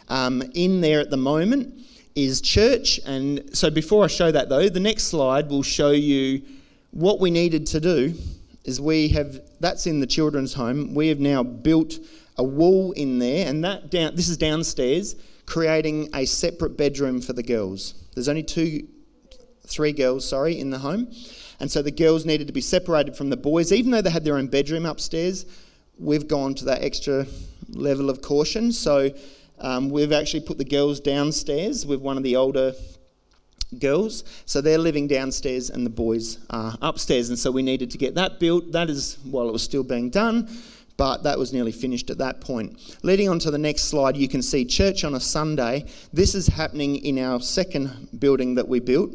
Um, 0.10 0.44
in 0.54 0.82
there 0.82 1.00
at 1.00 1.10
the 1.10 1.18
moment 1.18 1.74
is 2.16 2.42
church. 2.42 3.00
And 3.06 3.56
so 3.56 3.70
before 3.70 4.04
I 4.04 4.08
show 4.08 4.32
that 4.32 4.50
though, 4.50 4.70
the 4.70 4.80
next 4.80 5.06
slide 5.06 5.50
will 5.50 5.64
show 5.64 5.92
you 5.92 6.42
what 6.92 7.20
we 7.20 7.32
needed 7.32 7.66
to 7.68 7.80
do 7.80 8.14
is 8.64 8.80
we 8.80 9.08
have 9.10 9.42
that's 9.60 9.88
in 9.88 10.00
the 10.00 10.08
children's 10.08 10.54
home. 10.54 10.94
We 10.94 11.08
have 11.08 11.20
now 11.20 11.44
built 11.44 12.00
a 12.38 12.44
wall 12.44 12.92
in 12.94 13.20
there, 13.20 13.48
and 13.48 13.64
that 13.64 13.90
down 13.90 14.16
this 14.16 14.30
is 14.30 14.38
downstairs, 14.38 15.16
creating 15.46 16.10
a 16.14 16.26
separate 16.26 16.78
bedroom 16.78 17.22
for 17.22 17.34
the 17.34 17.44
girls. 17.44 17.96
There's 18.14 18.30
only 18.30 18.44
two, 18.44 18.88
three 19.66 19.92
girls, 19.92 20.28
sorry, 20.28 20.60
in 20.60 20.70
the 20.70 20.80
home. 20.80 21.12
And 21.62 21.72
so 21.72 21.84
the 21.84 21.92
girls 21.92 22.26
needed 22.26 22.48
to 22.48 22.54
be 22.54 22.60
separated 22.60 23.16
from 23.16 23.30
the 23.30 23.38
boys, 23.38 23.72
even 23.72 23.92
though 23.92 24.02
they 24.02 24.10
had 24.10 24.26
their 24.26 24.38
own 24.38 24.48
bedroom 24.48 24.84
upstairs. 24.88 25.46
We've 26.00 26.28
gone 26.28 26.56
to 26.56 26.66
that 26.66 26.82
extra 26.82 27.28
level 27.70 28.10
of 28.10 28.24
caution. 28.24 28.72
So 28.72 29.12
um, 29.60 29.92
we've 29.92 30.12
actually 30.12 30.40
put 30.40 30.58
the 30.58 30.66
girls 30.66 31.00
downstairs 31.00 31.86
with 31.86 32.02
one 32.02 32.18
of 32.18 32.24
the 32.24 32.36
older 32.36 32.74
girls. 33.78 34.24
So 34.48 34.60
they're 34.60 34.80
living 34.80 35.08
downstairs 35.08 35.70
and 35.70 35.86
the 35.86 35.92
boys 35.92 36.40
are 36.50 36.76
upstairs. 36.82 37.30
And 37.30 37.38
so 37.38 37.52
we 37.52 37.62
needed 37.62 37.92
to 37.92 38.00
get 38.00 38.16
that 38.16 38.40
built. 38.40 38.72
That 38.72 38.90
is 38.90 39.20
while 39.24 39.48
it 39.48 39.54
was 39.54 39.62
still 39.62 39.84
being 39.84 40.10
done, 40.10 40.50
but 40.98 41.22
that 41.22 41.38
was 41.38 41.54
nearly 41.54 41.72
finished 41.72 42.10
at 42.10 42.18
that 42.18 42.42
point. 42.42 42.98
Leading 43.04 43.30
on 43.30 43.38
to 43.38 43.52
the 43.52 43.60
next 43.60 43.84
slide, 43.84 44.18
you 44.18 44.28
can 44.28 44.42
see 44.42 44.66
church 44.66 45.04
on 45.04 45.14
a 45.14 45.20
Sunday. 45.20 45.86
This 46.12 46.34
is 46.34 46.48
happening 46.48 46.96
in 46.96 47.20
our 47.20 47.40
second 47.40 48.10
building 48.18 48.56
that 48.56 48.68
we 48.68 48.80
built. 48.80 49.14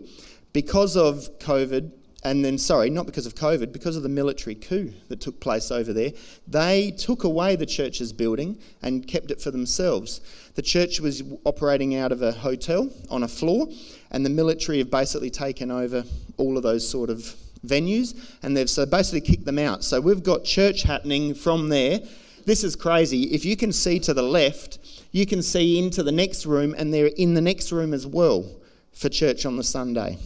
Because 0.52 0.96
of 0.96 1.28
COVID, 1.40 1.90
and 2.26 2.44
then, 2.44 2.58
sorry, 2.58 2.90
not 2.90 3.06
because 3.06 3.24
of 3.24 3.36
COVID, 3.36 3.72
because 3.72 3.94
of 3.94 4.02
the 4.02 4.08
military 4.08 4.56
coup 4.56 4.92
that 5.08 5.20
took 5.20 5.38
place 5.38 5.70
over 5.70 5.92
there, 5.92 6.10
they 6.48 6.90
took 6.90 7.22
away 7.22 7.54
the 7.54 7.64
church's 7.64 8.12
building 8.12 8.58
and 8.82 9.06
kept 9.06 9.30
it 9.30 9.40
for 9.40 9.52
themselves. 9.52 10.20
The 10.56 10.62
church 10.62 10.98
was 10.98 11.22
operating 11.44 11.94
out 11.94 12.10
of 12.10 12.22
a 12.22 12.32
hotel 12.32 12.90
on 13.10 13.22
a 13.22 13.28
floor, 13.28 13.68
and 14.10 14.26
the 14.26 14.30
military 14.30 14.78
have 14.78 14.90
basically 14.90 15.30
taken 15.30 15.70
over 15.70 16.02
all 16.36 16.56
of 16.56 16.64
those 16.64 16.88
sort 16.88 17.10
of 17.10 17.18
venues, 17.64 18.36
and 18.42 18.56
they've 18.56 18.68
so 18.68 18.84
basically 18.84 19.20
kicked 19.20 19.44
them 19.44 19.60
out. 19.60 19.84
So 19.84 20.00
we've 20.00 20.24
got 20.24 20.42
church 20.42 20.82
happening 20.82 21.32
from 21.32 21.68
there. 21.68 22.00
This 22.44 22.64
is 22.64 22.74
crazy. 22.74 23.34
If 23.34 23.44
you 23.44 23.56
can 23.56 23.72
see 23.72 24.00
to 24.00 24.12
the 24.12 24.22
left, 24.22 24.80
you 25.12 25.26
can 25.26 25.42
see 25.42 25.78
into 25.78 26.02
the 26.02 26.10
next 26.10 26.44
room, 26.44 26.74
and 26.76 26.92
they're 26.92 27.06
in 27.06 27.34
the 27.34 27.40
next 27.40 27.70
room 27.70 27.94
as 27.94 28.04
well 28.04 28.50
for 28.92 29.08
church 29.08 29.46
on 29.46 29.56
the 29.56 29.62
Sunday. 29.62 30.18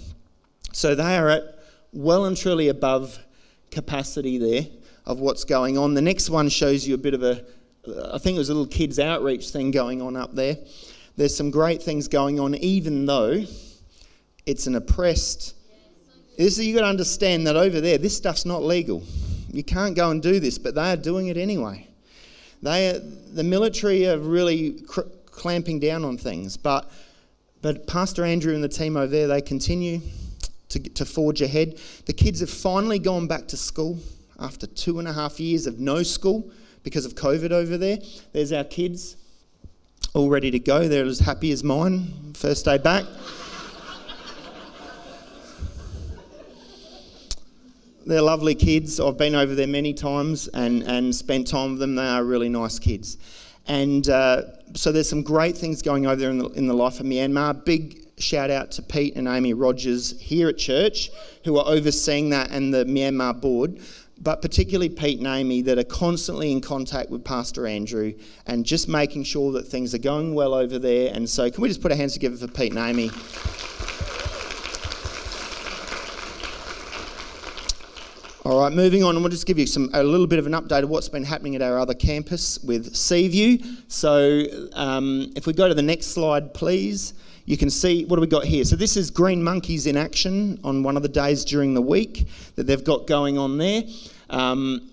So 0.72 0.94
they 0.94 1.18
are 1.18 1.28
at 1.28 1.59
well 1.92 2.24
and 2.24 2.36
truly 2.36 2.68
above 2.68 3.18
capacity 3.70 4.38
there 4.38 4.66
of 5.06 5.20
what's 5.20 5.44
going 5.44 5.78
on. 5.78 5.94
The 5.94 6.02
next 6.02 6.30
one 6.30 6.48
shows 6.48 6.86
you 6.86 6.94
a 6.94 6.98
bit 6.98 7.14
of 7.14 7.22
a, 7.22 7.44
I 8.12 8.18
think 8.18 8.36
it 8.36 8.38
was 8.38 8.48
a 8.48 8.54
little 8.54 8.66
kids' 8.66 8.98
outreach 8.98 9.50
thing 9.50 9.70
going 9.70 10.02
on 10.02 10.16
up 10.16 10.34
there. 10.34 10.56
There's 11.16 11.36
some 11.36 11.50
great 11.50 11.82
things 11.82 12.08
going 12.08 12.38
on, 12.38 12.54
even 12.56 13.06
though 13.06 13.44
it's 14.46 14.66
an 14.66 14.76
oppressed. 14.76 15.54
This, 16.38 16.58
you've 16.58 16.76
got 16.76 16.82
to 16.82 16.88
understand 16.88 17.46
that 17.46 17.56
over 17.56 17.80
there, 17.80 17.98
this 17.98 18.16
stuff's 18.16 18.46
not 18.46 18.62
legal. 18.62 19.02
You 19.52 19.64
can't 19.64 19.96
go 19.96 20.10
and 20.10 20.22
do 20.22 20.40
this, 20.40 20.58
but 20.58 20.74
they 20.74 20.92
are 20.92 20.96
doing 20.96 21.26
it 21.26 21.36
anyway. 21.36 21.88
They 22.62 22.90
are, 22.90 22.98
the 22.98 23.42
military 23.42 24.06
are 24.06 24.18
really 24.18 24.80
cr- 24.82 25.00
clamping 25.26 25.80
down 25.80 26.04
on 26.04 26.18
things, 26.18 26.56
but 26.56 26.90
but 27.62 27.86
Pastor 27.86 28.24
Andrew 28.24 28.54
and 28.54 28.64
the 28.64 28.68
team 28.68 28.96
over 28.96 29.06
there, 29.06 29.26
they 29.26 29.42
continue 29.42 30.00
to, 30.70 30.78
to 30.78 31.04
forge 31.04 31.42
ahead. 31.42 31.78
The 32.06 32.12
kids 32.12 32.40
have 32.40 32.50
finally 32.50 32.98
gone 32.98 33.26
back 33.26 33.46
to 33.48 33.56
school 33.56 33.98
after 34.38 34.66
two 34.66 34.98
and 34.98 35.06
a 35.06 35.12
half 35.12 35.38
years 35.38 35.66
of 35.66 35.78
no 35.78 36.02
school 36.02 36.50
because 36.82 37.04
of 37.04 37.14
COVID 37.14 37.50
over 37.52 37.76
there. 37.76 37.98
There's 38.32 38.52
our 38.52 38.64
kids 38.64 39.16
all 40.14 40.30
ready 40.30 40.50
to 40.50 40.58
go. 40.58 40.88
They're 40.88 41.04
as 41.04 41.20
happy 41.20 41.52
as 41.52 41.62
mine, 41.62 42.32
first 42.34 42.64
day 42.64 42.78
back. 42.78 43.04
They're 48.06 48.22
lovely 48.22 48.54
kids. 48.54 48.98
I've 48.98 49.18
been 49.18 49.34
over 49.34 49.54
there 49.54 49.66
many 49.68 49.92
times 49.92 50.48
and, 50.48 50.82
and 50.82 51.14
spent 51.14 51.46
time 51.46 51.72
with 51.72 51.80
them. 51.80 51.94
They 51.94 52.06
are 52.06 52.24
really 52.24 52.48
nice 52.48 52.78
kids. 52.78 53.18
And 53.68 54.08
uh, 54.08 54.42
so 54.74 54.90
there's 54.90 55.08
some 55.08 55.22
great 55.22 55.56
things 55.56 55.82
going 55.82 56.06
over 56.06 56.16
there 56.16 56.30
in 56.30 56.38
the, 56.38 56.48
in 56.48 56.66
the 56.66 56.74
life 56.74 56.98
of 56.98 57.06
Myanmar. 57.06 57.64
Big 57.64 57.99
shout 58.20 58.50
out 58.50 58.70
to 58.72 58.82
Pete 58.82 59.16
and 59.16 59.26
Amy 59.26 59.54
Rogers 59.54 60.18
here 60.20 60.48
at 60.48 60.58
church 60.58 61.10
who 61.44 61.58
are 61.58 61.66
overseeing 61.66 62.30
that 62.30 62.50
and 62.50 62.72
the 62.72 62.84
Myanmar 62.84 63.40
board 63.40 63.80
but 64.20 64.42
particularly 64.42 64.90
Pete 64.90 65.18
and 65.18 65.26
Amy, 65.26 65.62
that 65.62 65.78
are 65.78 65.84
constantly 65.84 66.52
in 66.52 66.60
contact 66.60 67.10
with 67.10 67.24
Pastor 67.24 67.66
Andrew 67.66 68.12
and 68.46 68.66
just 68.66 68.86
making 68.88 69.24
sure 69.24 69.52
that 69.52 69.66
things 69.66 69.94
are 69.94 69.98
going 69.98 70.34
well 70.34 70.52
over 70.52 70.78
there. 70.78 71.12
And 71.14 71.28
so, 71.28 71.50
can 71.50 71.62
we 71.62 71.68
just 71.68 71.80
put 71.80 71.90
our 71.90 71.96
hands 71.96 72.12
together 72.12 72.36
for 72.36 72.46
Pete 72.46 72.72
and 72.72 72.78
Amy? 72.78 73.10
All 78.44 78.60
right, 78.62 78.72
moving 78.72 79.04
on, 79.04 79.14
and 79.14 79.24
we'll 79.24 79.30
just 79.30 79.46
give 79.46 79.58
you 79.58 79.66
some 79.66 79.90
a 79.92 80.02
little 80.02 80.26
bit 80.26 80.38
of 80.38 80.46
an 80.46 80.52
update 80.52 80.82
of 80.82 80.90
what's 80.90 81.08
been 81.08 81.24
happening 81.24 81.54
at 81.54 81.62
our 81.62 81.78
other 81.78 81.94
campus 81.94 82.58
with 82.58 82.94
Seaview. 82.94 83.58
So, 83.88 84.44
um, 84.72 85.32
if 85.36 85.46
we 85.46 85.52
go 85.52 85.68
to 85.68 85.74
the 85.74 85.82
next 85.82 86.08
slide, 86.08 86.52
please, 86.52 87.14
you 87.44 87.56
can 87.56 87.70
see 87.70 88.04
what 88.04 88.16
do 88.16 88.20
we 88.20 88.26
got 88.26 88.44
here. 88.44 88.64
So, 88.64 88.76
this 88.76 88.96
is 88.96 89.10
Green 89.10 89.42
Monkeys 89.42 89.86
in 89.86 89.96
action 89.96 90.60
on 90.64 90.82
one 90.82 90.96
of 90.96 91.02
the 91.02 91.08
days 91.08 91.44
during 91.44 91.74
the 91.74 91.82
week 91.82 92.26
that 92.56 92.66
they've 92.66 92.84
got 92.84 93.06
going 93.06 93.38
on 93.38 93.58
there. 93.58 93.82
Um, 94.28 94.90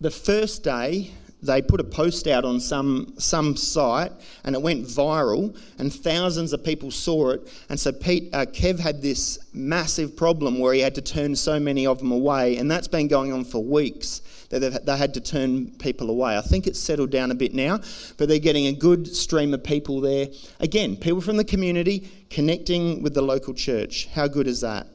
the 0.00 0.10
first 0.10 0.62
day, 0.62 1.10
they 1.42 1.62
put 1.62 1.80
a 1.80 1.84
post 1.84 2.26
out 2.26 2.44
on 2.44 2.58
some 2.58 3.14
some 3.18 3.56
site 3.56 4.12
and 4.44 4.54
it 4.54 4.62
went 4.62 4.84
viral 4.84 5.56
and 5.78 5.92
thousands 5.92 6.52
of 6.52 6.64
people 6.64 6.90
saw 6.90 7.30
it. 7.30 7.52
And 7.68 7.78
so 7.78 7.92
Pete 7.92 8.34
uh, 8.34 8.46
Kev 8.46 8.78
had 8.78 9.02
this 9.02 9.38
massive 9.52 10.16
problem 10.16 10.58
where 10.58 10.74
he 10.74 10.80
had 10.80 10.94
to 10.96 11.02
turn 11.02 11.36
so 11.36 11.60
many 11.60 11.86
of 11.86 11.98
them 11.98 12.10
away 12.10 12.56
and 12.56 12.70
that's 12.70 12.88
been 12.88 13.08
going 13.08 13.32
on 13.32 13.44
for 13.44 13.62
weeks 13.62 14.22
that 14.50 14.86
they 14.86 14.96
had 14.96 15.12
to 15.14 15.20
turn 15.20 15.70
people 15.72 16.10
away. 16.10 16.38
I 16.38 16.40
think 16.40 16.66
it's 16.66 16.80
settled 16.80 17.10
down 17.10 17.30
a 17.30 17.34
bit 17.34 17.54
now 17.54 17.78
but 18.16 18.28
they're 18.28 18.38
getting 18.38 18.66
a 18.66 18.72
good 18.72 19.06
stream 19.06 19.54
of 19.54 19.62
people 19.62 20.00
there. 20.00 20.28
Again 20.58 20.96
people 20.96 21.20
from 21.20 21.36
the 21.36 21.44
community 21.44 22.10
connecting 22.30 23.02
with 23.02 23.14
the 23.14 23.22
local 23.22 23.54
church. 23.54 24.08
How 24.12 24.26
good 24.26 24.48
is 24.48 24.60
that 24.62 24.88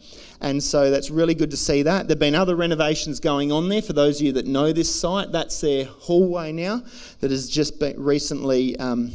and 0.44 0.62
so 0.62 0.92
that's 0.92 1.10
really 1.10 1.34
good 1.34 1.52
to 1.52 1.58
see 1.58 1.84
that. 1.84 2.08
There 2.08 2.16
have 2.16 2.20
been 2.20 2.36
other 2.36 2.58
renovations 2.58 3.22
going 3.22 3.52
on 3.54 3.70
there. 3.70 3.82
For 3.82 3.94
those 3.94 4.20
of 4.20 4.26
you 4.26 4.34
that 4.34 4.46
know 4.46 4.74
this 4.74 4.94
site, 4.94 5.32
that's 5.32 5.62
their 5.62 5.86
hallway 5.86 6.52
now 6.52 6.84
that 7.22 7.32
has 7.32 7.50
just 7.50 7.80
been 7.80 7.96
recently 7.98 8.78
um, 8.78 9.14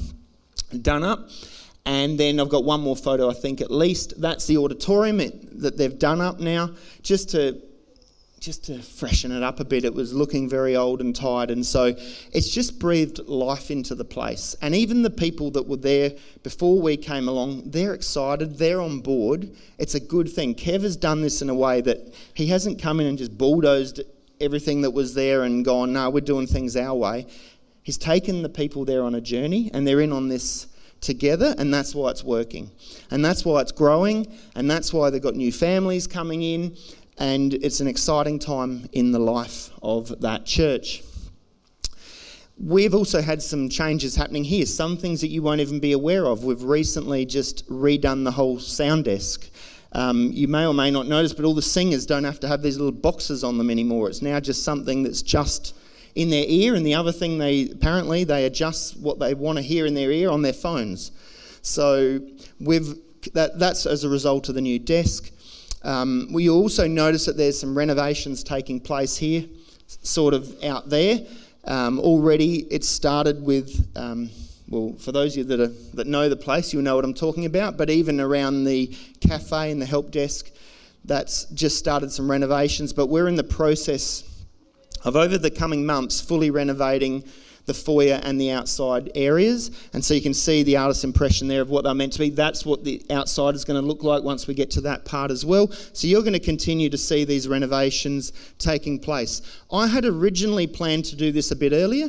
done 0.80 1.04
up. 1.04 1.28
And 1.84 2.18
then 2.18 2.40
I've 2.40 2.48
got 2.48 2.64
one 2.64 2.80
more 2.80 2.96
photo, 2.96 3.30
I 3.30 3.34
think 3.34 3.60
at 3.60 3.70
least. 3.70 4.18
That's 4.20 4.46
the 4.46 4.56
auditorium 4.56 5.18
that 5.60 5.76
they've 5.76 5.98
done 5.98 6.22
up 6.22 6.40
now, 6.40 6.70
just 7.02 7.28
to 7.30 7.60
just 8.40 8.64
to 8.66 8.80
freshen 8.80 9.32
it 9.32 9.42
up 9.42 9.60
a 9.60 9.64
bit. 9.64 9.84
It 9.84 9.94
was 9.94 10.12
looking 10.12 10.48
very 10.48 10.76
old 10.76 11.00
and 11.00 11.14
tired, 11.14 11.50
and 11.50 11.64
so 11.64 11.94
it's 12.32 12.48
just 12.48 12.78
breathed 12.78 13.20
life 13.26 13.70
into 13.70 13.94
the 13.94 14.04
place. 14.04 14.54
And 14.62 14.74
even 14.74 15.02
the 15.02 15.10
people 15.10 15.50
that 15.52 15.66
were 15.66 15.76
there 15.76 16.12
before 16.42 16.80
we 16.80 16.96
came 16.96 17.28
along, 17.28 17.70
they're 17.70 17.94
excited, 17.94 18.58
they're 18.58 18.80
on 18.80 19.00
board. 19.00 19.50
It's 19.78 19.94
a 19.94 20.00
good 20.00 20.28
thing. 20.28 20.54
Kev 20.54 20.82
has 20.82 20.96
done 20.96 21.22
this 21.22 21.42
in 21.42 21.50
a 21.50 21.54
way 21.54 21.80
that 21.80 22.14
he 22.34 22.46
hasn't 22.46 22.80
come 22.80 23.00
in 23.00 23.06
and 23.06 23.18
just 23.18 23.36
bulldozed 23.36 24.02
everything 24.40 24.82
that 24.82 24.90
was 24.90 25.14
there 25.14 25.42
and 25.42 25.64
gone, 25.64 25.92
no, 25.92 26.10
we're 26.10 26.20
doing 26.20 26.46
things 26.46 26.76
our 26.76 26.94
way. 26.94 27.26
He's 27.82 27.98
taken 27.98 28.42
the 28.42 28.48
people 28.48 28.84
there 28.84 29.02
on 29.02 29.14
a 29.14 29.20
journey, 29.20 29.70
and 29.72 29.86
they're 29.86 30.00
in 30.00 30.12
on 30.12 30.28
this 30.28 30.66
together, 31.00 31.54
and 31.58 31.72
that's 31.72 31.94
why 31.94 32.10
it's 32.10 32.24
working. 32.24 32.70
And 33.10 33.24
that's 33.24 33.44
why 33.44 33.60
it's 33.60 33.72
growing, 33.72 34.26
and 34.54 34.70
that's 34.70 34.92
why 34.92 35.10
they've 35.10 35.22
got 35.22 35.34
new 35.34 35.52
families 35.52 36.06
coming 36.06 36.42
in, 36.42 36.76
and 37.18 37.54
it's 37.54 37.80
an 37.80 37.88
exciting 37.88 38.38
time 38.38 38.88
in 38.92 39.12
the 39.12 39.18
life 39.18 39.70
of 39.82 40.20
that 40.20 40.46
church. 40.46 41.02
We've 42.60 42.94
also 42.94 43.22
had 43.22 43.40
some 43.40 43.68
changes 43.68 44.16
happening 44.16 44.44
here, 44.44 44.66
some 44.66 44.96
things 44.96 45.20
that 45.20 45.28
you 45.28 45.42
won't 45.42 45.60
even 45.60 45.78
be 45.78 45.92
aware 45.92 46.26
of. 46.26 46.42
We've 46.42 46.62
recently 46.62 47.24
just 47.24 47.68
redone 47.68 48.24
the 48.24 48.32
whole 48.32 48.58
sound 48.58 49.04
desk. 49.04 49.48
Um, 49.92 50.30
you 50.32 50.48
may 50.48 50.66
or 50.66 50.74
may 50.74 50.90
not 50.90 51.06
notice, 51.06 51.32
but 51.32 51.44
all 51.44 51.54
the 51.54 51.62
singers 51.62 52.04
don't 52.04 52.24
have 52.24 52.40
to 52.40 52.48
have 52.48 52.62
these 52.62 52.76
little 52.76 52.92
boxes 52.92 53.44
on 53.44 53.58
them 53.58 53.70
anymore. 53.70 54.08
It's 54.08 54.22
now 54.22 54.40
just 54.40 54.64
something 54.64 55.02
that's 55.02 55.22
just 55.22 55.74
in 56.14 56.30
their 56.30 56.44
ear, 56.48 56.74
and 56.74 56.84
the 56.84 56.94
other 56.94 57.12
thing 57.12 57.38
they 57.38 57.70
apparently 57.70 58.24
they 58.24 58.44
adjust 58.44 58.98
what 58.98 59.18
they 59.20 59.34
want 59.34 59.56
to 59.56 59.62
hear 59.62 59.86
in 59.86 59.94
their 59.94 60.10
ear 60.10 60.30
on 60.30 60.42
their 60.42 60.52
phones. 60.52 61.12
So 61.62 62.20
we've 62.60 62.96
that, 63.34 63.58
that's 63.58 63.86
as 63.86 64.04
a 64.04 64.08
result 64.08 64.48
of 64.48 64.56
the 64.56 64.60
new 64.60 64.78
desk. 64.78 65.30
Um, 65.88 66.28
we 66.30 66.50
also 66.50 66.86
notice 66.86 67.24
that 67.24 67.38
there's 67.38 67.58
some 67.58 67.74
renovations 67.74 68.44
taking 68.44 68.78
place 68.78 69.16
here, 69.16 69.46
sort 69.86 70.34
of 70.34 70.62
out 70.62 70.90
there. 70.90 71.20
Um, 71.64 71.98
already, 71.98 72.66
it 72.70 72.84
started 72.84 73.42
with, 73.42 73.90
um, 73.96 74.28
well, 74.68 74.96
for 74.98 75.12
those 75.12 75.32
of 75.32 75.38
you 75.38 75.44
that, 75.44 75.60
are, 75.60 75.72
that 75.94 76.06
know 76.06 76.28
the 76.28 76.36
place, 76.36 76.74
you'll 76.74 76.82
know 76.82 76.96
what 76.96 77.06
I'm 77.06 77.14
talking 77.14 77.46
about, 77.46 77.78
but 77.78 77.88
even 77.88 78.20
around 78.20 78.64
the 78.64 78.94
cafe 79.20 79.70
and 79.70 79.80
the 79.80 79.86
help 79.86 80.10
desk, 80.10 80.50
that's 81.06 81.46
just 81.46 81.78
started 81.78 82.12
some 82.12 82.30
renovations. 82.30 82.92
But 82.92 83.06
we're 83.06 83.26
in 83.26 83.36
the 83.36 83.42
process 83.42 84.24
of, 85.04 85.16
over 85.16 85.38
the 85.38 85.50
coming 85.50 85.86
months, 85.86 86.20
fully 86.20 86.50
renovating 86.50 87.24
the 87.68 87.74
foyer 87.74 88.20
and 88.24 88.40
the 88.40 88.50
outside 88.50 89.12
areas. 89.14 89.70
And 89.92 90.04
so 90.04 90.14
you 90.14 90.20
can 90.20 90.34
see 90.34 90.64
the 90.64 90.76
artist's 90.76 91.04
impression 91.04 91.46
there 91.46 91.62
of 91.62 91.70
what 91.70 91.84
they're 91.84 91.94
meant 91.94 92.14
to 92.14 92.18
be. 92.18 92.30
That's 92.30 92.66
what 92.66 92.82
the 92.82 93.00
outside 93.10 93.54
is 93.54 93.64
going 93.64 93.80
to 93.80 93.86
look 93.86 94.02
like 94.02 94.24
once 94.24 94.48
we 94.48 94.54
get 94.54 94.72
to 94.72 94.80
that 94.80 95.04
part 95.04 95.30
as 95.30 95.44
well. 95.44 95.70
So 95.70 96.08
you're 96.08 96.22
going 96.22 96.32
to 96.32 96.40
continue 96.40 96.90
to 96.90 96.98
see 96.98 97.24
these 97.24 97.46
renovations 97.46 98.32
taking 98.58 98.98
place. 98.98 99.42
I 99.70 99.86
had 99.86 100.04
originally 100.04 100.66
planned 100.66 101.04
to 101.06 101.16
do 101.16 101.30
this 101.30 101.52
a 101.52 101.56
bit 101.56 101.72
earlier. 101.72 102.08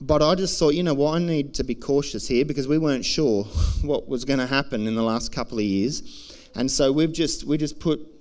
But 0.00 0.20
I 0.20 0.34
just 0.34 0.58
thought, 0.58 0.74
you 0.74 0.82
know 0.82 0.92
what, 0.92 1.14
I 1.14 1.18
need 1.20 1.54
to 1.54 1.64
be 1.64 1.74
cautious 1.74 2.28
here 2.28 2.44
because 2.44 2.68
we 2.68 2.76
weren't 2.76 3.06
sure 3.06 3.44
what 3.82 4.06
was 4.06 4.26
going 4.26 4.40
to 4.40 4.46
happen 4.46 4.86
in 4.86 4.94
the 4.94 5.02
last 5.02 5.32
couple 5.32 5.58
of 5.58 5.64
years. 5.64 6.50
And 6.56 6.70
so 6.70 6.92
we've 6.92 7.12
just 7.12 7.44
we 7.44 7.56
just 7.56 7.80
put 7.80 8.13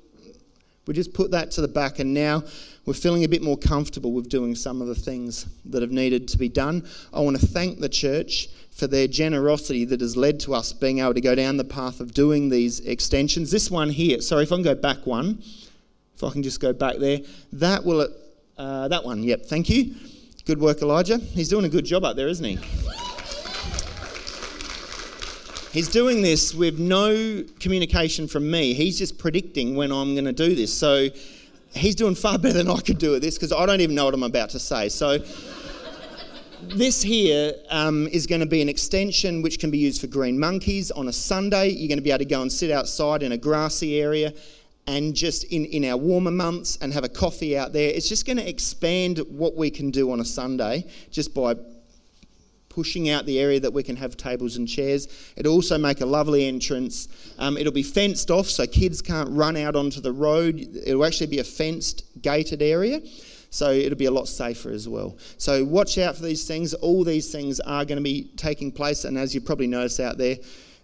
we 0.85 0.93
just 0.93 1.13
put 1.13 1.31
that 1.31 1.51
to 1.51 1.61
the 1.61 1.67
back 1.67 1.99
and 1.99 2.13
now 2.13 2.43
we're 2.85 2.93
feeling 2.93 3.23
a 3.23 3.27
bit 3.27 3.41
more 3.41 3.57
comfortable 3.57 4.11
with 4.11 4.27
doing 4.27 4.55
some 4.55 4.81
of 4.81 4.87
the 4.87 4.95
things 4.95 5.45
that 5.65 5.81
have 5.81 5.91
needed 5.91 6.27
to 6.29 6.37
be 6.37 6.49
done. 6.49 6.85
I 7.13 7.21
want 7.21 7.39
to 7.39 7.45
thank 7.45 7.79
the 7.79 7.87
church 7.87 8.49
for 8.71 8.87
their 8.87 9.07
generosity 9.07 9.85
that 9.85 10.01
has 10.01 10.17
led 10.17 10.39
to 10.41 10.53
us 10.53 10.73
being 10.73 10.99
able 10.99 11.13
to 11.13 11.21
go 11.21 11.35
down 11.35 11.57
the 11.57 11.63
path 11.63 11.99
of 11.99 12.13
doing 12.13 12.49
these 12.49 12.81
extensions. 12.81 13.51
This 13.51 13.71
one 13.71 13.89
here, 13.89 14.19
sorry, 14.19 14.43
if 14.43 14.51
I 14.51 14.55
can 14.55 14.63
go 14.63 14.75
back 14.75 15.05
one, 15.05 15.41
if 16.15 16.23
I 16.23 16.31
can 16.31 16.43
just 16.43 16.59
go 16.59 16.73
back 16.73 16.97
there, 16.97 17.19
that 17.53 17.85
will, 17.85 18.07
uh, 18.57 18.87
that 18.89 19.05
one, 19.05 19.23
yep, 19.23 19.45
thank 19.45 19.69
you. 19.69 19.95
Good 20.45 20.59
work, 20.59 20.81
Elijah. 20.81 21.17
He's 21.17 21.47
doing 21.47 21.63
a 21.63 21.69
good 21.69 21.85
job 21.85 22.03
up 22.03 22.17
there, 22.17 22.27
isn't 22.27 22.45
he? 22.45 23.02
He's 25.73 25.89
doing 25.89 26.21
this 26.21 26.53
with 26.53 26.77
no 26.77 27.43
communication 27.59 28.27
from 28.27 28.51
me. 28.51 28.75
He's 28.75 28.95
just 28.95 29.17
predicting 29.17 29.75
when 29.75 29.91
I'm 29.91 30.13
going 30.13 30.25
to 30.25 30.31
do 30.31 30.53
this. 30.53 30.71
So 30.71 31.07
he's 31.71 31.95
doing 31.95 32.13
far 32.13 32.37
better 32.39 32.59
than 32.59 32.69
I 32.69 32.79
could 32.79 32.99
do 32.99 33.15
at 33.15 33.23
this 33.23 33.39
because 33.39 33.51
I 33.51 33.65
don't 33.65 33.81
even 33.81 33.95
know 33.95 34.05
what 34.05 34.13
I'm 34.13 34.21
about 34.21 34.51
to 34.51 34.59
say. 34.59 34.87
So, 34.89 35.17
this 36.61 37.01
here 37.01 37.55
um, 37.71 38.07
is 38.09 38.27
going 38.27 38.41
to 38.41 38.47
be 38.47 38.61
an 38.61 38.69
extension 38.69 39.41
which 39.41 39.59
can 39.59 39.71
be 39.71 39.79
used 39.79 39.99
for 39.99 40.05
Green 40.05 40.39
Monkeys 40.39 40.91
on 40.91 41.07
a 41.07 41.11
Sunday. 41.11 41.69
You're 41.69 41.87
going 41.87 41.97
to 41.97 42.03
be 42.03 42.11
able 42.11 42.19
to 42.19 42.25
go 42.25 42.43
and 42.43 42.51
sit 42.51 42.69
outside 42.69 43.23
in 43.23 43.31
a 43.31 43.37
grassy 43.37 43.99
area 43.99 44.31
and 44.85 45.15
just 45.15 45.45
in, 45.45 45.65
in 45.65 45.85
our 45.85 45.97
warmer 45.97 46.31
months 46.31 46.77
and 46.81 46.93
have 46.93 47.03
a 47.03 47.09
coffee 47.09 47.57
out 47.57 47.73
there. 47.73 47.89
It's 47.89 48.07
just 48.07 48.27
going 48.27 48.37
to 48.37 48.47
expand 48.47 49.19
what 49.27 49.55
we 49.55 49.71
can 49.71 49.89
do 49.89 50.11
on 50.11 50.19
a 50.19 50.25
Sunday 50.25 50.85
just 51.09 51.33
by 51.33 51.55
pushing 52.73 53.09
out 53.09 53.25
the 53.25 53.39
area 53.39 53.59
that 53.59 53.71
we 53.71 53.83
can 53.83 53.95
have 53.95 54.17
tables 54.17 54.57
and 54.57 54.67
chairs. 54.67 55.07
It'll 55.35 55.53
also 55.53 55.77
make 55.77 56.01
a 56.01 56.05
lovely 56.05 56.47
entrance. 56.47 57.07
Um, 57.37 57.57
it'll 57.57 57.73
be 57.73 57.83
fenced 57.83 58.31
off 58.31 58.47
so 58.47 58.65
kids 58.65 59.01
can't 59.01 59.29
run 59.29 59.55
out 59.57 59.75
onto 59.75 60.01
the 60.01 60.11
road. 60.11 60.59
It'll 60.85 61.05
actually 61.05 61.27
be 61.27 61.39
a 61.39 61.43
fenced, 61.43 62.03
gated 62.21 62.61
area. 62.61 63.01
So 63.49 63.71
it'll 63.71 63.97
be 63.97 64.05
a 64.05 64.11
lot 64.11 64.27
safer 64.27 64.71
as 64.71 64.89
well. 64.89 65.15
So 65.37 65.63
watch 65.63 65.99
out 65.99 66.15
for 66.15 66.23
these 66.23 66.47
things. 66.47 66.73
All 66.73 67.03
these 67.03 67.31
things 67.31 67.59
are 67.59 67.85
going 67.85 67.97
to 67.97 68.03
be 68.03 68.31
taking 68.35 68.71
place. 68.71 69.05
And 69.05 69.15
as 69.15 69.35
you 69.35 69.41
probably 69.41 69.67
noticed 69.67 69.99
out 69.99 70.17
there, 70.17 70.37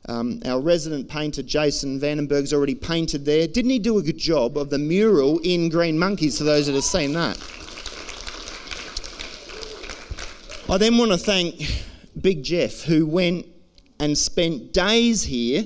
um, 0.07 0.39
our 0.45 0.61
resident 0.61 1.09
painter 1.09 1.41
Jason 1.41 1.99
Vandenberg's 1.99 2.53
already 2.53 2.75
painted 2.75 3.25
there. 3.25 3.47
Didn't 3.47 3.71
he 3.71 3.79
do 3.79 3.97
a 3.97 4.03
good 4.03 4.19
job 4.19 4.57
of 4.57 4.69
the 4.69 4.77
mural 4.77 5.39
in 5.39 5.69
Green 5.69 5.97
Monkeys 5.97 6.37
for 6.37 6.43
those 6.43 6.67
that 6.67 6.75
have 6.75 6.83
seen 6.83 7.13
that? 7.13 7.37
I 10.71 10.77
then 10.77 10.99
want 10.99 11.11
to 11.11 11.17
thank 11.17 11.83
Big 12.21 12.43
Jeff, 12.43 12.83
who 12.83 13.07
went 13.07 13.47
and 13.99 14.15
spent 14.15 14.71
days 14.71 15.23
here 15.23 15.65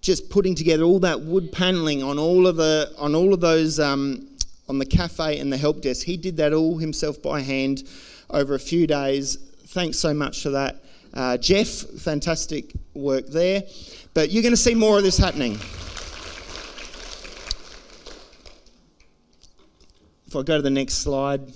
just 0.00 0.30
putting 0.30 0.54
together 0.54 0.84
all 0.84 1.00
that 1.00 1.20
wood 1.20 1.50
paneling 1.50 2.04
on 2.04 2.16
all 2.16 2.46
of 2.46 2.54
the 2.54 2.94
on 2.96 3.16
all 3.16 3.34
of 3.34 3.40
those 3.40 3.80
um, 3.80 4.28
on 4.68 4.78
the 4.78 4.86
cafe 4.86 5.40
and 5.40 5.52
the 5.52 5.56
help 5.56 5.80
desk. 5.80 6.06
He 6.06 6.16
did 6.16 6.36
that 6.36 6.52
all 6.52 6.78
himself 6.78 7.20
by 7.20 7.40
hand 7.40 7.88
over 8.30 8.54
a 8.54 8.60
few 8.60 8.86
days. 8.86 9.34
Thanks 9.66 9.98
so 9.98 10.14
much 10.14 10.44
for 10.44 10.50
that. 10.50 10.76
Uh, 11.12 11.36
Jeff, 11.38 11.66
fantastic 11.66 12.72
work 12.94 13.26
there. 13.26 13.64
But 14.14 14.30
you're 14.30 14.44
going 14.44 14.52
to 14.52 14.56
see 14.56 14.76
more 14.76 14.96
of 14.96 15.02
this 15.02 15.18
happening. 15.18 15.54
If 20.28 20.36
I 20.36 20.42
go 20.42 20.54
to 20.56 20.62
the 20.62 20.70
next 20.70 20.98
slide. 20.98 21.52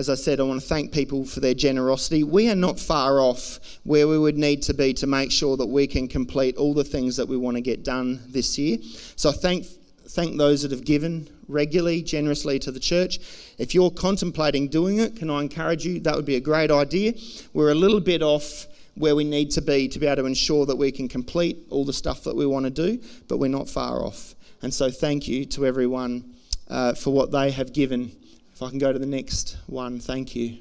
As 0.00 0.08
I 0.08 0.14
said, 0.14 0.40
I 0.40 0.44
want 0.44 0.62
to 0.62 0.66
thank 0.66 0.92
people 0.92 1.26
for 1.26 1.40
their 1.40 1.52
generosity. 1.52 2.24
We 2.24 2.48
are 2.48 2.54
not 2.54 2.80
far 2.80 3.20
off 3.20 3.60
where 3.84 4.08
we 4.08 4.18
would 4.18 4.38
need 4.38 4.62
to 4.62 4.72
be 4.72 4.94
to 4.94 5.06
make 5.06 5.30
sure 5.30 5.58
that 5.58 5.66
we 5.66 5.86
can 5.86 6.08
complete 6.08 6.56
all 6.56 6.72
the 6.72 6.84
things 6.84 7.18
that 7.18 7.28
we 7.28 7.36
want 7.36 7.58
to 7.58 7.60
get 7.60 7.84
done 7.84 8.18
this 8.26 8.56
year. 8.56 8.78
So 9.16 9.28
I 9.28 9.32
thank 9.32 9.66
thank 10.08 10.38
those 10.38 10.62
that 10.62 10.70
have 10.70 10.86
given 10.86 11.28
regularly, 11.48 12.00
generously 12.00 12.58
to 12.60 12.72
the 12.72 12.80
church. 12.80 13.18
If 13.58 13.74
you're 13.74 13.90
contemplating 13.90 14.68
doing 14.68 15.00
it, 15.00 15.16
can 15.16 15.28
I 15.28 15.42
encourage 15.42 15.84
you? 15.84 16.00
That 16.00 16.16
would 16.16 16.24
be 16.24 16.36
a 16.36 16.40
great 16.40 16.70
idea. 16.70 17.12
We're 17.52 17.72
a 17.72 17.74
little 17.74 18.00
bit 18.00 18.22
off 18.22 18.68
where 18.94 19.14
we 19.14 19.24
need 19.24 19.50
to 19.50 19.60
be 19.60 19.86
to 19.88 19.98
be 19.98 20.06
able 20.06 20.22
to 20.22 20.26
ensure 20.26 20.64
that 20.64 20.76
we 20.76 20.92
can 20.92 21.08
complete 21.08 21.58
all 21.68 21.84
the 21.84 21.92
stuff 21.92 22.24
that 22.24 22.34
we 22.34 22.46
want 22.46 22.64
to 22.64 22.70
do, 22.70 23.02
but 23.28 23.36
we're 23.36 23.50
not 23.50 23.68
far 23.68 24.02
off. 24.02 24.34
And 24.62 24.72
so, 24.72 24.90
thank 24.90 25.28
you 25.28 25.44
to 25.44 25.66
everyone 25.66 26.36
uh, 26.68 26.94
for 26.94 27.12
what 27.12 27.32
they 27.32 27.50
have 27.50 27.74
given. 27.74 28.12
If 28.60 28.64
I 28.64 28.68
can 28.68 28.78
go 28.78 28.92
to 28.92 28.98
the 28.98 29.06
next 29.06 29.56
one, 29.68 30.00
thank 30.00 30.36
you. 30.36 30.58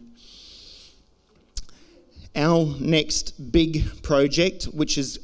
Our 2.33 2.73
next 2.79 3.51
big 3.51 4.01
project, 4.03 4.63
which 4.63 4.97
is 4.97 5.19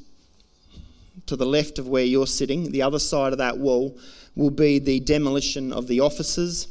to 1.27 1.37
the 1.37 1.45
left 1.45 1.79
of 1.79 1.87
where 1.87 2.03
you're 2.03 2.27
sitting, 2.27 2.73
the 2.73 2.81
other 2.81 2.99
side 2.99 3.31
of 3.31 3.37
that 3.37 3.57
wall, 3.57 3.97
will 4.35 4.49
be 4.49 4.79
the 4.79 4.99
demolition 4.99 5.71
of 5.71 5.87
the 5.87 6.01
offices. 6.01 6.67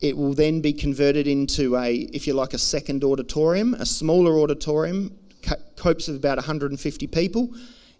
It 0.00 0.16
will 0.16 0.34
then 0.34 0.60
be 0.60 0.72
converted 0.72 1.28
into 1.28 1.76
a, 1.76 1.94
if 2.12 2.26
you 2.26 2.32
like, 2.32 2.52
a 2.52 2.58
second 2.58 3.04
auditorium, 3.04 3.74
a 3.74 3.86
smaller 3.86 4.36
auditorium, 4.40 5.16
copes 5.76 6.08
of 6.08 6.16
about 6.16 6.38
150 6.38 7.06
people. 7.06 7.54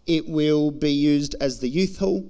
It 0.08 0.28
will 0.28 0.72
be 0.72 0.90
used 0.90 1.36
as 1.40 1.60
the 1.60 1.68
youth 1.68 1.96
hall, 2.00 2.28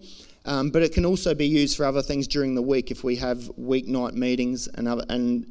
um, 0.50 0.70
but 0.70 0.82
it 0.82 0.92
can 0.92 1.06
also 1.06 1.32
be 1.32 1.46
used 1.46 1.76
for 1.76 1.86
other 1.86 2.02
things 2.02 2.26
during 2.26 2.56
the 2.56 2.62
week 2.62 2.90
if 2.90 3.04
we 3.04 3.14
have 3.14 3.38
weeknight 3.56 4.14
meetings 4.14 4.66
and, 4.66 4.88
other, 4.88 5.04
and 5.08 5.46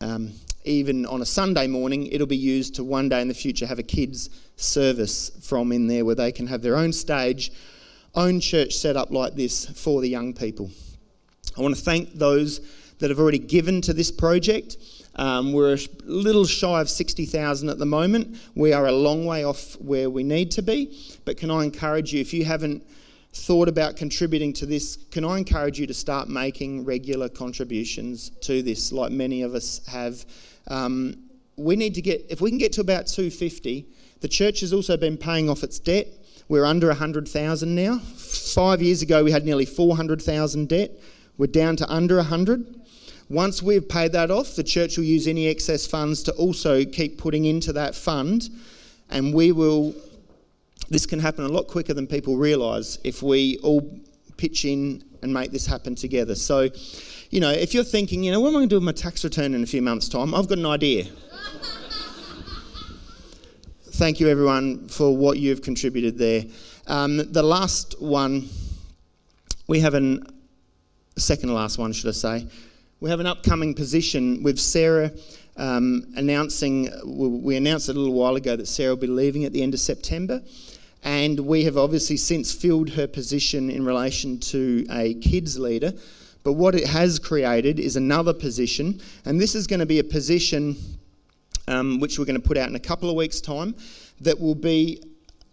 um, 0.00 0.32
even 0.64 1.04
on 1.04 1.20
a 1.20 1.26
Sunday 1.26 1.66
morning, 1.66 2.06
it'll 2.06 2.26
be 2.26 2.34
used 2.34 2.74
to 2.76 2.82
one 2.82 3.10
day 3.10 3.20
in 3.20 3.28
the 3.28 3.34
future 3.34 3.66
have 3.66 3.78
a 3.78 3.82
kids' 3.82 4.30
service 4.56 5.30
from 5.42 5.70
in 5.70 5.86
there 5.86 6.02
where 6.02 6.14
they 6.14 6.32
can 6.32 6.46
have 6.46 6.62
their 6.62 6.76
own 6.76 6.94
stage, 6.94 7.52
own 8.14 8.40
church 8.40 8.72
set 8.72 8.96
up 8.96 9.10
like 9.10 9.34
this 9.34 9.66
for 9.66 10.00
the 10.00 10.08
young 10.08 10.32
people. 10.32 10.70
I 11.58 11.60
want 11.60 11.76
to 11.76 11.82
thank 11.82 12.14
those 12.14 12.60
that 13.00 13.10
have 13.10 13.18
already 13.18 13.38
given 13.38 13.82
to 13.82 13.92
this 13.92 14.10
project. 14.10 14.78
Um, 15.16 15.52
we're 15.52 15.74
a 15.74 15.78
little 16.04 16.46
shy 16.46 16.80
of 16.80 16.88
60,000 16.88 17.68
at 17.68 17.78
the 17.78 17.84
moment. 17.84 18.38
We 18.54 18.72
are 18.72 18.86
a 18.86 18.92
long 18.92 19.26
way 19.26 19.44
off 19.44 19.78
where 19.78 20.08
we 20.08 20.22
need 20.22 20.50
to 20.52 20.62
be. 20.62 20.96
But 21.26 21.36
can 21.36 21.50
I 21.50 21.64
encourage 21.64 22.14
you, 22.14 22.22
if 22.22 22.32
you 22.32 22.46
haven't 22.46 22.82
thought 23.32 23.68
about 23.68 23.96
contributing 23.96 24.52
to 24.54 24.66
this, 24.66 24.96
can 25.10 25.24
I 25.24 25.38
encourage 25.38 25.78
you 25.78 25.86
to 25.86 25.94
start 25.94 26.28
making 26.28 26.84
regular 26.84 27.28
contributions 27.28 28.30
to 28.42 28.62
this, 28.62 28.92
like 28.92 29.12
many 29.12 29.42
of 29.42 29.54
us 29.54 29.86
have? 29.86 30.24
Um, 30.68 31.16
we 31.56 31.76
need 31.76 31.94
to 31.94 32.02
get, 32.02 32.26
if 32.30 32.40
we 32.40 32.50
can 32.50 32.58
get 32.58 32.72
to 32.74 32.80
about 32.80 33.06
250, 33.06 33.86
the 34.20 34.28
church 34.28 34.60
has 34.60 34.72
also 34.72 34.96
been 34.96 35.16
paying 35.16 35.50
off 35.50 35.62
its 35.62 35.78
debt. 35.78 36.06
We're 36.48 36.64
under 36.64 36.88
100,000 36.88 37.74
now. 37.74 37.98
Five 37.98 38.80
years 38.80 39.02
ago, 39.02 39.22
we 39.22 39.30
had 39.30 39.44
nearly 39.44 39.66
400,000 39.66 40.68
debt. 40.68 40.92
We're 41.36 41.46
down 41.46 41.76
to 41.76 41.92
under 41.92 42.16
100. 42.16 42.78
Once 43.28 43.62
we've 43.62 43.86
paid 43.86 44.12
that 44.12 44.30
off, 44.30 44.56
the 44.56 44.64
church 44.64 44.96
will 44.96 45.04
use 45.04 45.26
any 45.26 45.46
excess 45.48 45.86
funds 45.86 46.22
to 46.22 46.32
also 46.32 46.84
keep 46.84 47.18
putting 47.18 47.44
into 47.44 47.72
that 47.74 47.94
fund, 47.94 48.48
and 49.10 49.34
we 49.34 49.52
will. 49.52 49.94
This 50.90 51.06
can 51.06 51.18
happen 51.18 51.44
a 51.44 51.48
lot 51.48 51.66
quicker 51.66 51.92
than 51.94 52.06
people 52.06 52.36
realise 52.36 52.98
if 53.04 53.22
we 53.22 53.58
all 53.58 53.98
pitch 54.36 54.64
in 54.64 55.04
and 55.22 55.32
make 55.32 55.50
this 55.50 55.66
happen 55.66 55.94
together. 55.94 56.34
So, 56.34 56.68
you 57.30 57.40
know, 57.40 57.50
if 57.50 57.74
you're 57.74 57.84
thinking, 57.84 58.22
you 58.22 58.32
know, 58.32 58.40
what 58.40 58.48
am 58.48 58.56
I 58.56 58.58
going 58.58 58.68
to 58.68 58.74
do 58.74 58.76
with 58.76 58.84
my 58.84 58.92
tax 58.92 59.24
return 59.24 59.54
in 59.54 59.62
a 59.62 59.66
few 59.66 59.82
months' 59.82 60.08
time? 60.08 60.34
I've 60.34 60.48
got 60.48 60.58
an 60.58 60.66
idea. 60.66 61.06
Thank 63.92 64.20
you, 64.20 64.28
everyone, 64.28 64.88
for 64.88 65.14
what 65.14 65.38
you've 65.38 65.60
contributed 65.60 66.16
there. 66.18 66.44
Um, 66.86 67.16
the 67.32 67.42
last 67.42 68.00
one, 68.00 68.48
we 69.66 69.80
have 69.80 69.94
an 69.94 70.24
second 71.16 71.52
last 71.52 71.78
one, 71.78 71.92
should 71.92 72.08
I 72.08 72.12
say? 72.12 72.46
We 73.00 73.10
have 73.10 73.20
an 73.20 73.26
upcoming 73.26 73.74
position 73.74 74.42
with 74.42 74.58
Sarah 74.58 75.10
um, 75.56 76.06
announcing, 76.14 76.88
we 77.04 77.56
announced 77.56 77.88
a 77.88 77.92
little 77.92 78.14
while 78.14 78.36
ago 78.36 78.54
that 78.54 78.66
Sarah 78.66 78.90
will 78.90 79.00
be 79.00 79.08
leaving 79.08 79.44
at 79.44 79.52
the 79.52 79.62
end 79.62 79.74
of 79.74 79.80
September. 79.80 80.40
And 81.02 81.40
we 81.40 81.64
have 81.64 81.76
obviously 81.76 82.16
since 82.16 82.52
filled 82.52 82.90
her 82.90 83.06
position 83.06 83.70
in 83.70 83.84
relation 83.84 84.38
to 84.40 84.84
a 84.90 85.14
kids 85.14 85.58
leader. 85.58 85.92
But 86.42 86.54
what 86.54 86.74
it 86.74 86.86
has 86.86 87.18
created 87.18 87.78
is 87.78 87.96
another 87.96 88.32
position, 88.32 89.00
and 89.24 89.40
this 89.40 89.54
is 89.54 89.66
going 89.66 89.80
to 89.80 89.86
be 89.86 89.98
a 89.98 90.04
position 90.04 90.76
um, 91.66 92.00
which 92.00 92.18
we're 92.18 92.24
going 92.24 92.40
to 92.40 92.46
put 92.46 92.56
out 92.56 92.68
in 92.68 92.74
a 92.74 92.80
couple 92.80 93.10
of 93.10 93.16
weeks' 93.16 93.40
time 93.40 93.74
that 94.20 94.40
will 94.40 94.54
be 94.54 95.02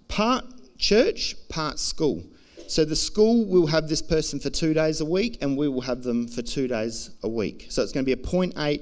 part 0.08 0.46
church, 0.78 1.36
part 1.50 1.80
school. 1.80 2.24
So 2.68 2.84
the 2.84 2.96
school 2.96 3.46
will 3.46 3.68
have 3.68 3.88
this 3.88 4.02
person 4.02 4.40
for 4.40 4.50
two 4.50 4.74
days 4.74 5.02
a 5.02 5.06
week, 5.06 5.38
and 5.42 5.58
we 5.58 5.68
will 5.68 5.82
have 5.82 6.02
them 6.02 6.28
for 6.28 6.42
two 6.42 6.68
days 6.68 7.12
a 7.24 7.30
week. 7.30 7.68
So 7.70 7.84
it's 7.84 7.92
going 7.92 8.06
to 8.06 8.16
be 8.16 8.20
a 8.20 8.26
0.8 8.26 8.82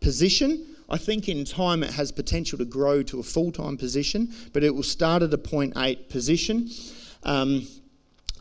position. 0.00 0.73
I 0.88 0.98
think 0.98 1.28
in 1.28 1.44
time 1.44 1.82
it 1.82 1.90
has 1.90 2.12
potential 2.12 2.58
to 2.58 2.64
grow 2.64 3.02
to 3.04 3.20
a 3.20 3.22
full 3.22 3.50
time 3.50 3.76
position, 3.76 4.32
but 4.52 4.62
it 4.62 4.74
will 4.74 4.82
start 4.82 5.22
at 5.22 5.32
a 5.32 5.38
0.8 5.38 6.08
position. 6.08 6.68
Um, 7.22 7.66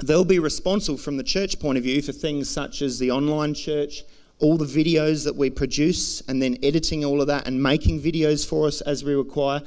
they'll 0.03 0.25
be 0.25 0.39
responsible 0.39 0.97
from 0.97 1.17
the 1.17 1.23
church 1.23 1.59
point 1.59 1.77
of 1.77 1.83
view 1.83 2.01
for 2.01 2.11
things 2.11 2.49
such 2.49 2.81
as 2.81 2.99
the 2.99 3.11
online 3.11 3.53
church, 3.53 4.03
all 4.39 4.57
the 4.57 4.65
videos 4.65 5.23
that 5.23 5.35
we 5.35 5.49
produce, 5.49 6.21
and 6.21 6.41
then 6.41 6.57
editing 6.63 7.05
all 7.05 7.21
of 7.21 7.27
that 7.27 7.47
and 7.47 7.61
making 7.61 8.01
videos 8.01 8.47
for 8.47 8.67
us 8.67 8.81
as 8.81 9.03
we 9.03 9.13
require. 9.13 9.61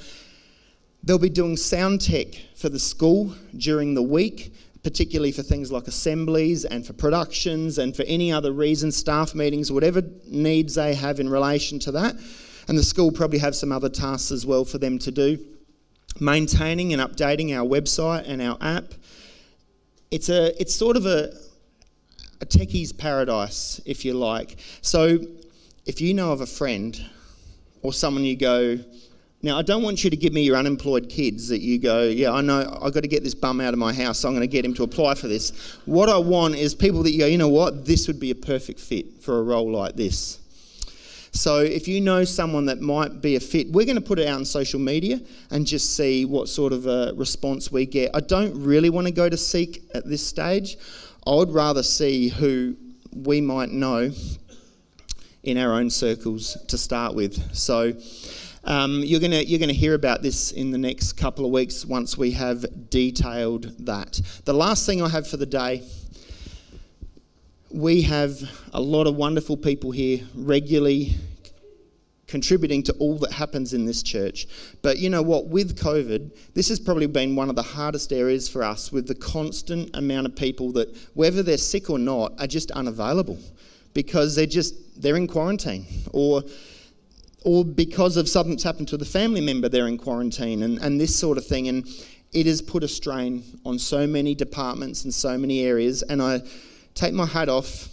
They'll 1.02 1.18
be 1.18 1.30
doing 1.30 1.56
sound 1.56 2.00
tech 2.00 2.28
for 2.56 2.68
the 2.68 2.80
school 2.80 3.34
during 3.56 3.94
the 3.94 4.02
week 4.02 4.52
particularly 4.82 5.32
for 5.32 5.42
things 5.42 5.72
like 5.72 5.88
assemblies 5.88 6.64
and 6.64 6.86
for 6.86 6.92
productions 6.92 7.78
and 7.78 7.96
for 7.96 8.04
any 8.04 8.30
other 8.30 8.52
reason, 8.52 8.92
staff 8.92 9.34
meetings, 9.34 9.72
whatever 9.72 10.00
needs 10.28 10.76
they 10.76 10.94
have 10.94 11.18
in 11.18 11.28
relation 11.28 11.80
to 11.80 11.90
that. 11.90 12.14
And 12.68 12.76
the 12.76 12.82
school 12.82 13.12
probably 13.12 13.38
have 13.38 13.54
some 13.54 13.72
other 13.72 13.88
tasks 13.88 14.30
as 14.32 14.44
well 14.44 14.64
for 14.64 14.78
them 14.78 14.98
to 15.00 15.10
do. 15.10 15.38
Maintaining 16.18 16.92
and 16.92 17.02
updating 17.02 17.56
our 17.56 17.66
website 17.66 18.28
and 18.28 18.42
our 18.42 18.56
app. 18.60 18.94
It's 20.10 20.28
a 20.28 20.60
it's 20.60 20.74
sort 20.74 20.96
of 20.96 21.06
a 21.06 21.32
a 22.40 22.46
techie's 22.46 22.92
paradise, 22.92 23.80
if 23.86 24.04
you 24.04 24.14
like. 24.14 24.56
So 24.82 25.18
if 25.84 26.00
you 26.00 26.14
know 26.14 26.32
of 26.32 26.40
a 26.40 26.46
friend 26.46 26.98
or 27.82 27.92
someone 27.92 28.24
you 28.24 28.36
go, 28.36 28.78
now, 29.42 29.58
I 29.58 29.62
don't 29.62 29.82
want 29.82 30.02
you 30.02 30.10
to 30.10 30.16
give 30.16 30.32
me 30.32 30.42
your 30.42 30.56
unemployed 30.56 31.08
kids 31.08 31.48
that 31.48 31.60
you 31.60 31.78
go, 31.78 32.02
yeah, 32.02 32.32
I 32.32 32.40
know, 32.40 32.78
I've 32.82 32.92
got 32.92 33.02
to 33.02 33.08
get 33.08 33.22
this 33.22 33.34
bum 33.34 33.60
out 33.60 33.74
of 33.74 33.78
my 33.78 33.92
house, 33.92 34.18
so 34.18 34.28
I'm 34.28 34.34
going 34.34 34.40
to 34.40 34.48
get 34.48 34.64
him 34.64 34.74
to 34.74 34.82
apply 34.82 35.14
for 35.14 35.28
this. 35.28 35.78
What 35.84 36.08
I 36.08 36.18
want 36.18 36.56
is 36.56 36.74
people 36.74 37.02
that 37.04 37.12
you 37.12 37.18
go, 37.18 37.26
you 37.26 37.38
know 37.38 37.48
what, 37.48 37.84
this 37.84 38.08
would 38.08 38.18
be 38.18 38.30
a 38.30 38.34
perfect 38.34 38.80
fit 38.80 39.22
for 39.22 39.38
a 39.38 39.42
role 39.42 39.70
like 39.70 39.94
this. 39.94 40.40
So 41.36 41.58
if 41.58 41.86
you 41.86 42.00
know 42.00 42.24
someone 42.24 42.64
that 42.66 42.80
might 42.80 43.20
be 43.20 43.36
a 43.36 43.40
fit, 43.40 43.70
we're 43.70 43.84
going 43.84 43.96
to 43.96 44.02
put 44.02 44.18
it 44.18 44.26
out 44.26 44.36
on 44.38 44.44
social 44.46 44.80
media 44.80 45.20
and 45.50 45.66
just 45.66 45.94
see 45.94 46.24
what 46.24 46.48
sort 46.48 46.72
of 46.72 46.86
a 46.86 47.12
response 47.14 47.70
we 47.70 47.84
get. 47.84 48.10
I 48.14 48.20
don't 48.20 48.54
really 48.54 48.88
want 48.88 49.06
to 49.06 49.12
go 49.12 49.28
to 49.28 49.36
Seek 49.36 49.82
at 49.94 50.08
this 50.08 50.26
stage. 50.26 50.78
I 51.26 51.34
would 51.34 51.52
rather 51.52 51.82
see 51.82 52.28
who 52.28 52.74
we 53.14 53.42
might 53.42 53.68
know 53.68 54.10
in 55.42 55.58
our 55.58 55.74
own 55.74 55.90
circles 55.90 56.56
to 56.68 56.78
start 56.78 57.14
with. 57.14 57.54
So 57.54 57.92
um, 58.64 59.02
you're 59.04 59.20
going 59.20 59.32
you're 59.46 59.60
gonna 59.60 59.74
hear 59.74 59.92
about 59.94 60.22
this 60.22 60.52
in 60.52 60.70
the 60.70 60.78
next 60.78 61.12
couple 61.12 61.44
of 61.44 61.52
weeks 61.52 61.84
once 61.84 62.16
we 62.16 62.30
have 62.32 62.64
detailed 62.88 63.86
that. 63.86 64.20
The 64.46 64.54
last 64.54 64.86
thing 64.86 65.02
I 65.02 65.08
have 65.10 65.28
for 65.28 65.36
the 65.36 65.46
day 65.46 65.82
we 67.70 68.00
have 68.02 68.40
a 68.72 68.80
lot 68.80 69.06
of 69.06 69.16
wonderful 69.16 69.56
people 69.56 69.90
here 69.90 70.20
regularly 70.34 71.14
contributing 72.26 72.82
to 72.82 72.92
all 72.94 73.16
that 73.18 73.32
happens 73.32 73.72
in 73.72 73.84
this 73.84 74.02
church. 74.02 74.46
But 74.82 74.98
you 74.98 75.10
know 75.10 75.22
what? 75.22 75.46
With 75.46 75.78
COVID, 75.78 76.54
this 76.54 76.68
has 76.68 76.80
probably 76.80 77.06
been 77.06 77.36
one 77.36 77.48
of 77.48 77.56
the 77.56 77.62
hardest 77.62 78.12
areas 78.12 78.48
for 78.48 78.62
us 78.62 78.90
with 78.90 79.06
the 79.06 79.14
constant 79.14 79.94
amount 79.94 80.26
of 80.26 80.34
people 80.34 80.72
that, 80.72 80.96
whether 81.14 81.42
they're 81.42 81.58
sick 81.58 81.88
or 81.88 81.98
not, 81.98 82.32
are 82.40 82.46
just 82.46 82.70
unavailable 82.72 83.38
because 83.96 84.36
they're 84.36 84.46
just 84.46 84.74
they're 85.00 85.16
in 85.16 85.26
quarantine 85.26 85.86
or 86.12 86.42
or 87.44 87.64
because 87.64 88.18
of 88.18 88.28
something's 88.28 88.62
happened 88.62 88.88
to 88.88 88.98
the 88.98 89.06
family 89.06 89.40
member 89.40 89.70
they're 89.70 89.88
in 89.88 89.96
quarantine 89.96 90.62
and, 90.62 90.78
and 90.80 91.00
this 91.00 91.18
sort 91.18 91.38
of 91.38 91.46
thing 91.46 91.68
and 91.68 91.88
it 92.34 92.44
has 92.44 92.60
put 92.60 92.84
a 92.84 92.88
strain 92.88 93.42
on 93.64 93.78
so 93.78 94.06
many 94.06 94.34
departments 94.34 95.04
and 95.04 95.14
so 95.14 95.38
many 95.38 95.64
areas 95.64 96.02
and 96.02 96.20
i 96.20 96.38
take 96.94 97.14
my 97.14 97.24
hat 97.24 97.48
off 97.48 97.88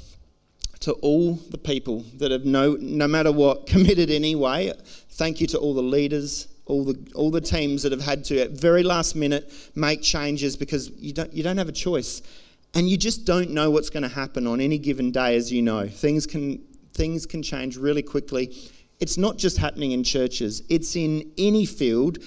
to 0.84 0.94
all 0.94 1.34
the 1.50 1.58
people 1.58 2.06
that 2.18 2.32
have 2.32 2.46
no 2.46 2.78
no 2.80 3.08
matter 3.08 3.32
what 3.32 3.66
committed 3.74 4.10
anyway 4.10 4.72
thank 5.12 5.42
you 5.42 5.48
to 5.48 5.58
all 5.58 5.74
the 5.74 5.82
leaders 5.82 6.48
all 6.66 6.84
the 6.86 7.12
all 7.16 7.32
the 7.32 7.42
teams 7.42 7.84
that 7.84 7.92
have 7.92 8.02
had 8.02 8.24
to 8.24 8.40
at 8.40 8.52
very 8.52 8.84
last 8.84 9.16
minute 9.16 9.52
make 9.76 10.02
changes 10.02 10.56
because 10.56 10.90
you 10.92 11.12
don't 11.12 11.34
you 11.34 11.44
don't 11.44 11.58
have 11.58 11.70
a 11.70 11.74
choice 11.74 12.22
and 12.74 12.90
you 12.90 12.98
just 12.98 13.26
don't 13.26 13.52
know 13.52 13.70
what's 13.70 13.90
going 13.90 14.04
to 14.04 14.10
happen 14.10 14.48
on 14.48 14.60
any 14.60 14.78
given 14.78 15.12
day, 15.12 15.36
as 15.36 15.52
you 15.52 15.62
know. 15.62 15.88
Things 15.88 16.26
can, 16.26 16.60
things 16.94 17.26
can 17.26 17.44
change 17.44 17.78
really 17.78 18.02
quickly. 18.02 18.56
It's 19.00 19.18
not 19.18 19.38
just 19.38 19.58
happening 19.58 19.92
in 19.92 20.04
churches, 20.04 20.64
it's 20.70 20.96
in 20.96 21.32
any 21.38 21.66
field. 21.66 22.20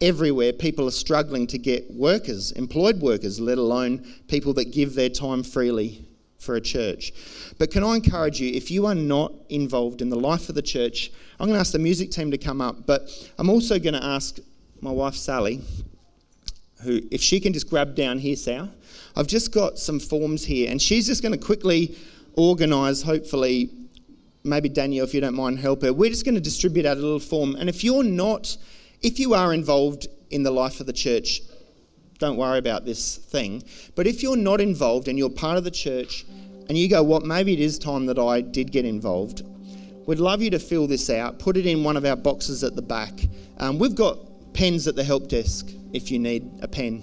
Everywhere, 0.00 0.52
people 0.52 0.86
are 0.86 0.92
struggling 0.92 1.48
to 1.48 1.58
get 1.58 1.90
workers, 1.90 2.52
employed 2.52 3.00
workers, 3.00 3.40
let 3.40 3.58
alone 3.58 4.06
people 4.28 4.52
that 4.54 4.70
give 4.70 4.94
their 4.94 5.08
time 5.08 5.42
freely 5.42 6.07
for 6.38 6.56
a 6.56 6.60
church. 6.60 7.12
But 7.58 7.70
can 7.70 7.82
I 7.82 7.96
encourage 7.96 8.40
you, 8.40 8.52
if 8.52 8.70
you 8.70 8.86
are 8.86 8.94
not 8.94 9.32
involved 9.48 10.00
in 10.00 10.08
the 10.08 10.18
life 10.18 10.48
of 10.48 10.54
the 10.54 10.62
church, 10.62 11.10
I'm 11.38 11.46
going 11.46 11.56
to 11.56 11.60
ask 11.60 11.72
the 11.72 11.78
music 11.78 12.10
team 12.10 12.30
to 12.30 12.38
come 12.38 12.60
up, 12.60 12.86
but 12.86 13.10
I'm 13.38 13.50
also 13.50 13.78
going 13.78 13.94
to 13.94 14.04
ask 14.04 14.38
my 14.80 14.90
wife 14.90 15.14
Sally, 15.14 15.60
who, 16.82 17.00
if 17.10 17.20
she 17.20 17.40
can 17.40 17.52
just 17.52 17.68
grab 17.68 17.94
down 17.94 18.18
here, 18.18 18.36
Sal. 18.36 18.70
I've 19.16 19.26
just 19.26 19.52
got 19.52 19.78
some 19.78 19.98
forms 19.98 20.44
here, 20.44 20.70
and 20.70 20.80
she's 20.80 21.06
just 21.06 21.22
going 21.22 21.32
to 21.32 21.44
quickly 21.44 21.96
organise, 22.34 23.02
hopefully, 23.02 23.70
maybe 24.44 24.68
Danielle, 24.68 25.04
if 25.04 25.12
you 25.12 25.20
don't 25.20 25.34
mind, 25.34 25.58
help 25.58 25.82
her. 25.82 25.92
We're 25.92 26.10
just 26.10 26.24
going 26.24 26.36
to 26.36 26.40
distribute 26.40 26.86
out 26.86 26.96
a 26.96 27.00
little 27.00 27.18
form. 27.18 27.56
And 27.56 27.68
if 27.68 27.82
you're 27.82 28.04
not, 28.04 28.56
if 29.02 29.18
you 29.18 29.34
are 29.34 29.52
involved 29.52 30.06
in 30.30 30.44
the 30.44 30.52
life 30.52 30.78
of 30.78 30.86
the 30.86 30.92
church, 30.92 31.42
don't 32.18 32.36
worry 32.36 32.58
about 32.58 32.84
this 32.84 33.16
thing. 33.16 33.62
But 33.94 34.06
if 34.06 34.22
you're 34.22 34.36
not 34.36 34.60
involved 34.60 35.08
and 35.08 35.18
you're 35.18 35.30
part 35.30 35.58
of 35.58 35.64
the 35.64 35.70
church, 35.70 36.26
and 36.68 36.76
you 36.76 36.88
go, 36.88 37.02
what, 37.02 37.22
well, 37.22 37.28
maybe 37.28 37.54
it 37.54 37.60
is 37.60 37.78
time 37.78 38.06
that 38.06 38.18
I 38.18 38.40
did 38.40 38.72
get 38.72 38.84
involved, 38.84 39.42
we'd 40.06 40.20
love 40.20 40.42
you 40.42 40.50
to 40.50 40.58
fill 40.58 40.86
this 40.86 41.08
out, 41.10 41.38
put 41.38 41.56
it 41.56 41.66
in 41.66 41.84
one 41.84 41.96
of 41.96 42.04
our 42.04 42.16
boxes 42.16 42.62
at 42.62 42.76
the 42.76 42.82
back. 42.82 43.12
Um, 43.58 43.78
we've 43.78 43.94
got 43.94 44.18
pens 44.52 44.86
at 44.86 44.96
the 44.96 45.04
help 45.04 45.28
desk 45.28 45.70
if 45.92 46.10
you 46.10 46.18
need 46.18 46.50
a 46.60 46.68
pen 46.68 47.02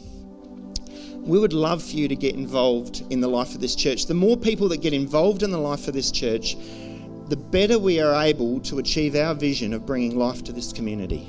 we 1.26 1.39
would 1.39 1.53
love 1.53 1.82
for 1.82 1.95
you 1.95 2.07
to 2.07 2.16
get 2.16 2.36
involved 2.36 3.03
in 3.09 3.20
the 3.20 3.28
life 3.28 3.55
of 3.55 3.61
this 3.61 3.76
church. 3.76 4.05
The 4.05 4.13
more 4.13 4.38
people 4.38 4.70
that 4.70 4.82
get 4.82 4.93
involved 4.93 5.41
in 5.41 5.49
the 5.49 5.57
life 5.57 5.88
of 5.88 5.95
this 5.95 6.11
church, 6.11 6.55
the 7.30 7.36
better 7.36 7.80
we 7.80 7.99
are 7.99 8.24
able 8.24 8.59
to 8.61 8.78
achieve 8.78 9.16
our 9.16 9.34
vision 9.34 9.74
of 9.74 9.88
bringing 9.88 10.16
life 10.16 10.43
to 10.43 10.53
this 10.53 10.72
community. 10.72 11.28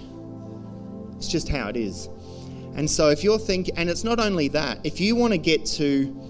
It's 1.17 1.29
just 1.29 1.49
how 1.49 1.69
it 1.69 1.77
is. 1.77 2.11
And 2.77 2.89
so 2.89 3.09
if 3.09 3.25
you're 3.25 3.39
thinking, 3.39 3.77
and 3.77 3.89
it's 3.89 4.05
not 4.05 4.21
only 4.21 4.49
that, 4.49 4.85
if 4.85 5.01
you 5.01 5.17
want 5.17 5.33
to 5.33 5.39
get 5.39 5.65
to 5.67 6.23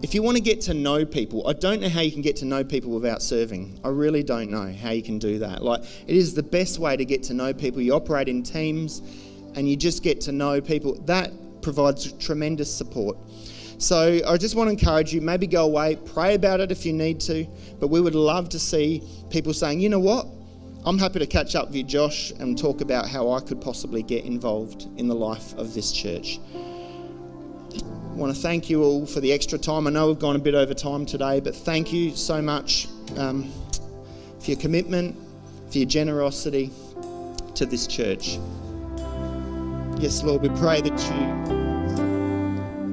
if 0.00 0.14
you 0.14 0.22
want 0.22 0.36
to 0.36 0.42
get 0.42 0.60
to 0.60 0.74
know 0.74 1.04
people, 1.04 1.48
I 1.48 1.54
don't 1.54 1.80
know 1.80 1.88
how 1.88 2.02
you 2.02 2.12
can 2.12 2.22
get 2.22 2.36
to 2.36 2.44
know 2.44 2.62
people 2.62 2.92
without 2.92 3.20
serving. 3.20 3.80
I 3.82 3.88
really 3.88 4.22
don't 4.22 4.48
know 4.48 4.72
how 4.72 4.90
you 4.90 5.02
can 5.02 5.18
do 5.18 5.40
that. 5.40 5.60
Like, 5.60 5.82
it 6.06 6.14
is 6.14 6.34
the 6.34 6.42
best 6.42 6.78
way 6.78 6.96
to 6.96 7.04
get 7.04 7.24
to 7.24 7.34
know 7.34 7.52
people. 7.52 7.82
You 7.82 7.94
operate 7.94 8.28
in 8.28 8.44
teams 8.44 9.00
and 9.56 9.68
you 9.68 9.76
just 9.76 10.04
get 10.04 10.20
to 10.20 10.30
know 10.30 10.60
people. 10.60 10.94
That 11.06 11.32
provides 11.62 12.12
tremendous 12.12 12.72
support. 12.72 13.18
So 13.78 14.20
I 14.24 14.36
just 14.36 14.54
want 14.54 14.68
to 14.68 14.72
encourage 14.72 15.12
you, 15.12 15.20
maybe 15.20 15.48
go 15.48 15.64
away, 15.64 15.96
pray 15.96 16.34
about 16.34 16.60
it 16.60 16.70
if 16.70 16.86
you 16.86 16.92
need 16.92 17.18
to, 17.22 17.44
but 17.80 17.88
we 17.88 18.00
would 18.00 18.14
love 18.14 18.48
to 18.50 18.58
see 18.60 19.02
people 19.30 19.52
saying, 19.52 19.80
you 19.80 19.88
know 19.88 20.00
what, 20.00 20.26
I'm 20.86 20.96
happy 20.96 21.18
to 21.18 21.26
catch 21.26 21.54
up 21.56 21.66
with 21.66 21.76
you, 21.76 21.82
Josh, 21.82 22.30
and 22.38 22.56
talk 22.56 22.80
about 22.80 23.08
how 23.08 23.32
I 23.32 23.40
could 23.40 23.60
possibly 23.60 24.02
get 24.02 24.24
involved 24.24 24.86
in 24.96 25.08
the 25.08 25.14
life 25.14 25.52
of 25.54 25.74
this 25.74 25.92
church. 25.92 26.38
I 27.74 28.14
want 28.14 28.34
to 28.34 28.40
thank 28.40 28.70
you 28.70 28.82
all 28.82 29.04
for 29.04 29.20
the 29.20 29.32
extra 29.32 29.58
time. 29.58 29.86
I 29.86 29.90
know 29.90 30.08
we've 30.08 30.18
gone 30.18 30.36
a 30.36 30.38
bit 30.38 30.54
over 30.54 30.74
time 30.74 31.04
today, 31.04 31.40
but 31.40 31.54
thank 31.54 31.92
you 31.92 32.14
so 32.14 32.40
much 32.40 32.88
um, 33.16 33.52
for 34.40 34.52
your 34.52 34.60
commitment, 34.60 35.16
for 35.70 35.78
your 35.78 35.88
generosity 35.88 36.70
to 37.54 37.66
this 37.66 37.86
church. 37.86 38.38
Yes, 39.98 40.22
Lord, 40.22 40.42
we 40.42 40.48
pray 40.60 40.80
that 40.80 40.98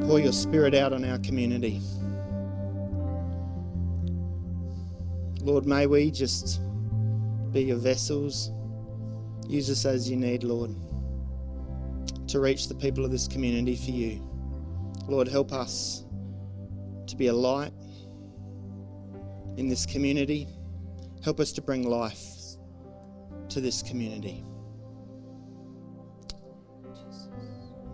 you 0.02 0.08
pour 0.08 0.20
your 0.20 0.34
spirit 0.34 0.74
out 0.74 0.92
on 0.92 1.06
our 1.06 1.20
community. 1.20 1.82
Lord, 5.42 5.68
may 5.68 5.86
we 5.86 6.10
just 6.10 6.60
be 7.56 7.64
your 7.64 7.78
vessels. 7.78 8.52
Use 9.48 9.70
us 9.70 9.86
as 9.86 10.10
you 10.10 10.18
need, 10.18 10.44
Lord, 10.44 10.72
to 12.28 12.42
reach 12.42 12.68
the 12.68 12.76
people 12.76 13.06
of 13.06 13.12
this 13.12 13.30
community 13.30 13.78
for 13.78 13.92
you. 13.92 14.22
Lord, 15.08 15.30
help 15.30 15.54
us 15.54 16.04
to 17.08 17.16
be 17.16 17.28
a 17.28 17.34
light 17.34 17.72
in 19.56 19.70
this 19.70 19.86
community. 19.86 20.50
Help 21.24 21.40
us 21.40 21.54
to 21.54 21.62
bring 21.62 21.84
life 21.88 22.26
to 23.48 23.62
this 23.62 23.82
community. 23.82 24.44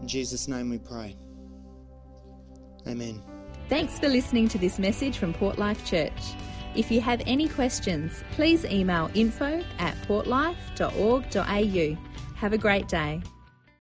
In 0.01 0.07
Jesus' 0.07 0.47
name 0.47 0.71
we 0.71 0.79
pray. 0.79 1.15
Amen. 2.87 3.21
Thanks 3.69 3.99
for 3.99 4.09
listening 4.09 4.47
to 4.47 4.57
this 4.57 4.79
message 4.79 5.19
from 5.19 5.35
Port 5.35 5.59
Life 5.59 5.85
Church. 5.85 6.33
If 6.75 6.89
you 6.89 7.01
have 7.01 7.21
any 7.25 7.49
questions, 7.49 8.23
please 8.31 8.63
email 8.65 9.11
info 9.13 9.61
at 9.79 9.95
portlife.org.au. 10.07 11.97
Have 12.35 12.53
a 12.53 12.57
great 12.57 12.87
day. 12.87 13.21